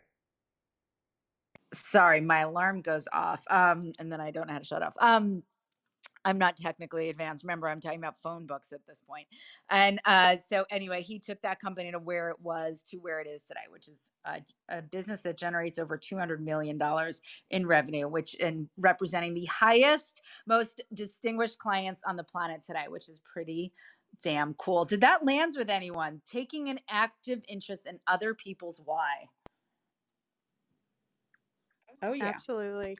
sorry 1.72 2.20
my 2.20 2.40
alarm 2.40 2.80
goes 2.80 3.06
off 3.12 3.44
um 3.50 3.92
and 3.98 4.10
then 4.10 4.20
i 4.20 4.30
don't 4.30 4.46
know 4.46 4.54
how 4.54 4.58
to 4.58 4.64
shut 4.64 4.82
off 4.82 4.94
um 5.00 5.42
I'm 6.24 6.38
not 6.38 6.56
technically 6.56 7.10
advanced. 7.10 7.44
Remember, 7.44 7.68
I'm 7.68 7.80
talking 7.80 7.98
about 7.98 8.16
phone 8.16 8.46
books 8.46 8.72
at 8.72 8.86
this 8.86 9.02
point. 9.08 9.26
And 9.70 10.00
uh, 10.04 10.36
so, 10.36 10.64
anyway, 10.70 11.02
he 11.02 11.18
took 11.18 11.40
that 11.42 11.60
company 11.60 11.90
to 11.92 11.98
where 11.98 12.30
it 12.30 12.40
was 12.40 12.82
to 12.90 12.96
where 12.98 13.20
it 13.20 13.26
is 13.26 13.42
today, 13.42 13.60
which 13.70 13.88
is 13.88 14.12
a, 14.24 14.40
a 14.68 14.82
business 14.82 15.22
that 15.22 15.38
generates 15.38 15.78
over 15.78 15.98
$200 15.98 16.40
million 16.40 16.80
in 17.50 17.66
revenue, 17.66 18.08
which 18.08 18.34
in 18.34 18.68
representing 18.78 19.34
the 19.34 19.46
highest, 19.46 20.22
most 20.46 20.82
distinguished 20.94 21.58
clients 21.58 22.02
on 22.06 22.16
the 22.16 22.24
planet 22.24 22.62
today, 22.64 22.84
which 22.88 23.08
is 23.08 23.20
pretty 23.20 23.72
damn 24.22 24.54
cool. 24.54 24.84
Did 24.84 25.00
that 25.02 25.24
land 25.24 25.52
with 25.56 25.70
anyone? 25.70 26.20
Taking 26.26 26.68
an 26.68 26.80
active 26.88 27.42
interest 27.48 27.86
in 27.86 28.00
other 28.06 28.34
people's 28.34 28.80
why? 28.84 29.28
Oh, 32.02 32.12
yeah. 32.12 32.26
Absolutely. 32.26 32.98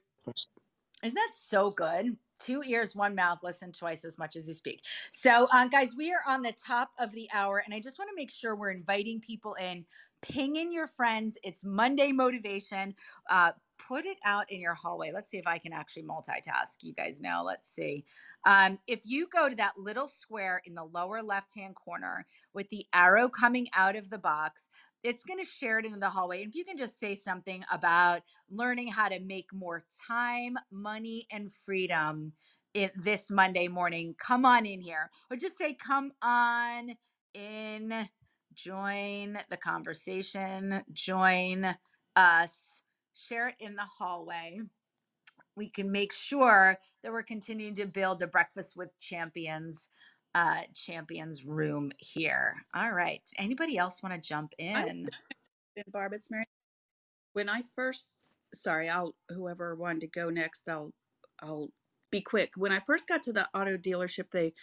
Isn't 1.03 1.15
that 1.15 1.31
so 1.33 1.71
good? 1.71 2.17
Two 2.39 2.63
ears, 2.65 2.95
one 2.95 3.15
mouth, 3.15 3.39
listen 3.43 3.71
twice 3.71 4.05
as 4.05 4.17
much 4.17 4.35
as 4.35 4.47
you 4.47 4.53
speak. 4.53 4.83
So, 5.11 5.47
uh, 5.51 5.67
guys, 5.67 5.95
we 5.95 6.11
are 6.11 6.21
on 6.27 6.41
the 6.41 6.53
top 6.53 6.91
of 6.97 7.11
the 7.11 7.27
hour, 7.33 7.61
and 7.65 7.73
I 7.73 7.79
just 7.79 7.99
want 7.99 8.09
to 8.09 8.15
make 8.15 8.31
sure 8.31 8.55
we're 8.55 8.71
inviting 8.71 9.19
people 9.19 9.55
in. 9.55 9.85
Ping 10.21 10.57
in 10.57 10.71
your 10.71 10.87
friends. 10.87 11.37
It's 11.43 11.63
Monday 11.63 12.11
motivation. 12.11 12.93
Uh, 13.29 13.51
put 13.77 14.05
it 14.05 14.17
out 14.25 14.51
in 14.51 14.59
your 14.59 14.73
hallway. 14.73 15.11
Let's 15.13 15.29
see 15.29 15.37
if 15.37 15.47
I 15.47 15.57
can 15.57 15.71
actually 15.71 16.03
multitask. 16.03 16.77
You 16.81 16.93
guys 16.93 17.21
know. 17.21 17.41
Let's 17.45 17.69
see. 17.69 18.03
Um, 18.45 18.79
if 18.87 18.99
you 19.03 19.27
go 19.27 19.49
to 19.49 19.55
that 19.55 19.77
little 19.77 20.07
square 20.07 20.61
in 20.65 20.75
the 20.75 20.83
lower 20.83 21.21
left 21.21 21.55
hand 21.55 21.75
corner 21.75 22.25
with 22.53 22.69
the 22.69 22.85
arrow 22.93 23.29
coming 23.29 23.67
out 23.73 23.95
of 23.95 24.09
the 24.09 24.17
box, 24.17 24.69
it's 25.03 25.23
going 25.23 25.39
to 25.39 25.45
share 25.45 25.79
it 25.79 25.85
in 25.85 25.99
the 25.99 26.09
hallway. 26.09 26.43
If 26.43 26.55
you 26.55 26.65
can 26.65 26.77
just 26.77 26.99
say 26.99 27.15
something 27.15 27.63
about 27.71 28.21
learning 28.49 28.89
how 28.89 29.07
to 29.07 29.19
make 29.19 29.53
more 29.53 29.83
time, 30.07 30.57
money, 30.71 31.27
and 31.31 31.51
freedom 31.65 32.33
in 32.73 32.91
this 32.95 33.31
Monday 33.31 33.67
morning, 33.67 34.15
come 34.19 34.45
on 34.45 34.65
in 34.65 34.81
here. 34.81 35.09
Or 35.31 35.37
just 35.37 35.57
say, 35.57 35.73
come 35.73 36.11
on 36.21 36.95
in, 37.33 38.07
join 38.53 39.39
the 39.49 39.57
conversation, 39.57 40.83
join 40.91 41.75
us, 42.15 42.81
share 43.13 43.49
it 43.49 43.55
in 43.59 43.75
the 43.75 43.87
hallway. 43.97 44.59
We 45.55 45.69
can 45.69 45.91
make 45.91 46.13
sure 46.13 46.77
that 47.03 47.11
we're 47.11 47.23
continuing 47.23 47.75
to 47.75 47.85
build 47.85 48.19
the 48.19 48.27
Breakfast 48.27 48.75
with 48.75 48.97
Champions 48.99 49.89
uh 50.35 50.61
champions 50.73 51.43
room 51.43 51.91
here. 51.97 52.55
All 52.73 52.91
right. 52.91 53.21
Anybody 53.37 53.77
else 53.77 54.03
want 54.03 54.15
to 54.15 54.21
jump 54.21 54.53
in? 54.57 55.09
in 55.75 55.83
Barb, 55.91 56.13
it's 56.13 56.29
Mary. 56.29 56.45
When 57.33 57.49
I 57.49 57.63
first, 57.75 58.25
sorry, 58.53 58.89
I'll 58.89 59.15
whoever 59.29 59.75
wanted 59.75 60.01
to 60.01 60.07
go 60.07 60.29
next, 60.29 60.67
I'll 60.69 60.93
I'll 61.41 61.69
be 62.11 62.21
quick. 62.21 62.53
When 62.55 62.71
I 62.71 62.79
first 62.79 63.07
got 63.07 63.23
to 63.23 63.33
the 63.33 63.47
auto 63.53 63.77
dealership, 63.77 64.31
they 64.31 64.53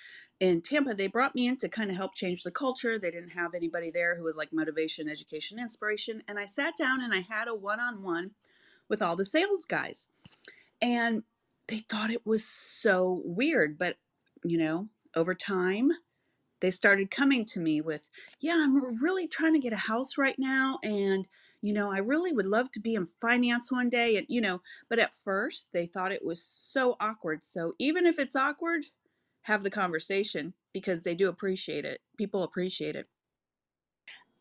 in 0.41 0.61
Tampa, 0.61 0.95
they 0.95 1.07
brought 1.07 1.35
me 1.35 1.47
in 1.47 1.57
to 1.59 1.69
kind 1.69 1.91
of 1.91 1.97
help 1.97 2.15
change 2.15 2.43
the 2.43 2.51
culture. 2.51 2.99
They 2.99 3.11
didn't 3.11 3.31
have 3.31 3.55
anybody 3.55 3.91
there 3.91 4.17
who 4.17 4.25
was 4.25 4.37
like 4.37 4.53
motivation, 4.53 5.09
education, 5.09 5.59
inspiration, 5.59 6.23
and 6.29 6.39
I 6.39 6.47
sat 6.47 6.77
down 6.77 7.03
and 7.03 7.15
I 7.15 7.25
had 7.29 7.49
a 7.49 7.55
one-on-one 7.55 8.33
with 8.89 9.01
all 9.01 9.17
the 9.17 9.25
sales 9.25 9.65
guys, 9.65 10.09
and 10.83 11.23
they 11.69 11.79
thought 11.79 12.11
it 12.11 12.27
was 12.27 12.45
so 12.45 13.23
weird, 13.25 13.79
but 13.79 13.97
you 14.45 14.59
know, 14.59 14.89
over 15.17 15.35
time 15.35 15.93
they 16.61 16.71
started 16.71 17.11
coming 17.11 17.45
to 17.47 17.61
me 17.61 17.81
with, 17.81 18.11
Yeah, 18.41 18.61
I'm 18.63 19.03
really 19.03 19.29
trying 19.29 19.53
to 19.55 19.59
get 19.61 19.73
a 19.73 19.77
house 19.77 20.17
right 20.19 20.39
now. 20.39 20.79
And, 20.83 21.27
you 21.61 21.73
know, 21.73 21.91
I 21.93 21.99
really 21.99 22.33
would 22.33 22.47
love 22.47 22.71
to 22.73 22.81
be 22.81 22.95
in 22.95 23.07
finance 23.07 23.71
one 23.71 23.91
day. 23.91 24.17
And, 24.17 24.27
you 24.31 24.41
know, 24.41 24.63
but 24.89 24.99
at 24.99 25.15
first 25.15 25.73
they 25.73 25.87
thought 25.87 26.13
it 26.13 26.25
was 26.25 26.43
so 26.43 26.97
awkward. 27.01 27.45
So 27.45 27.75
even 27.79 28.07
if 28.07 28.19
it's 28.19 28.37
awkward, 28.37 28.87
have 29.43 29.63
the 29.63 29.71
conversation 29.71 30.55
because 30.73 31.03
they 31.03 31.15
do 31.15 31.29
appreciate 31.29 31.85
it. 31.85 32.03
People 32.17 32.43
appreciate 32.43 32.97
it. 32.97 33.09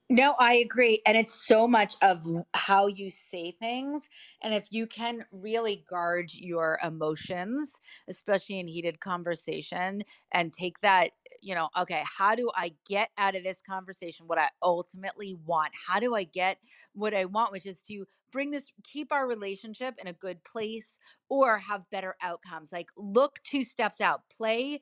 No, 0.10 0.34
I 0.38 0.54
agree. 0.56 1.02
And 1.08 1.18
it's 1.18 1.34
so 1.34 1.68
much 1.68 1.96
of 2.04 2.24
how 2.54 2.86
you 2.86 3.10
say 3.10 3.52
things. 3.52 4.08
And 4.44 4.54
if 4.54 4.68
you 4.70 4.86
can 4.86 5.26
really 5.32 5.84
guard 5.90 6.32
your 6.32 6.78
emotions, 6.84 7.82
especially 8.08 8.60
in 8.60 8.68
heated 8.68 9.00
conversation, 9.00 10.04
and 10.32 10.54
take 10.54 10.80
that, 10.82 11.10
you 11.42 11.56
know, 11.56 11.70
okay, 11.76 12.04
how 12.06 12.36
do 12.36 12.52
I 12.56 12.74
get 12.88 13.10
out 13.18 13.36
of 13.36 13.44
this 13.44 13.62
conversation 13.64 14.28
what 14.28 14.38
I 14.38 14.50
ultimately 14.62 15.34
want? 15.34 15.74
How 15.88 16.00
do 16.00 16.14
I 16.14 16.24
get 16.24 16.60
what 16.94 17.16
I 17.16 17.26
want, 17.26 17.52
which 17.52 17.66
is 17.66 17.82
to 17.84 18.06
bring 18.32 18.52
this, 18.52 18.72
keep 18.84 19.12
our 19.12 19.28
relationship 19.28 19.96
in 20.00 20.08
a 20.08 20.14
good 20.14 20.44
place 20.44 21.00
or 21.30 21.58
have 21.58 21.90
better 21.90 22.16
outcomes? 22.22 22.72
Like, 22.72 22.90
look 22.96 23.40
two 23.42 23.64
steps 23.64 24.00
out, 24.02 24.30
play 24.30 24.82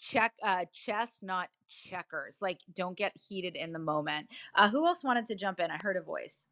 check 0.00 0.34
uh 0.42 0.64
chess 0.72 1.18
not 1.22 1.48
checkers 1.68 2.38
like 2.40 2.60
don't 2.74 2.96
get 2.96 3.12
heated 3.28 3.56
in 3.56 3.72
the 3.72 3.78
moment 3.78 4.28
uh 4.54 4.68
who 4.68 4.86
else 4.86 5.04
wanted 5.04 5.24
to 5.24 5.34
jump 5.34 5.60
in 5.60 5.70
i 5.70 5.76
heard 5.76 5.96
a 5.96 6.02
voice 6.02 6.46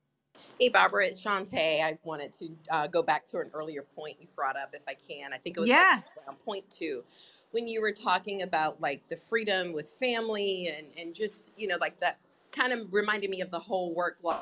Hey, 0.59 0.71
Barbara, 0.71 1.07
it's 1.07 1.23
Shantae. 1.23 1.83
I 1.83 1.99
wanted 2.03 2.33
to 2.35 2.49
uh, 2.71 2.87
go 2.87 3.03
back 3.03 3.27
to 3.27 3.39
an 3.41 3.51
earlier 3.53 3.83
point 3.83 4.17
you 4.21 4.27
brought 4.35 4.57
up, 4.57 4.71
if 4.73 4.83
I 4.89 4.95
can. 4.95 5.33
I 5.33 5.39
think 5.39 5.57
it 5.57 5.61
was 5.61 5.69
like 5.69 5.79
yeah 5.79 6.01
around 6.27 6.37
point 6.45 6.65
two, 6.71 7.05
when 7.51 7.69
you 7.69 7.81
were 7.83 7.93
talking 7.93 8.43
about 8.43 8.81
like 8.81 9.07
the 9.09 9.17
freedom 9.17 9.73
with 9.73 9.91
family 10.01 10.73
and 10.75 10.87
and 10.99 11.15
just 11.15 11.53
you 11.59 11.69
know 11.69 11.77
like 11.81 11.99
that 12.01 12.19
kind 12.53 12.73
of 12.73 12.93
reminded 12.93 13.29
me 13.31 13.43
of 13.43 13.51
the 13.51 13.59
whole 13.59 13.95
work 13.95 14.19
life. 14.23 14.41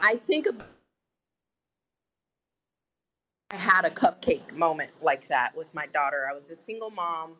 I 0.00 0.16
think 0.16 0.46
about 0.46 0.66
I 3.52 3.56
had 3.56 3.86
a 3.86 3.90
cupcake 3.90 4.52
moment 4.54 4.92
like 5.02 5.28
that 5.28 5.56
with 5.56 5.74
my 5.74 5.86
daughter. 5.88 6.28
I 6.30 6.34
was 6.34 6.50
a 6.50 6.56
single 6.56 6.90
mom, 6.90 7.34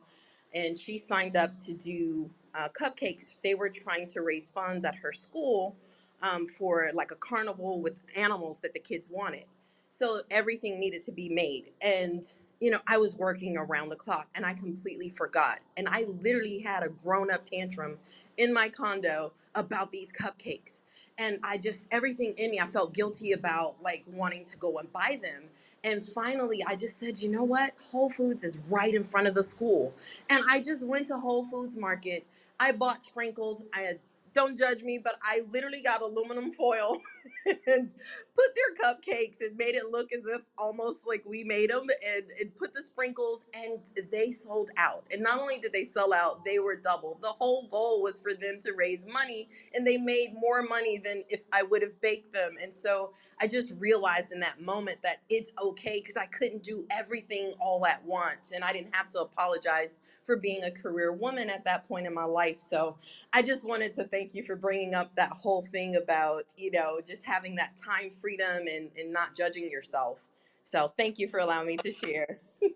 and 0.55 0.79
she 0.79 0.99
signed 0.99 1.37
up 1.37 1.57
to 1.67 1.75
do 1.75 2.31
uh, 2.55 2.69
cupcakes. 2.71 3.39
They 3.45 3.57
were 3.57 3.71
trying 3.71 4.09
to 4.09 4.23
raise 4.23 4.51
funds 4.51 4.87
at 4.87 4.97
her 4.97 5.13
school 5.13 5.77
um, 6.23 6.47
for 6.49 6.91
like 6.95 7.13
a 7.13 7.17
carnival 7.17 7.83
with 7.83 8.01
animals 8.17 8.61
that 8.61 8.75
the 8.75 8.81
kids 8.81 9.09
wanted. 9.11 9.45
So 9.91 10.23
everything 10.33 10.81
needed 10.81 11.03
to 11.05 11.13
be 11.13 11.29
made. 11.29 11.73
And, 11.83 12.25
you 12.61 12.71
know, 12.71 12.81
I 12.89 12.99
was 12.99 13.17
working 13.17 13.59
around 13.59 13.91
the 13.91 13.97
clock 13.97 14.29
and 14.35 14.47
I 14.47 14.55
completely 14.55 15.11
forgot. 15.11 15.61
And 15.77 15.89
I 15.89 16.07
literally 16.23 16.61
had 16.61 16.85
a 16.85 16.91
grown 16.91 17.31
up 17.31 17.47
tantrum 17.47 17.99
in 18.39 18.53
my 18.53 18.71
condo 18.71 19.33
about 19.57 19.93
these 19.93 20.13
cupcakes. 20.13 20.81
And 21.19 21.39
I 21.45 21.59
just, 21.59 21.89
everything 21.93 22.35
in 22.39 22.53
me, 22.53 22.61
I 22.61 22.67
felt 22.67 22.95
guilty 22.95 23.33
about 23.33 23.77
like 23.83 24.05
wanting 24.09 24.45
to 24.47 24.59
go 24.59 24.79
and 24.79 24.93
buy 24.93 25.21
them 25.23 25.45
And 25.85 26.05
finally, 26.07 26.65
I 26.67 26.77
just 26.77 27.01
said, 27.01 27.19
you 27.21 27.29
know 27.29 27.43
what? 27.45 27.73
Whole 27.91 28.11
Foods 28.11 28.45
is 28.45 28.61
right 28.69 28.95
in 28.95 29.03
front 29.03 29.27
of 29.27 29.35
the 29.35 29.43
school. 29.43 29.93
And 30.31 30.45
I 30.49 30.61
just 30.61 30.87
went 30.87 31.09
to 31.09 31.19
Whole 31.19 31.45
Foods 31.45 31.77
Market. 31.77 32.25
I 32.61 32.73
bought 32.73 33.03
sprinkles. 33.03 33.65
I 33.75 33.81
had, 33.81 33.99
don't 34.33 34.59
judge 34.59 34.83
me, 34.83 34.99
but 35.03 35.17
I 35.23 35.43
literally 35.51 35.83
got 35.83 36.03
aluminum 36.03 36.53
foil 36.53 36.99
and 37.67 37.95
put 38.35 38.47
their 38.57 38.75
cupcakes 38.83 39.41
and 39.41 39.57
made 39.57 39.75
it 39.75 39.91
look 39.91 40.13
as 40.13 40.23
if 40.27 40.43
almost 40.59 41.07
like 41.07 41.23
we 41.27 41.45
made 41.45 41.71
them 41.71 41.87
and, 42.07 42.25
and 42.41 42.57
put 42.57 42.75
the 42.75 42.83
sprinkles 42.83 43.45
and 43.55 43.79
they 44.11 44.31
sold 44.33 44.71
out. 44.77 45.05
And 45.13 45.23
not 45.23 45.41
only 45.41 45.59
did 45.59 45.73
they 45.73 45.85
sell 45.85 46.13
out, 46.13 46.45
they 46.45 46.59
were 46.59 46.77
double. 46.77 47.19
The 47.21 47.29
whole 47.29 47.69
goal 47.69 48.03
was 48.03 48.19
for 48.19 48.35
them 48.35 48.59
to 48.61 48.73
raise 48.73 49.07
money 49.13 49.49
and 49.75 49.87
they 49.87 49.99
made 49.99 50.35
more 50.35 50.63
money 50.63 50.99
than 50.99 51.25
if 51.29 51.43
I 51.53 51.63
would 51.63 51.83
have 51.83 52.01
baked 52.01 52.33
them. 52.33 52.55
And 52.63 52.75
so 52.75 53.13
I 53.41 53.47
just 53.47 53.75
realized 53.79 54.33
in 54.33 54.41
that 54.41 54.61
moment 54.61 54.99
that 55.03 55.23
it's 55.29 55.53
okay 55.63 56.01
because 56.01 56.17
I 56.17 56.27
couldn't 56.27 56.63
do 56.63 56.87
everything 56.91 57.53
all 57.61 57.85
at 57.87 58.05
once 58.05 58.53
and 58.53 58.65
I 58.65 58.73
didn't 58.73 58.95
have 58.95 59.09
to 59.11 59.21
apologize 59.21 59.99
for 60.25 60.37
being 60.37 60.65
a 60.65 60.71
career 60.71 61.13
woman 61.13 61.51
at 61.51 61.65
that 61.65 61.87
point 61.89 62.07
in 62.07 62.15
my 62.15 62.25
life. 62.25 62.61
So 62.61 62.97
I 63.33 63.43
just 63.43 63.67
wanted 63.67 63.95
to 63.95 64.05
thank 64.05 64.35
you 64.35 64.43
for 64.43 64.57
bringing 64.57 64.95
up 64.95 65.15
that 65.17 65.31
whole 65.31 65.63
thing 65.63 65.97
about, 65.97 66.45
you 66.57 66.71
know, 66.71 67.01
just 67.05 67.25
having 67.25 67.55
that 67.57 67.77
time 67.77 68.11
freedom 68.11 68.67
and, 68.69 68.91
and 68.99 69.13
not 69.13 69.35
judging 69.37 69.71
yourself. 69.71 70.19
So 70.63 70.93
thank 70.97 71.19
you 71.19 71.29
for 71.29 71.41
allowing 71.41 71.67
me 71.67 71.77
to 71.79 71.93
share. 71.93 72.39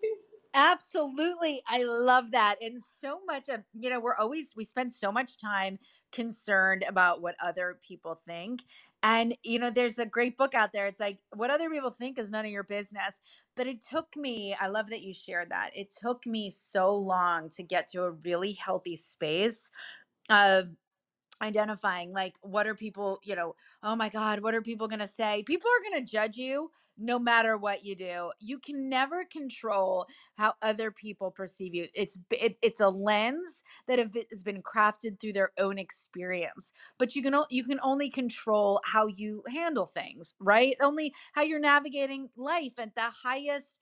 Absolutely. 0.53 1.61
I 1.67 1.83
love 1.83 2.31
that. 2.31 2.55
And 2.61 2.81
so 2.83 3.19
much 3.27 3.47
of, 3.47 3.61
you 3.73 3.91
know, 3.91 3.99
we're 3.99 4.15
always, 4.15 4.55
we 4.55 4.63
spend 4.63 4.91
so 4.91 5.11
much 5.11 5.37
time 5.37 5.77
concerned 6.11 6.83
about 6.87 7.21
what 7.21 7.35
other 7.43 7.77
people 7.85 8.15
think. 8.15 8.63
And, 9.09 9.37
you 9.41 9.57
know, 9.57 9.69
there's 9.69 9.99
a 9.99 10.05
great 10.05 10.35
book 10.35 10.53
out 10.53 10.73
there. 10.73 10.85
It's 10.85 10.99
like, 10.99 11.19
what 11.33 11.49
other 11.49 11.69
people 11.69 11.91
think 11.91 12.19
is 12.19 12.29
none 12.29 12.43
of 12.43 12.51
your 12.51 12.65
business. 12.65 13.21
But 13.55 13.65
it 13.65 13.81
took 13.81 14.17
me, 14.17 14.53
I 14.59 14.67
love 14.67 14.89
that 14.89 15.01
you 15.01 15.13
shared 15.13 15.51
that. 15.51 15.71
It 15.73 15.95
took 15.97 16.25
me 16.25 16.49
so 16.49 16.93
long 16.93 17.47
to 17.51 17.63
get 17.63 17.87
to 17.91 18.03
a 18.03 18.11
really 18.11 18.51
healthy 18.51 18.97
space 18.97 19.71
of 20.29 20.67
identifying 21.41 22.11
like 22.11 22.33
what 22.41 22.65
are 22.65 22.73
people 22.73 23.19
you 23.23 23.35
know 23.35 23.53
oh 23.83 23.95
my 23.95 24.09
god 24.09 24.41
what 24.41 24.55
are 24.55 24.61
people 24.61 24.87
going 24.87 24.99
to 24.99 25.07
say 25.07 25.43
people 25.43 25.69
are 25.69 25.91
going 25.91 26.03
to 26.03 26.11
judge 26.11 26.35
you 26.35 26.71
no 26.97 27.19
matter 27.19 27.57
what 27.57 27.83
you 27.83 27.95
do 27.95 28.31
you 28.39 28.59
can 28.59 28.89
never 28.89 29.23
control 29.25 30.05
how 30.35 30.53
other 30.61 30.91
people 30.91 31.31
perceive 31.31 31.73
you. 31.73 31.87
It's 31.93 32.17
it, 32.31 32.57
it's 32.61 32.79
a 32.79 32.89
lens 32.89 33.63
that 33.87 33.99
has 33.99 34.43
been 34.43 34.61
crafted 34.61 35.19
through 35.19 35.33
their 35.33 35.51
own 35.57 35.77
experience 35.77 36.71
but 36.97 37.15
you 37.15 37.21
can 37.21 37.35
you 37.49 37.63
can 37.63 37.79
only 37.81 38.09
control 38.09 38.81
how 38.85 39.07
you 39.07 39.43
handle 39.49 39.85
things 39.87 40.33
right? 40.39 40.75
Only 40.81 41.13
how 41.33 41.41
you're 41.41 41.59
navigating 41.59 42.29
life 42.35 42.79
at 42.79 42.95
the 42.95 43.01
highest 43.23 43.81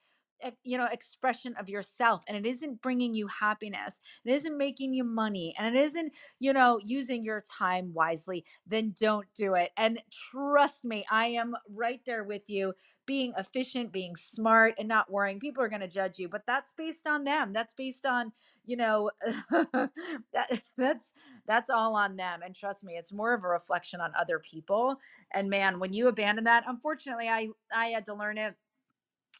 you 0.64 0.78
know 0.78 0.86
expression 0.92 1.56
of 1.58 1.70
yourself 1.70 2.24
and 2.28 2.38
it 2.38 2.46
isn't 2.46 2.82
bringing 2.82 3.14
you 3.14 3.26
happiness 3.28 4.02
it 4.26 4.32
isn't 4.34 4.58
making 4.58 4.94
you 4.94 5.04
money 5.04 5.56
and 5.58 5.76
it 5.76 5.80
isn't 5.80 6.12
you 6.40 6.52
know 6.54 6.80
using 6.84 7.24
your 7.24 7.42
time 7.42 7.94
wisely 7.94 8.46
then 8.68 8.94
don't 9.00 9.28
do 9.34 9.56
it 9.56 9.72
and 9.78 10.00
trust 10.12 10.84
me 10.84 11.06
i 11.10 11.26
am 11.26 11.56
right 11.70 12.02
there 12.06 12.24
with 12.24 12.44
you 12.48 12.74
being 13.06 13.34
efficient 13.38 13.92
being 13.92 14.16
smart 14.16 14.74
and 14.78 14.88
not 14.88 15.12
worrying 15.12 15.40
people 15.40 15.64
are 15.64 15.70
going 15.70 15.82
to 15.82 15.88
judge 15.88 16.20
you 16.20 16.28
but 16.28 16.44
that's 16.46 16.74
based 16.74 17.08
on 17.08 17.24
them 17.24 17.54
that's 17.54 17.74
based 17.74 18.06
on 18.06 18.32
you 18.66 18.76
know 18.78 19.12
that, 19.52 20.62
that's 20.78 21.14
that's 21.48 21.70
all 21.70 21.96
on 21.96 22.16
them 22.16 22.42
and 22.44 22.56
trust 22.56 22.84
me 22.84 22.94
it's 22.94 23.14
more 23.14 23.34
of 23.34 23.44
a 23.44 23.48
reflection 23.48 24.02
on 24.02 24.12
other 24.18 24.40
people 24.40 25.00
and 25.34 25.50
man 25.50 25.80
when 25.80 25.94
you 25.94 26.08
abandon 26.08 26.44
that 26.44 26.64
unfortunately 26.68 27.28
i 27.28 27.48
i 27.76 27.88
had 27.88 28.06
to 28.06 28.14
learn 28.14 28.38
it 28.38 28.56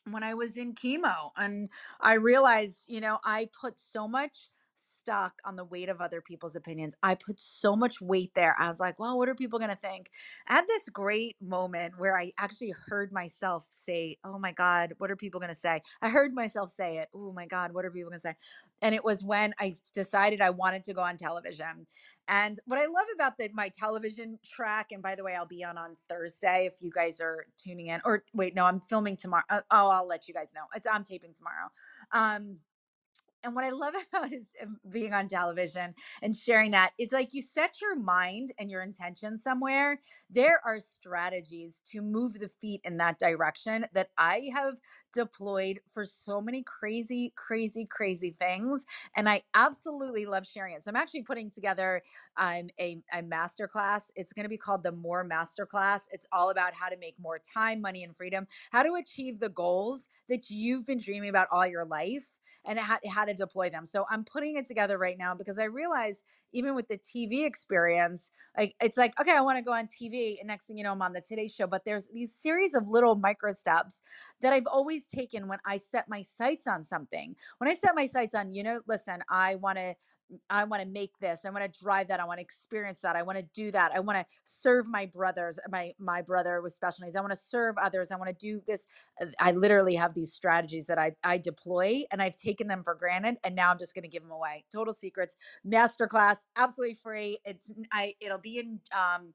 when 0.10 0.24
I 0.24 0.34
was 0.34 0.58
in 0.58 0.74
chemo. 0.74 1.32
And 1.36 1.70
I 2.00 2.14
realized, 2.16 2.86
you 2.88 3.02
know, 3.02 3.20
I 3.24 3.50
put 3.60 3.80
so 3.80 4.08
much 4.08 4.50
stock 4.76 5.42
on 5.46 5.56
the 5.56 5.64
weight 5.64 5.90
of 5.90 6.02
other 6.02 6.22
people's 6.22 6.56
opinions. 6.56 6.96
I 7.04 7.16
put 7.16 7.40
so 7.40 7.76
much 7.76 8.02
weight 8.02 8.34
there. 8.36 8.56
I 8.60 8.68
was 8.68 8.80
like, 8.80 9.00
well, 9.00 9.18
what 9.18 9.30
are 9.30 9.36
people 9.36 9.60
going 9.60 9.72
to 9.72 9.76
think? 9.76 10.10
I 10.48 10.56
had 10.56 10.68
this 10.68 10.90
great 10.90 11.36
moment 11.42 11.94
where 11.98 12.18
I 12.18 12.32
actually 12.38 12.74
heard 12.88 13.12
myself 13.12 13.68
say, 13.70 14.18
oh 14.24 14.40
my 14.40 14.52
God, 14.52 14.94
what 14.98 15.12
are 15.12 15.16
people 15.16 15.40
going 15.40 15.54
to 15.54 15.60
say? 15.60 15.82
I 16.02 16.10
heard 16.10 16.34
myself 16.34 16.72
say 16.72 16.98
it. 16.98 17.10
Oh 17.14 17.32
my 17.32 17.46
God, 17.46 17.74
what 17.74 17.86
are 17.86 17.92
people 17.92 18.10
going 18.10 18.20
to 18.20 18.22
say? 18.22 18.36
And 18.82 18.96
it 18.96 19.04
was 19.04 19.24
when 19.24 19.54
I 19.60 19.74
decided 19.94 20.42
I 20.42 20.52
wanted 20.52 20.84
to 20.86 20.94
go 20.94 21.02
on 21.02 21.18
television. 21.18 21.88
And 22.28 22.60
what 22.66 22.80
I 22.80 22.86
love 22.86 23.06
about 23.14 23.38
the 23.38 23.50
my 23.54 23.70
television 23.70 24.40
track, 24.44 24.92
and 24.92 25.02
by 25.02 25.16
the 25.16 25.24
way, 25.24 25.36
I'll 25.36 25.46
be 25.46 25.64
on 25.64 25.78
on 25.78 25.96
Thursday 26.10 26.66
if 26.72 26.82
you 26.82 26.90
guys 26.90 27.22
are 27.22 27.46
tuning 27.58 27.88
in. 27.88 28.02
Or 28.04 28.24
wait, 28.34 28.56
no, 28.56 28.66
I'm 28.66 28.80
filming 28.80 29.16
tomorrow. 29.16 29.44
Uh, 29.50 29.62
oh, 29.72 29.90
I'll 29.90 30.08
let 30.08 30.28
you 30.28 30.34
guys 30.34 30.52
know. 30.56 30.64
It's 30.76 30.88
I'm 30.92 31.04
taping 31.04 31.34
tomorrow. 31.34 31.70
Um, 32.12 32.58
and 33.46 33.56
what 33.56 33.64
I 33.64 33.70
love 33.70 33.94
about 34.14 34.34
is 34.34 34.48
being 34.90 35.14
on 35.14 35.28
television 35.28 35.94
and 36.22 36.36
sharing 36.36 36.72
that 36.72 36.92
is 37.00 37.12
like 37.14 37.34
you 37.34 37.42
set 37.42 37.80
your 37.82 37.96
mind 37.96 38.50
and 38.60 38.70
your 38.70 38.82
intention 38.82 39.38
somewhere. 39.38 40.02
There 40.30 40.60
are 40.66 40.80
strategies 40.80 41.82
to 41.92 42.02
move 42.02 42.40
the 42.40 42.50
feet 42.50 42.82
in 42.84 42.98
that 42.98 43.20
direction 43.20 43.86
that 43.94 44.10
I 44.18 44.50
have 44.54 44.80
deployed 45.14 45.80
for 45.94 46.04
so 46.04 46.42
many 46.42 46.64
crazy, 46.64 47.32
crazy, 47.36 47.86
crazy 47.86 48.36
things. 48.40 48.86
And 49.16 49.30
I 49.30 49.44
absolutely 49.54 50.26
love 50.26 50.46
sharing 50.46 50.76
it. 50.76 50.84
So 50.84 50.90
I'm 50.90 50.96
actually 50.96 51.24
putting 51.24 51.50
together 51.50 52.02
um, 52.38 52.70
a, 52.80 53.00
a 53.14 53.22
master 53.22 53.68
class. 53.68 54.12
It's 54.16 54.34
going 54.34 54.44
to 54.44 54.50
be 54.50 54.58
called 54.58 54.84
the 54.84 54.92
More 54.92 55.24
Master 55.24 55.66
Class. 55.66 56.10
It's 56.12 56.26
all 56.32 56.50
about 56.50 56.74
how 56.74 56.90
to 56.90 56.98
make 56.98 57.16
more 57.20 57.40
time, 57.40 57.82
money, 57.82 58.04
and 58.04 58.16
freedom, 58.16 58.48
how 58.72 58.84
to 58.84 58.96
achieve 58.96 59.40
the 59.40 59.50
goals 59.50 60.10
that 60.30 60.50
you've 60.50 60.86
been 60.86 61.00
dreaming 61.00 61.30
about 61.30 61.48
all 61.52 61.66
your 61.68 61.86
life 61.86 62.28
and 62.66 62.80
how, 62.80 62.98
how 63.10 63.26
to 63.26 63.34
deploy 63.34 63.70
them. 63.70 63.86
So 63.86 64.06
I'm 64.10 64.24
putting 64.24 64.58
it 64.58 64.68
together 64.68 64.98
right 64.98 65.18
now 65.18 65.36
because 65.36 65.60
I 65.60 65.66
realize 65.66 66.24
even 66.54 66.76
with 66.76 66.88
the 66.88 66.98
TV 66.98 67.46
experience, 67.46 68.32
like 68.58 68.76
it's 68.82 68.98
like, 68.98 69.20
okay, 69.20 69.36
I 69.36 69.42
want 69.42 69.58
to 69.58 69.64
go 69.64 69.74
on 69.74 69.88
TV. 69.88 70.40
And 70.40 70.48
next 70.48 70.66
thing 70.66 70.78
you 70.78 70.84
know, 70.84 70.92
I'm 70.92 71.02
on 71.02 71.14
the 71.14 71.22
Today 71.22 71.48
Show. 71.48 71.68
But 71.68 71.84
there's 71.86 72.08
these 72.08 72.34
series 72.34 72.74
of 72.74 72.88
little 72.88 73.16
micro 73.16 73.52
steps 73.52 74.02
that 74.42 74.54
I've 74.54 74.68
always 74.68 75.06
taken 75.06 75.48
when 75.48 75.60
I 75.66 75.78
set 75.78 76.10
my 76.10 76.22
sights 76.22 76.68
on 76.68 76.84
something. 76.84 77.36
When 77.58 77.70
I 77.70 77.74
set 77.74 77.96
my 77.96 78.06
sights 78.06 78.36
on, 78.36 78.52
you 78.52 78.64
know, 78.64 78.82
listen, 78.88 79.24
I 79.30 79.56
want 79.56 79.78
to 79.78 79.96
I 80.50 80.64
want 80.66 80.82
to 80.82 80.88
make 80.88 81.18
this. 81.20 81.46
I 81.46 81.50
want 81.50 81.72
to 81.72 81.80
drive 81.82 82.08
that. 82.10 82.20
I 82.20 82.26
want 82.26 82.40
to 82.40 82.42
experience 82.44 83.00
that. 83.02 83.16
I 83.16 83.24
want 83.24 83.38
to 83.38 83.46
do 83.54 83.72
that. 83.72 83.92
I 83.94 84.00
want 84.00 84.20
to 84.20 84.26
serve 84.44 84.88
my 84.88 85.06
brothers, 85.06 85.60
my 85.70 85.94
my 86.00 86.22
brother 86.22 86.62
with 86.62 86.74
special 86.74 87.04
needs. 87.04 87.16
I 87.16 87.22
want 87.22 87.34
to 87.34 87.38
serve 87.40 87.76
others. 87.78 88.12
I 88.12 88.16
want 88.18 88.30
to 88.30 88.36
do 88.36 88.62
this. 88.68 88.88
Uh, 89.22 89.28
I 89.40 89.52
literally 89.52 89.96
have 89.96 90.14
these 90.14 90.34
strategies 90.34 90.88
that 90.88 90.98
I 90.98 91.14
I 91.24 91.38
deploy 91.38 92.04
and 92.12 92.22
I've 92.22 92.38
taken 92.38 92.68
them 92.68 92.84
for 92.84 92.96
granted 92.96 93.38
and 93.44 93.56
now 93.56 93.72
I'm 93.72 93.80
just 93.80 93.94
going 93.96 94.04
to 94.04 94.10
give 94.10 94.24
them 94.24 94.32
away. 94.32 94.66
Total 94.72 94.94
Secrets 94.94 95.36
masterclass, 95.68 96.46
absolutely 96.56 96.96
free. 96.96 97.40
It's 97.46 97.72
I 97.92 98.16
it'll 98.20 98.38
be 98.38 98.60
in 98.60 98.80
um 98.98 99.32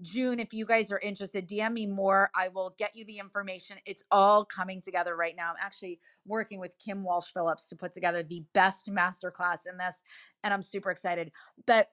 June, 0.00 0.40
if 0.40 0.52
you 0.52 0.66
guys 0.66 0.90
are 0.90 0.98
interested, 0.98 1.48
DM 1.48 1.72
me 1.72 1.86
more. 1.86 2.30
I 2.34 2.48
will 2.48 2.74
get 2.78 2.96
you 2.96 3.04
the 3.04 3.18
information. 3.18 3.76
It's 3.86 4.02
all 4.10 4.44
coming 4.44 4.82
together 4.82 5.16
right 5.16 5.34
now. 5.36 5.50
I'm 5.50 5.56
actually 5.60 6.00
working 6.26 6.58
with 6.58 6.72
Kim 6.84 7.04
Walsh 7.04 7.28
Phillips 7.32 7.68
to 7.68 7.76
put 7.76 7.92
together 7.92 8.22
the 8.22 8.44
best 8.54 8.90
masterclass 8.90 9.60
in 9.70 9.78
this, 9.78 10.02
and 10.42 10.52
I'm 10.52 10.62
super 10.62 10.90
excited. 10.90 11.30
But 11.66 11.88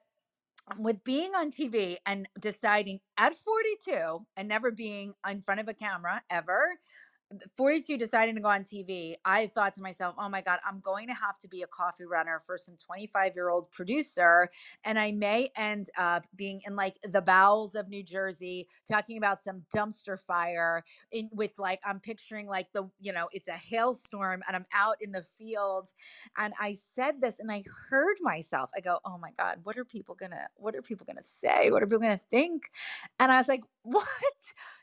with 0.78 1.04
being 1.04 1.34
on 1.34 1.50
TV 1.50 1.96
and 2.06 2.28
deciding 2.38 3.00
at 3.16 3.34
42 3.34 4.26
and 4.36 4.48
never 4.48 4.70
being 4.70 5.14
in 5.28 5.40
front 5.40 5.60
of 5.60 5.68
a 5.68 5.74
camera 5.74 6.22
ever, 6.30 6.78
42 7.56 7.96
deciding 7.98 8.34
to 8.36 8.40
go 8.40 8.48
on 8.48 8.62
TV, 8.62 9.14
I 9.24 9.48
thought 9.48 9.74
to 9.74 9.82
myself, 9.82 10.14
oh 10.18 10.28
my 10.28 10.40
God, 10.40 10.58
I'm 10.66 10.80
going 10.80 11.08
to 11.08 11.14
have 11.14 11.38
to 11.40 11.48
be 11.48 11.62
a 11.62 11.66
coffee 11.66 12.04
runner 12.04 12.40
for 12.44 12.58
some 12.58 12.76
25 12.76 13.34
year 13.34 13.48
old 13.50 13.70
producer. 13.70 14.50
And 14.84 14.98
I 14.98 15.12
may 15.12 15.50
end 15.56 15.90
up 15.98 16.26
being 16.36 16.62
in 16.66 16.76
like 16.76 16.96
the 17.04 17.22
bowels 17.22 17.74
of 17.74 17.88
New 17.88 18.02
Jersey, 18.02 18.68
talking 18.90 19.18
about 19.18 19.42
some 19.42 19.62
dumpster 19.74 20.18
fire 20.20 20.84
in 21.10 21.30
with 21.32 21.58
like, 21.58 21.80
I'm 21.84 22.00
picturing 22.00 22.46
like 22.46 22.72
the, 22.72 22.84
you 23.00 23.12
know, 23.12 23.28
it's 23.32 23.48
a 23.48 23.52
hailstorm 23.52 24.42
and 24.46 24.56
I'm 24.56 24.66
out 24.74 24.96
in 25.00 25.12
the 25.12 25.22
field. 25.22 25.90
And 26.38 26.54
I 26.60 26.74
said 26.74 27.20
this 27.20 27.38
and 27.38 27.50
I 27.50 27.64
heard 27.90 28.16
myself. 28.20 28.70
I 28.76 28.80
go, 28.80 28.98
oh 29.04 29.18
my 29.18 29.30
God, 29.38 29.60
what 29.64 29.76
are 29.76 29.84
people 29.84 30.14
gonna, 30.14 30.48
what 30.56 30.74
are 30.74 30.82
people 30.82 31.06
gonna 31.06 31.22
say? 31.22 31.70
What 31.70 31.82
are 31.82 31.86
people 31.86 32.00
gonna 32.00 32.18
think? 32.30 32.70
And 33.18 33.32
I 33.32 33.38
was 33.38 33.48
like, 33.48 33.62
what? 33.82 34.06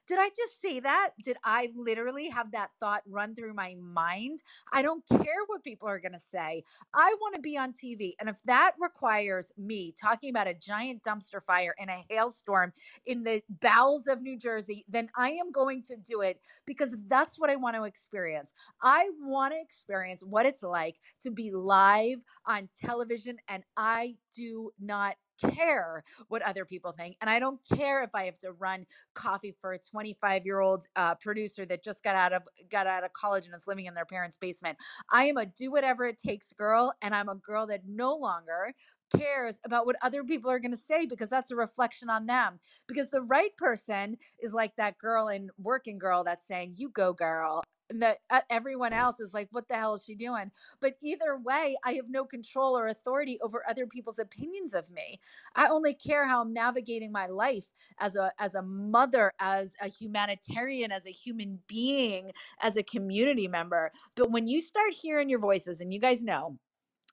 Did 0.08 0.18
I 0.20 0.30
just 0.36 0.60
say 0.60 0.80
that? 0.80 1.12
Did 1.24 1.38
I 1.44 1.70
literally 1.76 2.30
have 2.30 2.52
that 2.54 2.72
thought 2.80 3.04
run 3.06 3.36
through 3.36 3.54
my 3.54 3.76
mind? 3.80 4.42
I 4.74 4.82
don't 4.82 5.04
care 5.08 5.46
what 5.46 5.64
people 5.64 5.88
are 5.88 6.00
going 6.00 6.14
to 6.14 6.20
say. 6.20 6.64
I 6.96 7.16
want 7.22 7.36
to 7.36 7.42
be 7.42 7.56
on 7.58 7.74
TV. 7.74 8.14
And 8.20 8.28
if 8.28 8.42
that 8.46 8.72
requires 8.80 9.54
me 9.56 9.94
talking 10.00 10.32
about 10.32 10.48
a 10.48 10.56
giant 10.56 11.04
dumpster 11.04 11.44
fire 11.44 11.76
and 11.80 11.92
a 11.92 12.04
hailstorm 12.10 12.74
in 13.06 13.24
the 13.24 13.44
bowels 13.62 14.08
of 14.08 14.24
New 14.24 14.36
Jersey, 14.36 14.84
then 14.90 15.10
I 15.16 15.30
am 15.30 15.52
going 15.52 15.84
to 15.84 15.96
do 15.96 16.22
it 16.22 16.42
because 16.66 16.90
that's 17.08 17.38
what 17.38 17.52
I 17.52 17.56
want 17.56 17.76
to 17.76 17.84
experience. 17.84 18.54
I 18.82 19.12
want 19.22 19.54
to 19.54 19.62
experience 19.62 20.24
what 20.24 20.48
it's 20.48 20.64
like 20.64 20.96
to 21.22 21.30
be 21.30 21.52
live 21.52 22.18
on 22.48 22.68
television, 22.82 23.38
and 23.48 23.64
I 23.78 24.16
do 24.36 24.72
not 24.80 25.16
care 25.40 26.04
what 26.28 26.42
other 26.42 26.66
people 26.66 26.92
think. 26.92 27.18
And 27.22 27.30
I 27.30 27.40
don't 27.40 27.60
care 27.76 28.04
if 28.04 28.14
I 28.14 28.26
have 28.26 28.38
to 28.40 28.52
run 28.54 28.86
coffee 29.14 29.56
for 29.60 29.74
a 29.74 29.80
25 29.80 30.46
year 30.46 30.60
old 30.60 30.88
uh, 30.96 31.16
producer 31.16 31.66
that 31.66 31.84
just 31.84 32.04
got 32.04 32.16
out 32.16 32.34
of 32.34 32.44
got 32.70 32.88
out 32.88 33.04
of 33.04 33.14
college 33.14 33.46
and 33.46 33.56
is 33.56 33.68
living 33.68 33.86
in 33.86 33.94
their 33.94 34.06
parents' 34.06 34.38
basement. 34.38 34.78
I 35.12 35.24
am 35.26 35.38
a 35.38 35.46
do 35.46 35.72
whatever 35.72 36.06
it 36.06 36.18
takes 36.18 36.52
girl, 36.54 36.94
and 37.02 37.14
I'm 37.16 37.30
a 37.30 37.36
girl 37.36 37.68
that 37.68 37.82
no 37.88 38.16
longer 38.16 38.74
cares 39.16 39.60
about 39.66 39.86
what 39.86 39.96
other 40.02 40.24
people 40.24 40.52
are 40.52 40.60
going 40.60 40.72
to 40.72 40.78
say 40.78 41.06
because 41.06 41.30
that's 41.30 41.52
a 41.52 41.56
reflection 41.56 42.10
on 42.10 42.26
them. 42.26 42.60
Because 42.88 43.10
the 43.10 43.22
right 43.22 43.56
person 43.58 44.18
is 44.42 44.54
like 44.54 44.76
that 44.78 44.98
girl 44.98 45.30
in 45.30 45.50
Working 45.58 45.98
Girl 45.98 46.24
that's 46.24 46.48
saying, 46.48 46.74
You 46.78 46.90
go, 46.90 47.14
girl. 47.14 47.64
And 47.90 48.02
that 48.02 48.20
uh, 48.30 48.42
everyone 48.50 48.94
else 48.94 49.20
is 49.20 49.34
like, 49.34 49.48
What 49.52 49.68
the 49.68 49.76
hell 49.76 49.96
is 49.96 50.04
she 50.06 50.16
doing? 50.16 50.52
But 50.80 50.96
either 51.02 51.38
way, 51.38 51.76
I 51.84 51.94
have 51.94 52.10
no 52.10 52.26
control 52.26 52.78
or 52.78 52.88
authority 52.88 53.40
over 53.42 53.64
other 53.68 53.88
people's 53.88 54.20
opinions 54.20 54.74
of 54.74 54.92
me. 54.92 55.20
I 55.56 55.68
only 55.68 55.94
care 55.94 56.28
how 56.28 56.42
I'm 56.42 56.54
navigating 56.54 57.12
my 57.12 57.28
life 57.28 57.66
as 58.00 58.16
a 58.16 58.32
as 58.40 58.56
a 58.56 58.62
mother, 58.62 59.32
as 59.40 59.74
a 59.82 59.88
humanitarian, 59.88 60.92
as 60.92 61.06
a 61.06 61.12
human 61.12 61.60
being, 61.68 62.32
as 62.60 62.78
a 62.78 62.84
community 62.84 63.48
member. 63.48 63.92
But 64.16 64.32
when 64.32 64.48
you 64.48 64.62
start 64.62 64.94
hearing 64.94 65.30
your 65.30 65.40
voices, 65.40 65.82
and 65.82 65.94
you 65.94 66.00
guys 66.00 66.24
know 66.24 66.58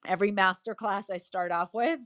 every 0.05 0.31
master 0.31 0.75
class 0.75 1.09
I 1.09 1.17
start 1.17 1.51
off 1.51 1.73
with 1.73 1.99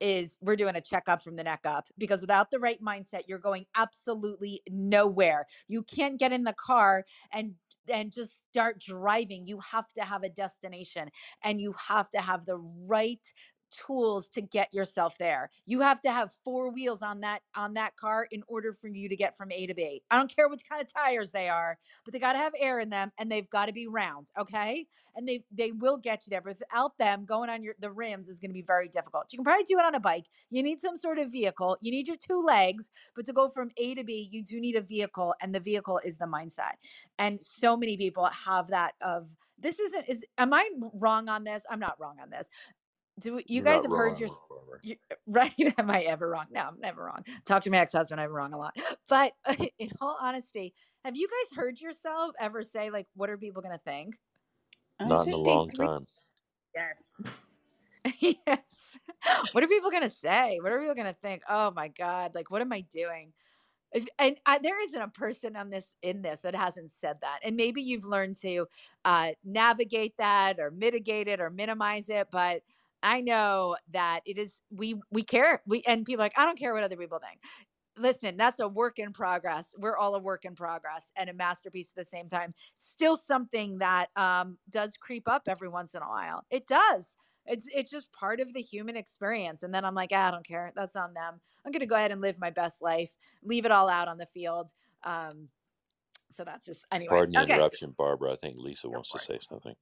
is 0.00 0.36
we're 0.42 0.56
doing 0.56 0.76
a 0.76 0.80
checkup 0.80 1.22
from 1.22 1.36
the 1.36 1.44
neck 1.44 1.60
up 1.64 1.86
because 1.96 2.20
without 2.20 2.50
the 2.50 2.58
right 2.58 2.82
mindset 2.82 3.22
you're 3.26 3.38
going 3.38 3.64
absolutely 3.76 4.60
nowhere 4.68 5.46
you 5.68 5.82
can't 5.82 6.18
get 6.18 6.32
in 6.32 6.44
the 6.44 6.52
car 6.52 7.04
and 7.32 7.54
and 7.90 8.12
just 8.12 8.48
start 8.48 8.78
driving 8.80 9.46
you 9.46 9.58
have 9.60 9.88
to 9.94 10.02
have 10.02 10.22
a 10.22 10.28
destination 10.28 11.08
and 11.42 11.60
you 11.60 11.74
have 11.88 12.10
to 12.10 12.20
have 12.20 12.44
the 12.46 12.56
right 12.86 13.32
tools 13.70 14.28
to 14.28 14.40
get 14.40 14.72
yourself 14.72 15.16
there. 15.18 15.50
You 15.66 15.80
have 15.80 16.00
to 16.02 16.12
have 16.12 16.30
four 16.44 16.70
wheels 16.70 17.02
on 17.02 17.20
that 17.20 17.42
on 17.54 17.74
that 17.74 17.96
car 17.96 18.26
in 18.30 18.42
order 18.48 18.72
for 18.72 18.88
you 18.88 19.08
to 19.08 19.16
get 19.16 19.36
from 19.36 19.52
A 19.52 19.66
to 19.66 19.74
B. 19.74 20.02
I 20.10 20.16
don't 20.16 20.30
care 20.34 20.48
what 20.48 20.60
kind 20.68 20.82
of 20.82 20.92
tires 20.92 21.32
they 21.32 21.48
are, 21.48 21.78
but 22.04 22.12
they 22.12 22.18
got 22.18 22.32
to 22.32 22.38
have 22.38 22.52
air 22.58 22.80
in 22.80 22.90
them 22.90 23.12
and 23.18 23.30
they've 23.30 23.48
got 23.50 23.66
to 23.66 23.72
be 23.72 23.86
round, 23.86 24.30
okay? 24.38 24.86
And 25.14 25.28
they 25.28 25.44
they 25.52 25.72
will 25.72 25.98
get 25.98 26.26
you 26.26 26.30
there. 26.30 26.42
But 26.42 26.58
without 26.58 26.96
them 26.98 27.24
going 27.24 27.50
on 27.50 27.62
your 27.62 27.74
the 27.80 27.90
rims 27.90 28.28
is 28.28 28.38
going 28.38 28.50
to 28.50 28.54
be 28.54 28.62
very 28.62 28.88
difficult. 28.88 29.26
You 29.32 29.38
can 29.38 29.44
probably 29.44 29.64
do 29.64 29.78
it 29.78 29.84
on 29.84 29.94
a 29.94 30.00
bike. 30.00 30.26
You 30.50 30.62
need 30.62 30.80
some 30.80 30.96
sort 30.96 31.18
of 31.18 31.30
vehicle. 31.30 31.76
You 31.80 31.90
need 31.90 32.06
your 32.06 32.16
two 32.16 32.42
legs, 32.42 32.88
but 33.14 33.26
to 33.26 33.32
go 33.32 33.48
from 33.48 33.70
A 33.76 33.94
to 33.94 34.04
B, 34.04 34.28
you 34.30 34.42
do 34.44 34.60
need 34.60 34.76
a 34.76 34.80
vehicle 34.80 35.34
and 35.40 35.54
the 35.54 35.60
vehicle 35.60 36.00
is 36.04 36.18
the 36.18 36.26
mindset. 36.26 36.74
And 37.18 37.42
so 37.42 37.76
many 37.76 37.96
people 37.96 38.28
have 38.46 38.68
that 38.68 38.94
of 39.00 39.28
this 39.58 39.80
isn't 39.80 40.04
is 40.08 40.24
am 40.38 40.52
I 40.52 40.68
wrong 40.94 41.28
on 41.28 41.44
this? 41.44 41.64
I'm 41.70 41.80
not 41.80 41.98
wrong 41.98 42.16
on 42.22 42.30
this 42.30 42.48
do 43.18 43.36
you 43.36 43.42
You're 43.46 43.64
guys 43.64 43.82
not 43.82 43.90
have 43.90 43.98
heard 43.98 44.12
wrong, 44.12 44.20
your 44.20 44.28
you, 44.82 44.96
right 45.26 45.54
am 45.78 45.90
i 45.90 46.02
ever 46.02 46.28
wrong? 46.28 46.46
No 46.50 46.62
i'm 46.62 46.80
never 46.80 47.04
wrong. 47.04 47.24
Talk 47.44 47.62
to 47.62 47.70
my 47.70 47.78
ex-husband 47.78 48.20
i'm 48.20 48.30
wrong 48.30 48.52
a 48.52 48.58
lot. 48.58 48.76
But 49.08 49.32
in 49.78 49.90
all 50.00 50.16
honesty 50.20 50.74
have 51.04 51.16
you 51.16 51.28
guys 51.28 51.56
heard 51.56 51.80
yourself 51.80 52.32
ever 52.38 52.62
say 52.62 52.90
like 52.90 53.06
what 53.14 53.30
are 53.30 53.38
people 53.38 53.62
gonna 53.62 53.80
think? 53.84 54.16
Not 55.00 55.28
in 55.28 55.34
a 55.34 55.36
long 55.36 55.68
time. 55.70 56.06
Yes. 56.74 57.40
yes. 58.20 58.98
What 59.52 59.64
are 59.64 59.68
people 59.68 59.90
gonna 59.90 60.08
say? 60.08 60.58
What 60.60 60.72
are 60.72 60.78
people 60.80 60.94
gonna 60.94 61.16
think? 61.22 61.42
Oh 61.48 61.70
my 61.70 61.88
god 61.88 62.34
like 62.34 62.50
what 62.50 62.60
am 62.60 62.72
i 62.72 62.80
doing? 62.80 63.32
If, 63.92 64.04
and 64.18 64.36
I, 64.44 64.58
there 64.58 64.82
isn't 64.82 65.00
a 65.00 65.08
person 65.08 65.54
on 65.56 65.70
this 65.70 65.94
in 66.02 66.20
this 66.20 66.40
that 66.40 66.56
hasn't 66.56 66.90
said 66.90 67.18
that 67.22 67.38
and 67.44 67.56
maybe 67.56 67.80
you've 67.80 68.04
learned 68.04 68.36
to 68.40 68.66
uh, 69.04 69.30
navigate 69.44 70.14
that 70.18 70.58
or 70.58 70.72
mitigate 70.72 71.28
it 71.28 71.40
or 71.40 71.50
minimize 71.50 72.08
it 72.08 72.26
but 72.32 72.62
i 73.06 73.20
know 73.20 73.76
that 73.92 74.20
it 74.26 74.36
is 74.36 74.62
we 74.70 74.96
we 75.10 75.22
care 75.22 75.62
we 75.66 75.82
and 75.86 76.04
people 76.04 76.22
are 76.22 76.26
like 76.26 76.38
i 76.38 76.44
don't 76.44 76.58
care 76.58 76.74
what 76.74 76.82
other 76.82 76.96
people 76.96 77.18
think. 77.18 77.40
Listen 77.98 78.36
that's 78.36 78.60
a 78.60 78.68
work 78.68 78.98
in 78.98 79.12
progress. 79.12 79.74
We're 79.78 79.96
all 79.96 80.14
a 80.16 80.18
work 80.18 80.44
in 80.44 80.54
progress 80.54 81.10
and 81.16 81.30
a 81.30 81.32
masterpiece 81.32 81.90
at 81.90 81.96
the 81.96 82.04
same 82.04 82.28
time. 82.28 82.52
Still 82.74 83.16
something 83.16 83.78
that 83.78 84.08
um, 84.16 84.58
does 84.68 84.98
creep 84.98 85.26
up 85.28 85.44
every 85.46 85.68
once 85.68 85.94
in 85.94 86.02
a 86.02 86.06
while. 86.06 86.44
It 86.50 86.66
does. 86.66 87.16
It's 87.46 87.66
it's 87.74 87.90
just 87.90 88.12
part 88.12 88.40
of 88.40 88.52
the 88.52 88.60
human 88.60 88.96
experience. 88.96 89.62
And 89.62 89.72
then 89.72 89.84
i'm 89.84 89.94
like 89.94 90.10
ah, 90.12 90.28
i 90.28 90.30
don't 90.30 90.46
care. 90.46 90.72
That's 90.76 90.96
on 90.96 91.14
them. 91.14 91.40
I'm 91.64 91.72
going 91.72 91.80
to 91.80 91.86
go 91.86 91.94
ahead 91.94 92.12
and 92.12 92.20
live 92.20 92.38
my 92.38 92.50
best 92.50 92.82
life 92.82 93.16
leave 93.42 93.64
it 93.64 93.70
all 93.70 93.88
out 93.88 94.08
on 94.08 94.18
the 94.18 94.26
field. 94.26 94.72
Um, 95.02 95.48
so 96.28 96.44
that's 96.44 96.66
just 96.66 96.84
anyway. 96.92 97.08
Pardon 97.08 97.32
the 97.32 97.42
okay. 97.42 97.54
interruption, 97.54 97.94
Barbara. 97.96 98.32
I 98.32 98.36
think 98.36 98.56
Lisa 98.56 98.90
wants 98.90 99.10
to 99.12 99.18
say 99.18 99.38
something. 99.48 99.74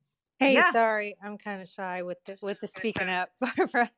Hey, 0.45 0.61
yeah 0.61 0.63
sorry, 0.63 1.17
I'm 1.23 1.39
kind 1.39 1.63
of 1.63 1.69
shy 1.71 2.03
with 2.03 2.23
the 2.27 2.39
with 2.43 2.61
the 2.61 2.67
speaking 2.69 3.09
up, 3.09 3.31
Barbara. 3.41 3.91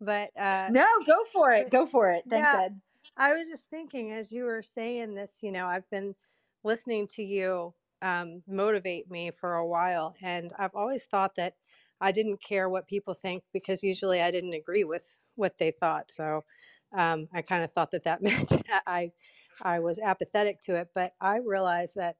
But 0.00 0.30
uh, 0.38 0.72
no 0.74 0.86
go 1.06 1.24
for 1.32 1.52
it 1.52 1.70
go 1.70 1.86
for 1.86 2.10
it 2.12 2.26
thanks 2.28 2.52
yeah, 2.52 2.54
ed 2.54 2.80
I 3.16 3.34
was 3.34 3.48
just 3.48 3.70
thinking 3.70 4.12
as 4.12 4.32
you 4.32 4.44
were 4.44 4.62
saying 4.62 5.14
this, 5.14 5.42
you 5.42 5.52
know, 5.52 5.66
I've 5.66 5.88
been 5.90 6.16
listening 6.64 7.06
to 7.08 7.22
you 7.24 7.74
um, 8.02 8.42
motivate 8.46 9.10
me 9.10 9.30
for 9.30 9.54
a 9.54 9.66
while, 9.66 10.16
and 10.22 10.52
I've 10.58 10.74
always 10.74 11.06
thought 11.06 11.36
that 11.36 11.56
I 12.00 12.12
didn't 12.12 12.42
care 12.42 12.68
what 12.68 12.88
people 12.88 13.14
think 13.14 13.44
because 13.52 13.82
usually 13.82 14.20
I 14.22 14.30
didn't 14.30 14.54
agree 14.54 14.84
with 14.84 15.18
what 15.36 15.58
they 15.58 15.70
thought. 15.72 16.10
So 16.10 16.44
um, 16.92 17.28
I 17.32 17.42
kind 17.42 17.64
of 17.64 17.72
thought 17.72 17.90
that 17.92 18.04
that 18.04 18.22
meant 18.22 18.52
I 18.86 19.12
I 19.62 19.80
was 19.80 19.98
apathetic 19.98 20.60
to 20.62 20.76
it. 20.76 20.90
But 20.94 21.14
I 21.20 21.38
realized 21.38 21.94
that 21.96 22.16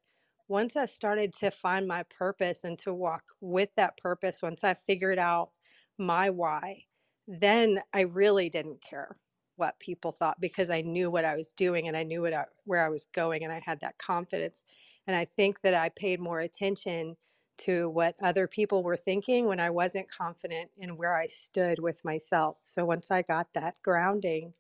once 0.49 0.76
I 0.76 0.84
started 0.86 1.32
to 1.34 1.51
find 1.51 1.86
my 1.86 2.05
purpose 2.05 2.64
and 2.64 2.78
to 2.80 2.94
walk 2.94 3.24
with 3.40 3.70
that 3.76 3.97
purpose, 3.97 4.42
once 4.42 4.64
I 4.64 4.74
figured 4.74 5.18
out 5.18 5.51
my 5.99 6.30
why, 6.30 6.84
then 7.26 7.82
I 7.92 8.03
really 8.03 8.49
didn't 8.49 8.82
care 8.82 9.16
what 9.57 9.78
people 9.80 10.12
thought 10.12 10.40
because 10.40 10.70
I 10.70 10.82
knew 10.82 11.11
what 11.11 11.24
I 11.24 11.36
was 11.36 11.53
doing 11.53 11.88
and 11.88 11.97
I 11.97 12.03
knew 12.05 12.22
what 12.22 12.34
I, 12.34 12.44
where 12.64 12.84
I 12.84 12.90
was 12.90 13.07
going 13.07 13.42
and 13.42 13.53
I 13.53 13.61
had 13.64 13.80
that 13.80 13.99
confidence. 13.99 14.64
And 15.07 15.16
I 15.16 15.24
think 15.24 15.62
that 15.62 15.74
I 15.74 15.88
paid 15.90 16.20
more 16.20 16.40
attention 16.40 17.16
to 17.59 17.88
what 17.88 18.14
other 18.22 18.47
people 18.47 18.82
were 18.82 18.99
thinking 18.99 19.47
when 19.47 19.61
I 19.61 19.70
wasn't 19.70 20.11
confident 20.11 20.70
in 20.76 20.97
where 20.97 21.14
I 21.16 21.26
stood 21.26 21.78
with 21.78 22.05
myself. 22.05 22.59
So 22.64 22.84
once 22.84 23.11
I 23.11 23.22
got 23.22 23.53
that 23.55 23.76
grounding, 23.82 24.53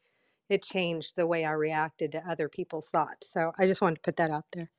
it 0.48 0.62
changed 0.62 1.16
the 1.16 1.26
way 1.26 1.44
I 1.44 1.52
reacted 1.52 2.12
to 2.12 2.28
other 2.30 2.48
people's 2.48 2.88
thoughts. 2.88 3.30
So 3.30 3.52
I 3.58 3.66
just 3.66 3.82
wanted 3.82 3.96
to 3.96 4.02
put 4.02 4.16
that 4.16 4.30
out 4.30 4.46
there. 4.52 4.70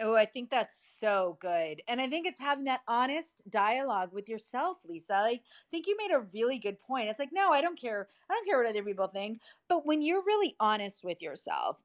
Oh, 0.00 0.14
I 0.16 0.26
think 0.26 0.50
that's 0.50 0.76
so 0.76 1.36
good. 1.40 1.80
And 1.86 2.00
I 2.00 2.08
think 2.08 2.26
it's 2.26 2.40
having 2.40 2.64
that 2.64 2.80
honest 2.88 3.48
dialogue 3.50 4.12
with 4.12 4.28
yourself, 4.28 4.78
Lisa. 4.84 5.12
Like, 5.12 5.40
I 5.40 5.68
think 5.70 5.86
you 5.86 5.96
made 5.96 6.10
a 6.12 6.26
really 6.34 6.58
good 6.58 6.80
point. 6.80 7.08
It's 7.08 7.20
like, 7.20 7.32
no, 7.32 7.50
I 7.50 7.60
don't 7.60 7.78
care. 7.80 8.08
I 8.28 8.34
don't 8.34 8.46
care 8.46 8.58
what 8.58 8.68
other 8.68 8.82
people 8.82 9.06
think. 9.06 9.40
But 9.68 9.86
when 9.86 10.02
you're 10.02 10.24
really 10.24 10.56
honest 10.58 11.04
with 11.04 11.22
yourself 11.22 11.78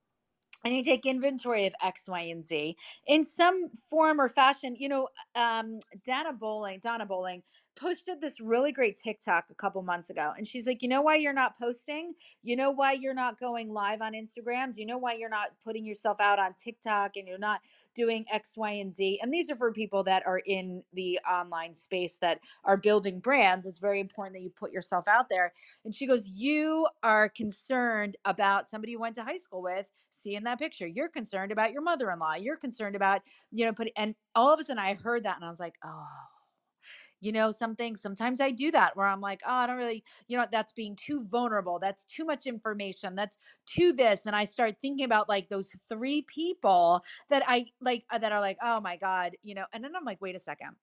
and 0.65 0.75
you 0.75 0.83
take 0.83 1.05
inventory 1.05 1.67
of 1.67 1.75
X, 1.83 2.07
Y, 2.07 2.21
and 2.21 2.43
Z 2.43 2.75
in 3.07 3.23
some 3.23 3.69
form 3.89 4.19
or 4.21 4.29
fashion, 4.29 4.75
you 4.77 4.89
know, 4.89 5.09
um, 5.35 5.79
Dana 6.05 6.33
Bowling, 6.33 6.79
Donna 6.81 7.05
Bowling 7.05 7.43
posted 7.77 8.19
this 8.19 8.41
really 8.41 8.71
great 8.71 8.97
TikTok 8.97 9.45
a 9.49 9.55
couple 9.55 9.81
months 9.81 10.09
ago. 10.09 10.33
And 10.37 10.47
she's 10.47 10.67
like, 10.67 10.81
you 10.81 10.89
know 10.89 11.01
why 11.01 11.15
you're 11.15 11.33
not 11.33 11.57
posting? 11.57 12.13
You 12.43 12.55
know 12.55 12.71
why 12.71 12.93
you're 12.93 13.13
not 13.13 13.39
going 13.39 13.71
live 13.71 14.01
on 14.01 14.13
Instagram? 14.13 14.73
Do 14.73 14.81
you 14.81 14.85
know 14.85 14.97
why 14.97 15.13
you're 15.13 15.29
not 15.29 15.49
putting 15.63 15.85
yourself 15.85 16.19
out 16.19 16.39
on 16.39 16.53
TikTok 16.53 17.15
and 17.15 17.27
you're 17.27 17.37
not 17.37 17.61
doing 17.95 18.25
X, 18.31 18.57
Y, 18.57 18.71
and 18.71 18.91
Z? 18.91 19.19
And 19.21 19.31
these 19.31 19.49
are 19.49 19.55
for 19.55 19.71
people 19.71 20.03
that 20.03 20.23
are 20.25 20.39
in 20.39 20.83
the 20.93 21.19
online 21.29 21.73
space 21.73 22.17
that 22.17 22.39
are 22.65 22.77
building 22.77 23.19
brands. 23.19 23.65
It's 23.65 23.79
very 23.79 23.99
important 23.99 24.35
that 24.35 24.41
you 24.41 24.49
put 24.49 24.71
yourself 24.71 25.07
out 25.07 25.29
there. 25.29 25.53
And 25.85 25.93
she 25.93 26.07
goes, 26.07 26.27
You 26.27 26.87
are 27.03 27.29
concerned 27.29 28.17
about 28.25 28.67
somebody 28.69 28.91
you 28.93 28.99
went 28.99 29.15
to 29.15 29.23
high 29.23 29.37
school 29.37 29.61
with 29.61 29.85
seeing 30.09 30.43
that 30.43 30.59
picture. 30.59 30.87
You're 30.87 31.09
concerned 31.09 31.51
about 31.51 31.71
your 31.71 31.81
mother 31.81 32.11
in 32.11 32.19
law. 32.19 32.33
You're 32.35 32.57
concerned 32.57 32.95
about, 32.95 33.21
you 33.51 33.65
know, 33.65 33.73
putting, 33.73 33.93
and 33.95 34.15
all 34.35 34.53
of 34.53 34.59
a 34.59 34.63
sudden 34.63 34.79
I 34.79 34.95
heard 34.95 35.23
that 35.25 35.35
and 35.35 35.45
I 35.45 35.49
was 35.49 35.59
like, 35.59 35.75
Oh, 35.85 36.05
you 37.19 37.31
know 37.31 37.51
something 37.51 37.95
sometimes 37.95 38.39
i 38.39 38.51
do 38.51 38.71
that 38.71 38.95
where 38.95 39.07
i'm 39.07 39.21
like 39.21 39.41
oh 39.47 39.53
i 39.53 39.67
don't 39.67 39.77
really 39.77 40.03
you 40.27 40.37
know 40.37 40.45
that's 40.51 40.73
being 40.73 40.95
too 40.95 41.23
vulnerable 41.25 41.79
that's 41.79 42.05
too 42.05 42.25
much 42.25 42.45
information 42.45 43.15
that's 43.15 43.37
too 43.65 43.93
this 43.93 44.25
and 44.25 44.35
i 44.35 44.43
start 44.43 44.75
thinking 44.81 45.05
about 45.05 45.29
like 45.29 45.49
those 45.49 45.75
three 45.89 46.21
people 46.23 47.03
that 47.29 47.43
i 47.47 47.65
like 47.81 48.05
uh, 48.11 48.17
that 48.17 48.31
are 48.31 48.41
like 48.41 48.57
oh 48.61 48.79
my 48.81 48.97
god 48.97 49.33
you 49.43 49.55
know 49.55 49.65
and 49.73 49.83
then 49.83 49.95
i'm 49.95 50.05
like 50.05 50.21
wait 50.21 50.35
a 50.35 50.39
second 50.39 50.75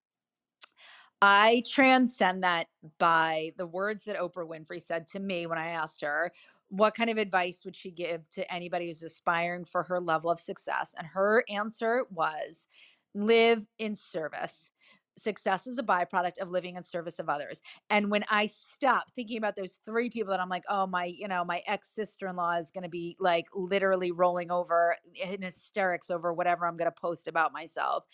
I 1.23 1.63
transcend 1.67 2.43
that 2.43 2.67
by 2.99 3.53
the 3.57 3.67
words 3.67 4.05
that 4.05 4.19
Oprah 4.19 4.47
Winfrey 4.47 4.83
said 4.83 5.07
to 5.07 5.21
me 5.21 5.47
when 5.47 5.57
I 5.57 5.69
asked 5.69 6.03
her 6.03 6.31
what 6.69 6.95
kind 6.95 7.09
of 7.09 7.19
advice 7.19 7.65
would 7.65 7.77
she 7.77 7.91
give 7.91 8.29
to 8.31 8.53
anybody 8.53 8.89
who's 8.89 9.03
aspiring 9.03 9.65
for 9.65 9.83
her 9.85 10.01
level 10.01 10.31
of 10.31 10.41
success. 10.41 10.95
And 10.99 11.07
her 11.07 11.45
answer 11.49 12.05
was 12.11 12.69
live 13.15 13.65
in 13.79 13.95
service. 13.95 14.71
Success 15.17 15.67
is 15.67 15.79
a 15.79 15.83
byproduct 15.83 16.39
of 16.41 16.51
living 16.51 16.77
in 16.77 16.83
service 16.83 17.19
of 17.19 17.29
others. 17.29 17.61
And 17.91 18.11
when 18.11 18.25
I 18.31 18.47
stop 18.47 19.11
thinking 19.13 19.39
about 19.39 19.57
those 19.57 19.79
three 19.85 20.11
people 20.11 20.31
that 20.31 20.41
I'm 20.41 20.49
like, 20.49 20.65
oh, 20.69 20.87
my, 20.87 21.05
you 21.05 21.29
know, 21.29 21.45
my 21.45 21.63
ex 21.67 21.89
sister 21.95 22.29
in 22.29 22.37
law 22.37 22.57
is 22.57 22.71
going 22.71 22.83
to 22.83 22.89
be 22.89 23.17
like 23.21 23.47
literally 23.55 24.13
rolling 24.13 24.51
over 24.51 24.97
in 25.15 25.43
hysterics 25.43 26.11
over 26.11 26.33
whatever 26.33 26.67
I'm 26.67 26.77
going 26.77 26.91
to 26.91 27.01
post 27.01 27.29
about 27.29 27.53
myself. 27.53 28.05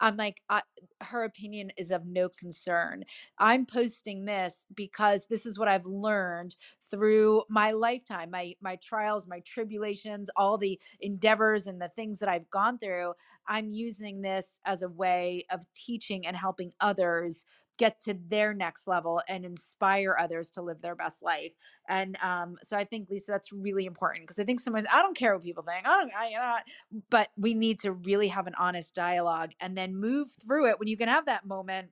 I'm 0.00 0.16
like, 0.16 0.42
I, 0.48 0.62
her 1.00 1.24
opinion 1.24 1.72
is 1.76 1.90
of 1.90 2.06
no 2.06 2.28
concern. 2.28 3.04
I'm 3.38 3.64
posting 3.64 4.24
this 4.24 4.66
because 4.74 5.26
this 5.26 5.46
is 5.46 5.58
what 5.58 5.68
I've 5.68 5.86
learned 5.86 6.56
through 6.90 7.42
my 7.48 7.72
lifetime, 7.72 8.30
my 8.30 8.54
my 8.60 8.76
trials, 8.76 9.26
my 9.26 9.40
tribulations, 9.40 10.30
all 10.36 10.58
the 10.58 10.78
endeavors 11.00 11.66
and 11.66 11.80
the 11.80 11.88
things 11.88 12.18
that 12.18 12.28
I've 12.28 12.50
gone 12.50 12.78
through, 12.78 13.12
I'm 13.46 13.70
using 13.70 14.22
this 14.22 14.60
as 14.64 14.82
a 14.82 14.88
way 14.88 15.44
of 15.50 15.64
teaching 15.74 16.26
and 16.26 16.36
helping 16.36 16.72
others 16.80 17.44
get 17.80 17.98
to 17.98 18.14
their 18.28 18.52
next 18.52 18.86
level 18.86 19.22
and 19.26 19.42
inspire 19.42 20.14
others 20.20 20.50
to 20.50 20.60
live 20.60 20.82
their 20.82 20.94
best 20.94 21.22
life. 21.22 21.52
And 21.88 22.18
um, 22.22 22.56
so 22.62 22.76
I 22.76 22.84
think 22.84 23.08
Lisa, 23.08 23.32
that's 23.32 23.52
really 23.52 23.86
important 23.86 24.24
because 24.24 24.38
I 24.38 24.44
think 24.44 24.60
sometimes 24.60 24.84
I 24.92 25.00
don't 25.00 25.16
care 25.16 25.32
what 25.32 25.42
people 25.42 25.62
think. 25.62 25.88
I 25.88 25.98
don't, 25.98 26.12
I, 26.14 26.30
know, 26.30 27.00
but 27.08 27.30
we 27.38 27.54
need 27.54 27.78
to 27.80 27.92
really 27.92 28.28
have 28.28 28.46
an 28.46 28.54
honest 28.58 28.94
dialogue 28.94 29.52
and 29.60 29.78
then 29.78 29.96
move 29.96 30.28
through 30.46 30.68
it 30.68 30.78
when 30.78 30.88
you 30.88 30.98
can 30.98 31.08
have 31.08 31.24
that 31.24 31.46
moment 31.46 31.88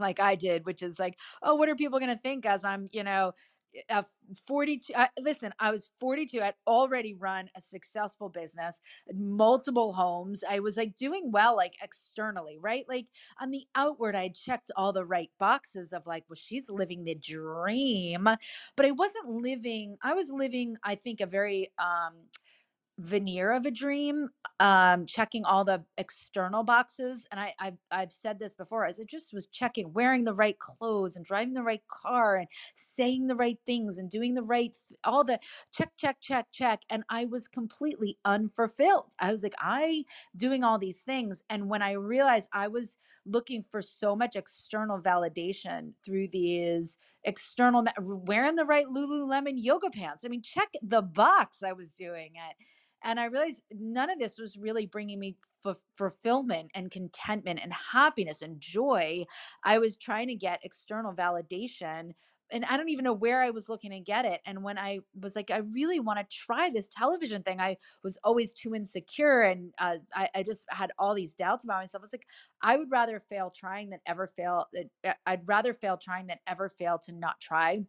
like 0.00 0.18
I 0.18 0.34
did, 0.34 0.66
which 0.66 0.82
is 0.82 0.98
like, 0.98 1.16
oh, 1.42 1.54
what 1.54 1.68
are 1.68 1.76
people 1.76 2.00
going 2.00 2.14
to 2.14 2.20
think 2.20 2.44
as 2.44 2.64
I'm, 2.64 2.88
you 2.92 3.04
know, 3.04 3.32
uh, 3.90 4.02
42 4.46 4.92
I, 4.96 5.08
listen 5.20 5.52
i 5.58 5.70
was 5.70 5.88
42 5.98 6.40
i'd 6.40 6.54
already 6.66 7.14
run 7.14 7.48
a 7.56 7.60
successful 7.60 8.28
business 8.28 8.80
multiple 9.14 9.92
homes 9.92 10.44
i 10.48 10.60
was 10.60 10.76
like 10.76 10.94
doing 10.94 11.30
well 11.32 11.56
like 11.56 11.74
externally 11.82 12.58
right? 12.60 12.84
Like 12.88 13.06
on 13.40 13.50
the 13.50 13.64
outward 13.74 14.14
i 14.14 14.28
checked 14.28 14.70
all 14.76 14.92
the 14.92 15.04
right 15.04 15.30
boxes 15.38 15.92
of 15.92 16.06
like 16.06 16.24
well 16.28 16.36
she's 16.36 16.68
living 16.68 17.04
the 17.04 17.14
dream 17.14 18.24
but 18.76 18.86
i 18.86 18.90
wasn't 18.90 19.28
living 19.28 19.96
i 20.02 20.14
was 20.14 20.30
living 20.30 20.76
i 20.82 20.94
think 20.94 21.20
a 21.20 21.26
very 21.26 21.68
um 21.78 22.14
veneer 22.98 23.52
of 23.52 23.64
a 23.64 23.70
dream 23.70 24.28
um 24.60 25.06
checking 25.06 25.44
all 25.44 25.64
the 25.64 25.82
external 25.98 26.64
boxes 26.64 27.26
and 27.30 27.40
I 27.40 27.54
I've, 27.58 27.78
I've 27.90 28.12
said 28.12 28.38
this 28.38 28.54
before 28.54 28.84
as 28.84 28.98
it 28.98 29.06
just 29.08 29.32
was 29.32 29.46
checking 29.46 29.92
wearing 29.92 30.24
the 30.24 30.34
right 30.34 30.58
clothes 30.58 31.16
and 31.16 31.24
driving 31.24 31.54
the 31.54 31.62
right 31.62 31.82
car 31.88 32.36
and 32.36 32.48
saying 32.74 33.26
the 33.26 33.36
right 33.36 33.58
things 33.66 33.98
and 33.98 34.10
doing 34.10 34.34
the 34.34 34.42
right 34.42 34.76
all 35.04 35.24
the 35.24 35.38
check 35.72 35.90
check 35.96 36.16
check 36.20 36.46
check 36.52 36.80
and 36.90 37.04
I 37.08 37.26
was 37.26 37.48
completely 37.48 38.18
unfulfilled. 38.24 39.12
I 39.20 39.32
was 39.32 39.42
like 39.42 39.54
I 39.58 40.04
doing 40.36 40.64
all 40.64 40.78
these 40.78 41.02
things 41.02 41.42
and 41.48 41.68
when 41.68 41.82
I 41.82 41.92
realized 41.92 42.48
I 42.52 42.68
was 42.68 42.96
looking 43.26 43.62
for 43.62 43.80
so 43.82 44.16
much 44.16 44.36
external 44.36 44.98
validation 44.98 45.92
through 46.04 46.28
these 46.28 46.98
external 47.24 47.84
wearing 48.00 48.54
the 48.54 48.64
right 48.64 48.86
Lululemon 48.86 49.54
yoga 49.56 49.90
pants 49.90 50.24
I 50.24 50.28
mean 50.28 50.42
check 50.42 50.68
the 50.82 51.02
box 51.02 51.62
I 51.62 51.72
was 51.72 51.90
doing 51.90 52.32
it 52.36 52.56
and 53.02 53.18
I 53.20 53.26
realized 53.26 53.62
none 53.72 54.10
of 54.10 54.18
this 54.18 54.38
was 54.38 54.56
really 54.56 54.86
bringing 54.86 55.18
me 55.18 55.36
f- 55.66 55.82
fulfillment 55.94 56.70
and 56.74 56.90
contentment 56.90 57.60
and 57.62 57.72
happiness 57.72 58.42
and 58.42 58.60
joy. 58.60 59.24
I 59.64 59.78
was 59.78 59.96
trying 59.96 60.28
to 60.28 60.34
get 60.34 60.60
external 60.64 61.12
validation 61.12 62.12
and 62.50 62.64
I 62.64 62.76
don't 62.76 62.88
even 62.88 63.04
know 63.04 63.12
where 63.12 63.42
I 63.42 63.50
was 63.50 63.68
looking 63.68 63.90
to 63.90 64.00
get 64.00 64.24
it. 64.24 64.40
And 64.46 64.62
when 64.62 64.78
I 64.78 65.00
was 65.20 65.36
like, 65.36 65.50
I 65.50 65.58
really 65.58 66.00
want 66.00 66.18
to 66.18 66.36
try 66.36 66.70
this 66.70 66.88
television 66.88 67.42
thing, 67.42 67.60
I 67.60 67.76
was 68.02 68.18
always 68.24 68.52
too 68.52 68.74
insecure 68.74 69.42
and 69.42 69.72
uh, 69.78 69.96
I, 70.14 70.28
I, 70.34 70.42
just 70.42 70.64
had 70.70 70.92
all 70.98 71.14
these 71.14 71.34
doubts 71.34 71.64
about 71.64 71.80
myself. 71.80 72.00
I 72.00 72.04
was 72.04 72.12
like, 72.12 72.26
I 72.62 72.76
would 72.76 72.90
rather 72.90 73.20
fail 73.20 73.52
trying 73.54 73.90
than 73.90 74.00
ever 74.06 74.26
fail. 74.26 74.66
Uh, 75.06 75.12
I'd 75.26 75.46
rather 75.46 75.74
fail 75.74 75.98
trying 75.98 76.26
than 76.26 76.38
ever 76.46 76.68
fail 76.68 76.98
to 77.04 77.12
not 77.12 77.40
try. 77.40 77.84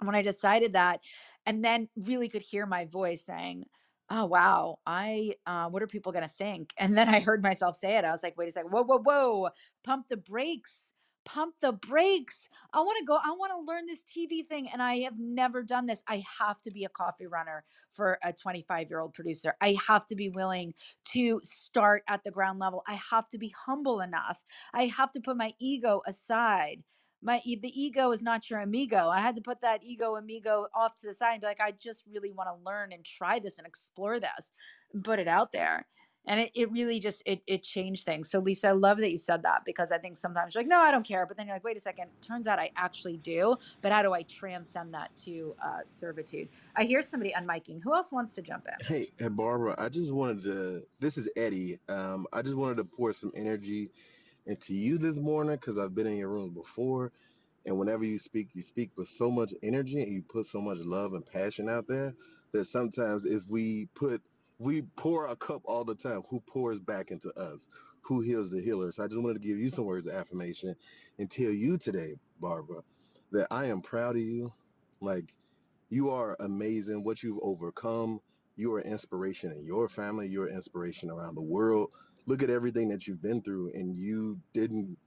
When 0.00 0.14
I 0.14 0.22
decided 0.22 0.74
that, 0.74 1.00
and 1.44 1.64
then 1.64 1.88
really 1.96 2.28
could 2.28 2.42
hear 2.42 2.66
my 2.66 2.84
voice 2.84 3.24
saying, 3.24 3.64
oh 4.10 4.26
wow. 4.26 4.78
I 4.86 5.34
uh, 5.46 5.68
what 5.68 5.82
are 5.82 5.86
people 5.86 6.12
going 6.12 6.24
to 6.28 6.34
think? 6.34 6.72
And 6.78 6.96
then 6.96 7.08
i 7.08 7.20
heard 7.20 7.42
myself 7.42 7.76
say 7.76 7.96
it. 7.96 8.04
I 8.04 8.10
was 8.10 8.22
like 8.22 8.36
wait 8.36 8.48
a 8.48 8.52
second. 8.52 8.70
Whoa 8.70 8.84
whoa 8.84 8.98
whoa. 8.98 9.48
Pump 9.84 10.08
the 10.08 10.16
brakes. 10.16 10.92
Pump 11.24 11.54
the 11.60 11.72
brakes. 11.72 12.48
I 12.72 12.80
want 12.80 12.98
to 13.00 13.04
go 13.04 13.16
i 13.16 13.30
want 13.30 13.52
to 13.52 13.60
learn 13.72 13.86
this 13.86 14.02
tv 14.04 14.46
thing 14.48 14.68
and 14.72 14.82
i 14.82 14.98
have 15.00 15.18
never 15.18 15.62
done 15.62 15.86
this. 15.86 16.02
I 16.08 16.24
have 16.38 16.60
to 16.62 16.70
be 16.70 16.84
a 16.84 16.88
coffee 16.88 17.26
runner 17.26 17.64
for 17.90 18.18
a 18.24 18.32
25 18.32 18.90
year 18.90 19.00
old 19.00 19.14
producer. 19.14 19.54
I 19.60 19.76
have 19.88 20.06
to 20.06 20.16
be 20.16 20.30
willing 20.30 20.74
to 21.12 21.40
start 21.42 22.02
at 22.08 22.24
the 22.24 22.30
ground 22.30 22.60
level. 22.60 22.82
I 22.88 22.98
have 23.10 23.28
to 23.30 23.38
be 23.38 23.54
humble 23.66 24.00
enough. 24.00 24.44
I 24.72 24.86
have 24.86 25.10
to 25.12 25.20
put 25.20 25.36
my 25.36 25.52
ego 25.60 26.02
aside 26.06 26.82
my 27.22 27.40
the 27.44 27.72
ego 27.74 28.12
is 28.12 28.22
not 28.22 28.48
your 28.48 28.60
amigo. 28.60 29.08
I 29.08 29.20
had 29.20 29.34
to 29.34 29.40
put 29.40 29.60
that 29.62 29.82
ego 29.82 30.16
amigo 30.16 30.66
off 30.74 30.94
to 30.96 31.06
the 31.06 31.14
side 31.14 31.32
and 31.32 31.40
be 31.40 31.46
like, 31.46 31.60
I 31.60 31.72
just 31.72 32.04
really 32.10 32.30
want 32.30 32.48
to 32.48 32.64
learn 32.64 32.92
and 32.92 33.04
try 33.04 33.38
this 33.38 33.58
and 33.58 33.66
explore 33.66 34.20
this 34.20 34.50
and 34.92 35.04
put 35.04 35.18
it 35.18 35.28
out 35.28 35.52
there. 35.52 35.86
And 36.26 36.40
it, 36.40 36.50
it 36.54 36.70
really 36.70 37.00
just 37.00 37.22
it 37.24 37.40
it 37.46 37.62
changed 37.62 38.04
things. 38.04 38.30
So 38.30 38.38
Lisa, 38.38 38.68
I 38.68 38.72
love 38.72 38.98
that 38.98 39.10
you 39.10 39.16
said 39.16 39.42
that 39.44 39.62
because 39.64 39.90
I 39.90 39.98
think 39.98 40.16
sometimes 40.16 40.54
you're 40.54 40.62
like, 40.62 40.68
no, 40.68 40.80
I 40.80 40.90
don't 40.90 41.06
care. 41.06 41.24
But 41.26 41.38
then 41.38 41.46
you're 41.46 41.56
like, 41.56 41.64
wait 41.64 41.76
a 41.76 41.80
second. 41.80 42.10
Turns 42.20 42.46
out 42.46 42.58
I 42.58 42.70
actually 42.76 43.16
do. 43.16 43.56
But 43.80 43.92
how 43.92 44.02
do 44.02 44.12
I 44.12 44.22
transcend 44.22 44.92
that 44.94 45.10
to 45.24 45.56
uh, 45.64 45.80
servitude? 45.86 46.48
I 46.76 46.84
hear 46.84 47.00
somebody 47.00 47.32
unmiking. 47.32 47.82
Who 47.82 47.94
else 47.94 48.12
wants 48.12 48.34
to 48.34 48.42
jump 48.42 48.66
in? 48.66 48.86
Hey, 48.86 49.10
hey, 49.18 49.28
Barbara, 49.28 49.74
I 49.78 49.88
just 49.88 50.12
wanted 50.12 50.42
to. 50.42 50.82
This 51.00 51.16
is 51.16 51.30
Eddie. 51.34 51.78
Um, 51.88 52.26
I 52.32 52.42
just 52.42 52.56
wanted 52.56 52.76
to 52.76 52.84
pour 52.84 53.12
some 53.14 53.32
energy 53.34 53.90
into 54.48 54.74
you 54.74 54.98
this 54.98 55.18
morning 55.18 55.56
because 55.56 55.78
I've 55.78 55.96
been 55.96 56.08
in 56.08 56.18
your 56.18 56.30
rooms 56.30 56.54
before. 56.54 57.12
And 57.66 57.78
whenever 57.78 58.04
you 58.04 58.18
speak, 58.18 58.50
you 58.54 58.62
speak 58.62 58.92
with 58.96 59.08
so 59.08 59.30
much 59.30 59.54
energy 59.62 60.02
and 60.02 60.12
you 60.12 60.22
put 60.22 60.46
so 60.46 60.60
much 60.62 60.78
love 60.80 61.14
and 61.14 61.26
passion 61.26 61.70
out 61.70 61.88
there 61.88 62.14
that 62.52 62.66
sometimes 62.66 63.26
if 63.26 63.44
we 63.48 63.88
put, 63.94 64.22
we 64.58 64.82
pour 64.96 65.28
a 65.28 65.36
cup 65.36 65.62
all 65.66 65.84
the 65.84 65.96
time, 65.96 66.22
who 66.30 66.40
pours 66.40 66.80
back 66.80 67.12
into 67.12 67.32
us? 67.38 67.68
Who 68.02 68.20
heals 68.22 68.50
the 68.50 68.62
healer? 68.62 68.92
So 68.92 69.04
I 69.04 69.08
just 69.08 69.20
wanted 69.22 69.42
to 69.42 69.48
give 69.48 69.58
you 69.58 69.70
some 69.70 69.86
words 69.86 70.08
of 70.08 70.16
affirmation 70.16 70.76
and 71.18 71.30
tell 71.30 71.52
you 71.52 71.78
today, 71.78 72.16
Barbara, 72.40 72.82
that 73.32 73.48
I 73.52 73.66
am 73.66 73.82
proud 73.82 74.16
of 74.16 74.22
you. 74.22 74.52
Like, 75.00 75.32
you 75.90 76.10
are 76.10 76.36
amazing. 76.40 77.04
What 77.04 77.22
you've 77.22 77.38
overcome, 77.42 78.20
you 78.56 78.74
are 78.74 78.80
inspiration 78.80 79.52
in 79.52 79.64
your 79.64 79.88
family, 79.88 80.28
you're 80.28 80.48
inspiration 80.48 81.10
around 81.10 81.36
the 81.36 81.42
world. 81.42 81.92
Look 82.28 82.44
at 82.44 82.50
everything 82.50 82.90
that 82.90 83.08
you've 83.08 83.22
been 83.22 83.42
through, 83.42 83.72
and 83.74 83.96
you 83.96 84.40
didn't 84.54 84.98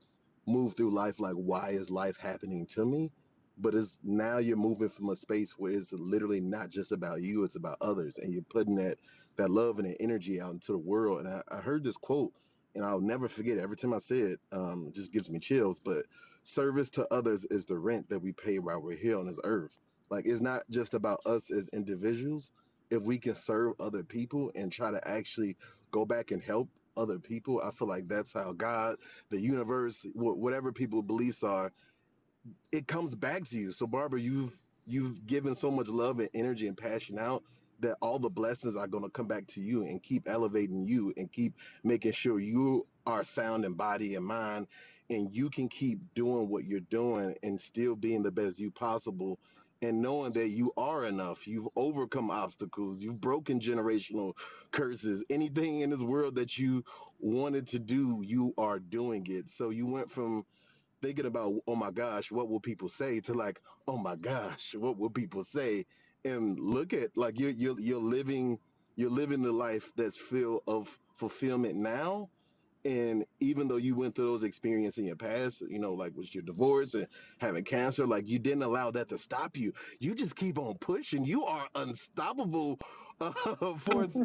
move 0.48 0.76
through 0.76 0.92
life 0.94 1.20
like, 1.20 1.36
why 1.36 1.70
is 1.70 1.92
life 1.92 2.18
happening 2.18 2.66
to 2.68 2.86
me? 2.86 3.12
But 3.60 3.76
it's 3.76 4.00
now 4.04 4.40
you're 4.40 4.58
moving 4.58 4.90
from 4.90 5.10
a 5.10 5.16
space 5.16 5.54
where 5.58 5.72
it's 5.74 5.94
literally 5.94 6.42
not 6.42 6.70
just 6.70 6.92
about 6.92 7.22
you, 7.22 7.44
it's 7.44 7.58
about 7.58 7.78
others. 7.82 8.18
And 8.18 8.34
you're 8.34 8.44
putting 8.44 8.76
that 8.78 8.98
that 9.38 9.52
love 9.52 9.80
and 9.80 9.90
that 9.90 10.02
energy 10.02 10.42
out 10.42 10.54
into 10.54 10.74
the 10.74 10.80
world. 10.80 11.22
And 11.22 11.30
I, 11.30 11.44
I 11.50 11.58
heard 11.58 11.84
this 11.84 11.98
quote 11.98 12.34
and 12.76 12.86
I'll 12.86 13.02
never 13.02 13.30
forget 13.30 13.58
it. 13.58 13.62
Every 13.62 13.78
time 13.78 13.94
I 13.94 14.00
say 14.00 14.20
it, 14.20 14.40
um, 14.52 14.88
it 14.88 14.96
just 14.96 15.14
gives 15.14 15.30
me 15.30 15.40
chills. 15.40 15.80
But 15.80 16.06
service 16.44 16.90
to 16.92 17.08
others 17.14 17.46
is 17.52 17.66
the 17.66 17.80
rent 17.80 18.10
that 18.10 18.20
we 18.22 18.34
pay 18.34 18.60
while 18.60 18.82
we're 18.82 18.98
here 18.98 19.18
on 19.18 19.28
this 19.28 19.40
earth. 19.46 19.80
Like 20.10 20.28
it's 20.28 20.42
not 20.42 20.64
just 20.72 20.96
about 20.96 21.20
us 21.26 21.52
as 21.52 21.70
individuals. 21.70 22.52
If 22.90 23.04
we 23.04 23.20
can 23.20 23.36
serve 23.36 23.74
other 23.80 24.04
people 24.04 24.52
and 24.56 24.72
try 24.72 24.92
to 24.92 25.08
actually 25.08 25.58
go 25.92 26.06
back 26.06 26.32
and 26.32 26.42
help 26.42 26.70
other 26.98 27.20
people, 27.20 27.62
I 27.62 27.72
feel 27.72 27.88
like 27.88 28.08
that's 28.08 28.34
how 28.34 28.54
God, 28.54 28.98
the 29.30 29.40
universe, 29.42 30.04
wh- 30.14 30.38
whatever 30.38 30.74
people 30.74 31.04
beliefs 31.04 31.44
are, 31.44 31.72
it 32.72 32.88
comes 32.88 33.16
back 33.16 33.46
to 33.46 33.60
you. 33.60 33.74
So 33.74 33.88
Barbara, 33.88 34.22
you've 34.22 34.60
you've 34.86 35.28
given 35.28 35.56
so 35.56 35.72
much 35.72 35.90
love 35.90 36.20
and 36.20 36.32
energy 36.36 36.68
and 36.68 36.78
passion 36.78 37.20
out 37.20 37.46
that 37.82 37.98
all 38.02 38.20
the 38.20 38.32
blessings 38.32 38.76
are 38.76 38.90
going 38.90 39.06
to 39.06 39.12
come 39.12 39.28
back 39.30 39.48
to 39.48 39.62
you 39.62 39.84
and 39.84 40.04
keep 40.04 40.28
elevating 40.28 40.82
you 40.82 41.14
and 41.18 41.32
keep 41.32 41.56
making 41.86 42.14
sure 42.14 42.40
you 42.40 42.90
are 43.08 43.24
sound 43.24 43.66
in 43.66 43.76
body 43.76 44.16
and 44.16 44.26
mind 44.26 44.68
and 45.10 45.36
you 45.36 45.50
can 45.52 45.70
keep 45.70 46.14
doing 46.16 46.50
what 46.50 46.66
you're 46.66 46.82
doing 46.82 47.38
and 47.44 47.62
still 47.62 47.96
being 47.96 48.24
the 48.24 48.32
best 48.34 48.60
you 48.60 48.72
possible 48.72 49.40
and 49.82 50.02
knowing 50.02 50.34
that 50.34 50.50
you 50.50 50.74
are 50.78 51.06
enough. 51.06 51.48
You've 51.48 51.70
overcome 51.76 52.32
obstacles. 52.32 53.04
You've 53.04 53.22
broken 53.22 53.60
generational 53.60 54.38
curses. 54.72 55.24
Anything 55.30 55.82
in 55.82 55.90
this 55.90 56.02
world 56.02 56.36
that 56.36 56.58
you 56.58 56.84
wanted 57.20 57.68
to 57.68 57.80
do 57.80 58.22
you 58.26 58.54
are 58.58 58.80
doing 58.80 59.26
it. 59.30 59.50
So 59.50 59.70
you 59.70 59.88
went 59.88 60.12
from 60.12 60.46
thinking 61.02 61.26
about 61.26 61.54
oh 61.68 61.76
my 61.76 61.92
gosh 61.92 62.32
what 62.32 62.50
will 62.50 62.60
people 62.60 62.90
say 62.90 63.20
to 63.22 63.34
like 63.34 63.60
oh 63.88 63.98
my 63.98 64.16
gosh 64.16 64.76
what 64.76 64.98
will 64.98 65.10
people 65.10 65.44
say? 65.44 65.86
And 66.26 66.60
look 66.60 66.94
at 66.94 67.18
like 67.18 67.40
you're 67.40 67.52
you're, 67.52 67.80
you're 67.80 68.02
living 68.02 68.60
you're 68.96 69.12
living 69.12 69.42
the 69.42 69.52
life 69.54 69.92
that's 69.96 70.20
filled 70.20 70.64
of 70.68 71.00
fulfillment 71.16 71.76
now 71.76 72.30
and 72.86 73.26
even 73.40 73.68
though 73.68 73.78
you 73.78 73.96
went 73.96 74.16
through 74.16 74.26
those 74.26 74.44
experiences 74.44 74.98
in 74.98 75.06
your 75.06 75.16
past 75.16 75.62
you 75.70 75.80
know 75.80 75.94
like 75.94 76.16
with 76.16 76.34
your 76.34 76.44
divorce 76.44 76.94
and 76.94 77.08
having 77.40 77.64
cancer 77.64 78.06
like 78.06 78.28
you 78.28 78.40
didn't 78.40 78.64
allow 78.64 78.92
that 78.92 79.08
to 79.10 79.18
stop 79.18 79.58
you. 79.58 79.72
You 80.00 80.16
just 80.16 80.36
keep 80.36 80.58
on 80.58 80.76
pushing. 80.80 81.26
You 81.26 81.46
are 81.46 81.68
unstoppable 81.76 82.80
uh, 83.22 83.32
force 83.78 84.20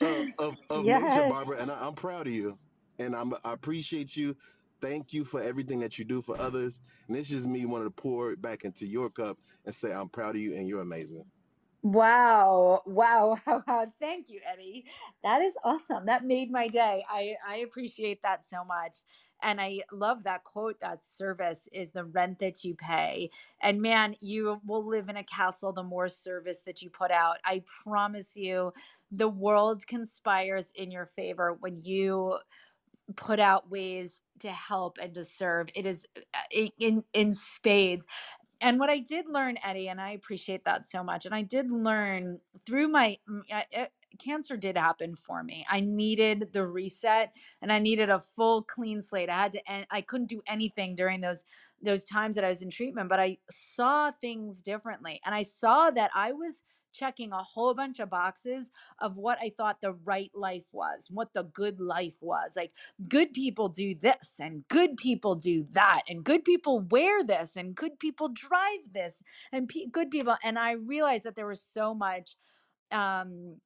uh, 0.00 0.24
of, 0.38 0.56
of 0.70 0.84
nature 0.84 1.28
barbara 1.28 1.58
and 1.58 1.70
I, 1.70 1.86
i'm 1.86 1.94
proud 1.94 2.26
of 2.26 2.32
you. 2.32 2.58
And 2.98 3.16
I'm, 3.16 3.34
i 3.44 3.52
appreciate 3.52 4.16
you. 4.16 4.36
Thank 4.80 5.12
you 5.12 5.24
for 5.24 5.40
everything 5.40 5.80
that 5.80 5.98
you 5.98 6.04
do 6.04 6.20
for 6.20 6.38
others. 6.40 6.80
And 7.08 7.16
this 7.16 7.30
is 7.30 7.46
me 7.46 7.66
wanting 7.66 7.86
to 7.88 7.92
pour 7.92 8.32
it 8.32 8.42
back 8.42 8.64
into 8.64 8.86
your 8.86 9.10
cup 9.10 9.38
and 9.64 9.74
say 9.74 9.92
i'm 9.92 10.08
proud 10.08 10.36
of 10.36 10.42
you 10.42 10.54
and 10.54 10.68
you're 10.68 10.80
amazing 10.80 11.24
Wow. 11.82 12.82
Wow. 12.86 13.38
Wow. 13.46 13.86
Thank 14.00 14.30
you, 14.30 14.40
Eddie. 14.52 14.86
That 15.24 15.42
is 15.42 15.54
awesome. 15.64 16.06
That 16.06 16.24
made 16.26 16.52
my 16.52 16.68
day. 16.68 17.04
I, 17.10 17.36
I 17.48 17.56
appreciate 17.58 18.22
that 18.22 18.44
so 18.44 18.64
much. 18.64 19.00
And 19.42 19.60
I 19.62 19.80
love 19.92 20.24
that 20.24 20.44
quote 20.44 20.80
that 20.82 21.02
service 21.04 21.68
is 21.72 21.92
the 21.92 22.04
rent 22.04 22.40
that 22.40 22.64
you 22.64 22.76
pay. 22.76 23.30
And 23.62 23.82
man, 23.82 24.16
you 24.20 24.60
will 24.66 24.86
live 24.86 25.08
in 25.08 25.16
a 25.16 25.24
castle 25.24 25.72
the 25.72 25.84
more 25.84 26.10
service 26.10 26.62
that 26.64 26.82
you 26.82 26.90
put 26.90 27.10
out. 27.12 27.38
I 27.46 27.64
promise 27.84 28.36
you, 28.36 28.74
the 29.12 29.28
world 29.30 29.86
conspires 29.88 30.72
in 30.76 30.92
your 30.92 31.06
favor 31.06 31.56
when 31.60 31.80
you 31.82 32.38
put 33.16 33.40
out 33.40 33.70
ways 33.70 34.22
to 34.40 34.50
help 34.50 34.98
and 35.00 35.14
to 35.14 35.24
serve. 35.24 35.68
It 35.74 35.86
is 35.86 36.06
uh, 36.34 36.68
in 36.78 37.04
in 37.14 37.32
spades 37.32 38.06
and 38.62 38.80
what 38.80 38.90
I 38.90 39.00
did 39.00 39.28
learn, 39.28 39.58
Eddie, 39.64 39.88
and 39.90 40.00
I 40.00 40.12
appreciate 40.12 40.64
that 40.66 40.86
so 40.86 41.04
much. 41.04 41.26
And 41.26 41.34
I 41.34 41.42
did 41.42 41.70
learn 41.72 42.40
through 42.66 42.88
my 42.88 43.18
mm, 43.30 43.42
I, 43.52 43.66
it, 43.72 43.92
cancer 44.18 44.56
did 44.56 44.78
happen 44.78 45.16
for 45.16 45.44
me. 45.44 45.66
I 45.70 45.80
needed 45.80 46.50
the 46.54 46.66
reset, 46.66 47.34
and 47.62 47.72
I 47.72 47.80
needed 47.80 48.10
a 48.10 48.20
full 48.20 48.62
clean 48.64 49.02
slate. 49.02 49.30
I 49.30 49.34
had 49.44 49.52
to, 49.52 49.70
and 49.70 49.86
I 49.90 50.02
couldn't 50.02 50.28
do 50.28 50.42
anything 50.48 50.96
during 50.96 51.20
those 51.22 51.44
those 51.82 52.04
times 52.04 52.36
that 52.36 52.44
I 52.44 52.50
was 52.50 52.62
in 52.62 52.70
treatment. 52.70 53.10
But 53.10 53.20
I 53.20 53.38
saw 53.50 54.12
things 54.22 54.62
differently, 54.62 55.20
and 55.26 55.34
I 55.34 55.44
saw 55.44 55.90
that 55.92 56.12
I 56.14 56.32
was 56.32 56.64
checking 56.92 57.32
a 57.32 57.42
whole 57.42 57.74
bunch 57.74 58.00
of 58.00 58.10
boxes 58.10 58.70
of 59.00 59.16
what 59.16 59.38
I 59.42 59.52
thought 59.56 59.80
the 59.80 59.92
right 59.94 60.30
life 60.34 60.66
was, 60.72 61.08
what 61.10 61.34
the 61.34 61.44
good 61.44 61.80
life 61.80 62.16
was. 62.22 62.52
Like, 62.56 62.72
good 63.08 63.34
people 63.34 63.68
do 63.68 63.94
this, 63.94 64.36
and 64.40 64.66
good 64.68 64.96
people 64.96 65.34
do 65.36 65.66
that, 65.72 66.02
and 66.08 66.24
good 66.24 66.44
people 66.44 66.80
wear 66.80 67.24
this, 67.24 67.56
and 67.56 67.74
good 67.74 67.98
people 68.00 68.30
drive 68.30 68.80
this, 68.92 69.22
and 69.52 69.68
pe- 69.68 69.86
good 69.92 70.10
people. 70.10 70.36
And 70.44 70.58
I 70.58 70.72
realized 70.72 71.24
that 71.24 71.36
there 71.36 71.46
was 71.48 71.62
so 71.62 71.94
much 71.94 72.36
um 72.92 73.56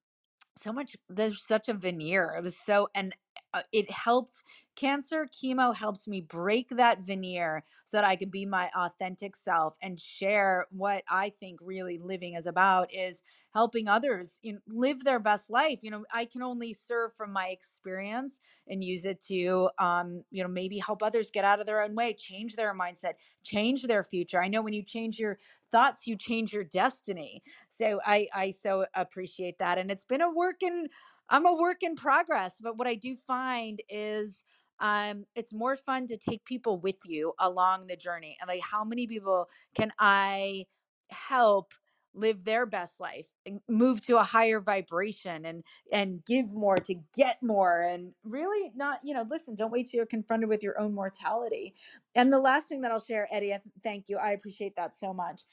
so 0.57 0.71
much 0.73 0.95
there's 1.09 1.45
such 1.45 1.69
a 1.69 1.73
veneer 1.73 2.35
it 2.37 2.43
was 2.43 2.57
so 2.57 2.89
and 2.95 3.15
uh, 3.53 3.61
it 3.71 3.89
helped 3.91 4.43
cancer 4.77 5.25
chemo 5.25 5.75
helped 5.75 6.07
me 6.07 6.21
break 6.21 6.69
that 6.69 7.01
veneer 7.01 7.63
so 7.83 7.97
that 7.97 8.05
i 8.05 8.15
could 8.15 8.31
be 8.31 8.45
my 8.45 8.69
authentic 8.77 9.35
self 9.35 9.75
and 9.81 9.99
share 9.99 10.67
what 10.71 11.03
i 11.09 11.29
think 11.39 11.59
really 11.61 11.97
living 11.97 12.35
is 12.35 12.47
about 12.47 12.93
is 12.93 13.23
helping 13.53 13.87
others 13.89 14.39
you 14.43 14.53
know, 14.53 14.59
live 14.67 15.03
their 15.03 15.19
best 15.19 15.49
life 15.49 15.79
you 15.83 15.91
know 15.91 16.05
i 16.13 16.25
can 16.25 16.41
only 16.41 16.73
serve 16.73 17.13
from 17.15 17.33
my 17.33 17.47
experience 17.47 18.39
and 18.67 18.83
use 18.83 19.05
it 19.05 19.19
to 19.21 19.69
um 19.79 20.23
you 20.31 20.43
know 20.43 20.49
maybe 20.49 20.77
help 20.77 21.03
others 21.03 21.31
get 21.31 21.43
out 21.43 21.59
of 21.59 21.65
their 21.65 21.81
own 21.81 21.95
way 21.95 22.13
change 22.13 22.55
their 22.55 22.73
mindset 22.73 23.13
change 23.43 23.83
their 23.83 24.03
future. 24.03 24.41
I 24.41 24.47
know 24.47 24.61
when 24.61 24.73
you 24.73 24.83
change 24.83 25.19
your 25.19 25.39
thoughts 25.71 26.07
you 26.07 26.15
change 26.15 26.53
your 26.53 26.63
destiny. 26.63 27.43
So 27.69 27.99
i 28.05 28.27
i 28.33 28.51
so 28.51 28.85
appreciate 28.95 29.59
that 29.59 29.77
and 29.77 29.91
it's 29.91 30.03
been 30.03 30.21
a 30.21 30.31
work 30.31 30.61
in 30.63 30.87
i'm 31.29 31.45
a 31.45 31.53
work 31.53 31.83
in 31.83 31.95
progress 31.95 32.59
but 32.61 32.77
what 32.77 32.87
i 32.87 32.95
do 32.95 33.15
find 33.15 33.81
is 33.89 34.45
um 34.79 35.25
it's 35.35 35.53
more 35.53 35.75
fun 35.75 36.07
to 36.07 36.17
take 36.17 36.43
people 36.45 36.79
with 36.79 36.97
you 37.05 37.33
along 37.39 37.87
the 37.87 37.95
journey 37.95 38.37
and 38.39 38.47
like 38.47 38.61
how 38.61 38.83
many 38.83 39.07
people 39.07 39.49
can 39.75 39.91
i 39.99 40.65
help 41.09 41.73
live 42.13 42.43
their 42.43 42.65
best 42.65 42.99
life 42.99 43.27
and 43.45 43.61
move 43.69 44.01
to 44.01 44.17
a 44.17 44.23
higher 44.23 44.59
vibration 44.59 45.45
and 45.45 45.63
and 45.91 46.25
give 46.25 46.53
more 46.53 46.77
to 46.77 46.95
get 47.15 47.37
more 47.43 47.81
and 47.81 48.11
really 48.23 48.71
not 48.75 48.99
you 49.03 49.13
know 49.13 49.23
listen 49.29 49.55
don't 49.55 49.71
wait 49.71 49.87
till 49.87 49.97
you're 49.97 50.05
confronted 50.05 50.49
with 50.49 50.63
your 50.63 50.79
own 50.79 50.93
mortality. 50.93 51.73
And 52.15 52.33
the 52.33 52.39
last 52.39 52.67
thing 52.67 52.81
that 52.81 52.91
i'll 52.91 52.99
share 52.99 53.27
eddie 53.31 53.55
thank 53.83 54.09
you 54.09 54.17
i 54.17 54.31
appreciate 54.31 54.75
that 54.75 54.95
so 54.95 55.13
much 55.13 55.43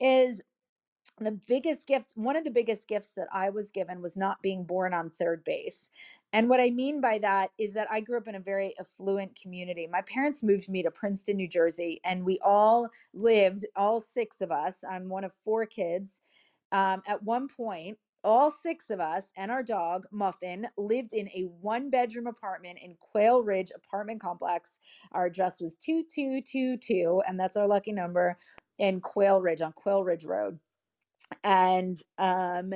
is 0.00 0.42
the 1.24 1.40
biggest 1.46 1.86
gift, 1.86 2.12
one 2.14 2.36
of 2.36 2.44
the 2.44 2.50
biggest 2.50 2.88
gifts 2.88 3.12
that 3.14 3.28
I 3.32 3.50
was 3.50 3.70
given 3.70 4.00
was 4.02 4.16
not 4.16 4.40
being 4.42 4.64
born 4.64 4.94
on 4.94 5.10
third 5.10 5.44
base. 5.44 5.90
And 6.32 6.48
what 6.48 6.60
I 6.60 6.70
mean 6.70 7.00
by 7.00 7.18
that 7.18 7.50
is 7.58 7.72
that 7.74 7.88
I 7.90 8.00
grew 8.00 8.18
up 8.18 8.28
in 8.28 8.34
a 8.34 8.40
very 8.40 8.74
affluent 8.78 9.38
community. 9.40 9.86
My 9.86 10.02
parents 10.02 10.42
moved 10.42 10.68
me 10.68 10.82
to 10.82 10.90
Princeton, 10.90 11.36
New 11.36 11.48
Jersey, 11.48 12.00
and 12.04 12.24
we 12.24 12.38
all 12.44 12.90
lived, 13.14 13.64
all 13.76 14.00
six 14.00 14.40
of 14.40 14.50
us, 14.50 14.84
I'm 14.88 15.08
one 15.08 15.24
of 15.24 15.32
four 15.32 15.64
kids. 15.66 16.22
Um, 16.70 17.02
at 17.06 17.22
one 17.22 17.48
point, 17.48 17.98
all 18.24 18.50
six 18.50 18.90
of 18.90 19.00
us 19.00 19.32
and 19.36 19.50
our 19.50 19.62
dog, 19.62 20.04
Muffin, 20.10 20.68
lived 20.76 21.12
in 21.12 21.28
a 21.28 21.48
one 21.60 21.88
bedroom 21.88 22.26
apartment 22.26 22.78
in 22.82 22.96
Quail 23.00 23.42
Ridge 23.42 23.70
apartment 23.74 24.20
complex. 24.20 24.78
Our 25.12 25.26
address 25.26 25.60
was 25.60 25.76
2222, 25.76 27.22
and 27.26 27.40
that's 27.40 27.56
our 27.56 27.66
lucky 27.66 27.92
number 27.92 28.36
in 28.78 29.00
Quail 29.00 29.40
Ridge 29.40 29.62
on 29.62 29.72
Quail 29.72 30.04
Ridge 30.04 30.24
Road 30.24 30.58
and 31.44 32.02
um 32.18 32.72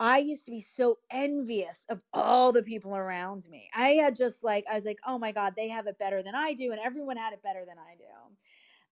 I 0.00 0.18
used 0.18 0.46
to 0.46 0.50
be 0.50 0.60
so 0.60 0.98
envious 1.10 1.86
of 1.88 2.02
all 2.12 2.50
the 2.52 2.62
people 2.62 2.96
around 2.96 3.48
me. 3.48 3.70
I 3.74 3.90
had 3.90 4.16
just 4.16 4.42
like 4.42 4.64
I 4.70 4.74
was 4.74 4.84
like, 4.84 4.98
"Oh 5.06 5.18
my 5.18 5.32
god, 5.32 5.54
they 5.56 5.68
have 5.68 5.86
it 5.86 5.98
better 5.98 6.22
than 6.22 6.34
I 6.34 6.54
do 6.54 6.72
and 6.72 6.80
everyone 6.80 7.16
had 7.16 7.32
it 7.32 7.42
better 7.42 7.64
than 7.64 7.78
I 7.78 7.94
do." 7.96 8.36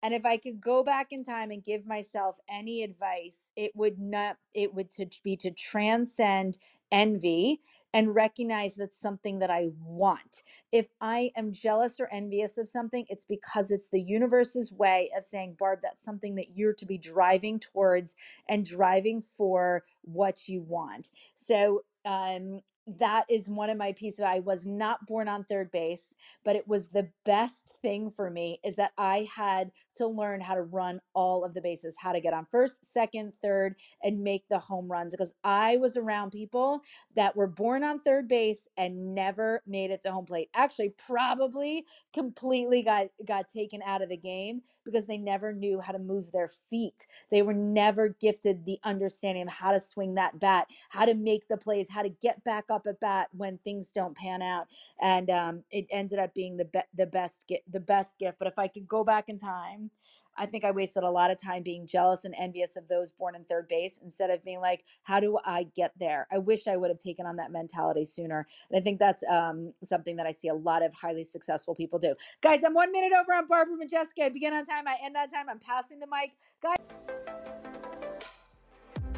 And 0.04 0.14
if 0.14 0.26
I 0.26 0.38
could 0.38 0.62
go 0.62 0.84
back 0.84 1.12
in 1.12 1.24
time 1.24 1.52
and 1.52 1.64
give 1.64 1.86
myself 1.86 2.40
any 2.50 2.84
advice, 2.84 3.52
it 3.56 3.76
would 3.76 4.00
not 4.00 4.38
it 4.54 4.74
would 4.74 4.90
to 4.92 5.08
be 5.24 5.36
to 5.38 5.52
transcend 5.52 6.58
envy 6.92 7.62
and 7.98 8.16
recognize 8.16 8.76
that's 8.78 9.02
something 9.02 9.40
that 9.40 9.52
I 9.52 9.70
want. 9.84 10.44
If 10.72 10.88
I 11.02 11.32
am 11.38 11.54
jealous 11.54 12.00
or 12.00 12.08
envious 12.14 12.60
of 12.60 12.70
something, 12.70 13.06
it's 13.10 13.26
because 13.26 13.72
it's 13.72 13.90
the 13.90 14.02
universe's 14.02 14.72
way 14.72 15.12
of 15.18 15.26
saying, 15.26 15.58
Barb, 15.60 15.82
that's 15.84 16.06
something 16.06 16.36
that 16.38 16.52
you're 16.56 16.76
to 16.76 16.88
be 16.88 17.00
driving 17.00 17.60
towards 17.60 18.16
and 18.50 18.66
driving 18.66 19.24
for 19.24 19.86
what 20.04 20.48
you 20.50 20.62
want. 20.64 21.12
So 21.36 21.84
um 22.06 22.62
that 22.88 23.26
is 23.30 23.50
one 23.50 23.70
of 23.70 23.78
my 23.78 23.92
pieces. 23.94 24.22
I 24.22 24.40
was 24.40 24.66
not 24.66 25.06
born 25.06 25.28
on 25.28 25.44
third 25.44 25.72
base, 25.72 26.16
but 26.46 26.56
it 26.56 26.68
was 26.68 26.90
the 26.90 27.10
best 27.26 27.76
thing 27.82 28.10
for 28.10 28.30
me 28.30 28.60
is 28.64 28.76
that 28.76 28.92
I 28.98 29.28
had 29.34 29.72
to 29.96 30.08
learn 30.08 30.42
how 30.42 30.56
to 30.56 30.62
run 30.62 31.02
all 31.14 31.44
of 31.44 31.54
the 31.54 31.62
bases, 31.62 31.96
how 32.00 32.14
to 32.14 32.22
get 32.22 32.34
on 32.34 32.46
first, 32.46 32.86
second, 32.86 33.34
third, 33.42 33.76
and 34.04 34.24
make 34.24 34.48
the 34.50 34.60
home 34.60 34.90
runs 34.92 35.12
because 35.14 35.34
I 35.44 35.78
was 35.78 35.98
around 35.98 36.32
people 36.32 36.82
that 37.16 37.36
were 37.36 37.48
born 37.48 37.84
on 37.84 38.00
third 38.02 38.28
base 38.28 38.68
and 38.78 39.14
never 39.14 39.62
made 39.68 39.92
it 39.92 40.02
to 40.04 40.12
home 40.12 40.26
plate. 40.26 40.50
Actually, 40.54 40.94
probably 40.98 41.86
completely 42.14 42.82
got 42.82 43.08
got 43.26 43.50
taken 43.50 43.82
out 43.86 44.02
of 44.02 44.10
the 44.10 44.18
game 44.18 44.62
because 44.86 45.06
they 45.06 45.18
never 45.18 45.54
knew 45.54 45.80
how 45.80 45.92
to 45.92 46.00
move 46.00 46.32
their 46.32 46.48
feet. 46.48 47.08
They 47.32 47.42
were 47.42 47.54
never 47.54 48.10
gifted 48.10 48.66
the 48.66 48.80
understanding 48.84 49.44
of 49.44 49.50
how 49.50 49.72
to 49.72 49.80
swing 49.80 50.16
that 50.16 50.40
bat, 50.40 50.68
how 50.90 51.06
to 51.06 51.14
make 51.14 51.48
the 51.48 51.58
plays, 51.58 51.90
how 51.90 52.04
to 52.04 52.10
get 52.10 52.44
back 52.44 52.66
up 52.70 52.77
at 52.86 53.00
bat 53.00 53.30
when 53.32 53.58
things 53.60 53.90
don't 53.90 54.16
pan 54.16 54.42
out. 54.42 54.68
And 55.02 55.30
um, 55.30 55.64
it 55.72 55.88
ended 55.90 56.20
up 56.20 56.34
being 56.34 56.58
the 56.58 56.66
be- 56.66 56.80
the 56.96 57.08
best 57.08 57.46
gi- 57.48 57.64
the 57.72 57.80
best 57.80 58.20
gift. 58.20 58.38
But 58.38 58.48
if 58.48 58.60
I 58.60 58.68
could 58.68 58.88
go 58.88 59.04
back 59.04 59.30
in 59.30 59.40
time, 59.40 59.90
I 60.38 60.46
think 60.46 60.64
I 60.64 60.72
wasted 60.72 61.04
a 61.04 61.10
lot 61.10 61.32
of 61.32 61.42
time 61.42 61.64
being 61.64 61.88
jealous 61.88 62.26
and 62.26 62.36
envious 62.38 62.76
of 62.76 62.88
those 62.88 63.12
born 63.12 63.36
in 63.36 63.44
third 63.44 63.68
base 63.68 64.00
instead 64.04 64.30
of 64.30 64.44
being 64.44 64.62
like, 64.62 64.86
how 65.04 65.20
do 65.20 65.40
I 65.44 65.68
get 65.76 65.94
there? 66.00 66.28
I 66.32 66.38
wish 66.38 66.68
I 66.68 66.78
would 66.78 66.90
have 66.90 67.00
taken 67.00 67.26
on 67.26 67.38
that 67.38 67.52
mentality 67.52 68.06
sooner. 68.06 68.46
And 68.70 68.80
I 68.80 68.84
think 68.84 69.00
that's 69.00 69.24
um, 69.30 69.74
something 69.84 70.16
that 70.18 70.28
I 70.28 70.32
see 70.32 70.50
a 70.50 70.54
lot 70.54 70.84
of 70.84 70.94
highly 70.94 71.24
successful 71.24 71.74
people 71.74 71.98
do. 72.00 72.14
Guys, 72.42 72.64
I'm 72.64 72.74
one 72.74 72.92
minute 72.92 73.14
over 73.20 73.34
on 73.34 73.48
Barbara 73.48 73.76
Majeska. 73.78 74.26
I 74.26 74.30
begin 74.30 74.54
on 74.54 74.66
time, 74.66 74.88
I 74.88 74.98
end 75.04 75.18
on 75.18 75.28
time. 75.30 75.50
I'm 75.50 75.60
passing 75.60 76.00
the 76.00 76.08
mic. 76.08 76.34
Guys. 76.62 77.17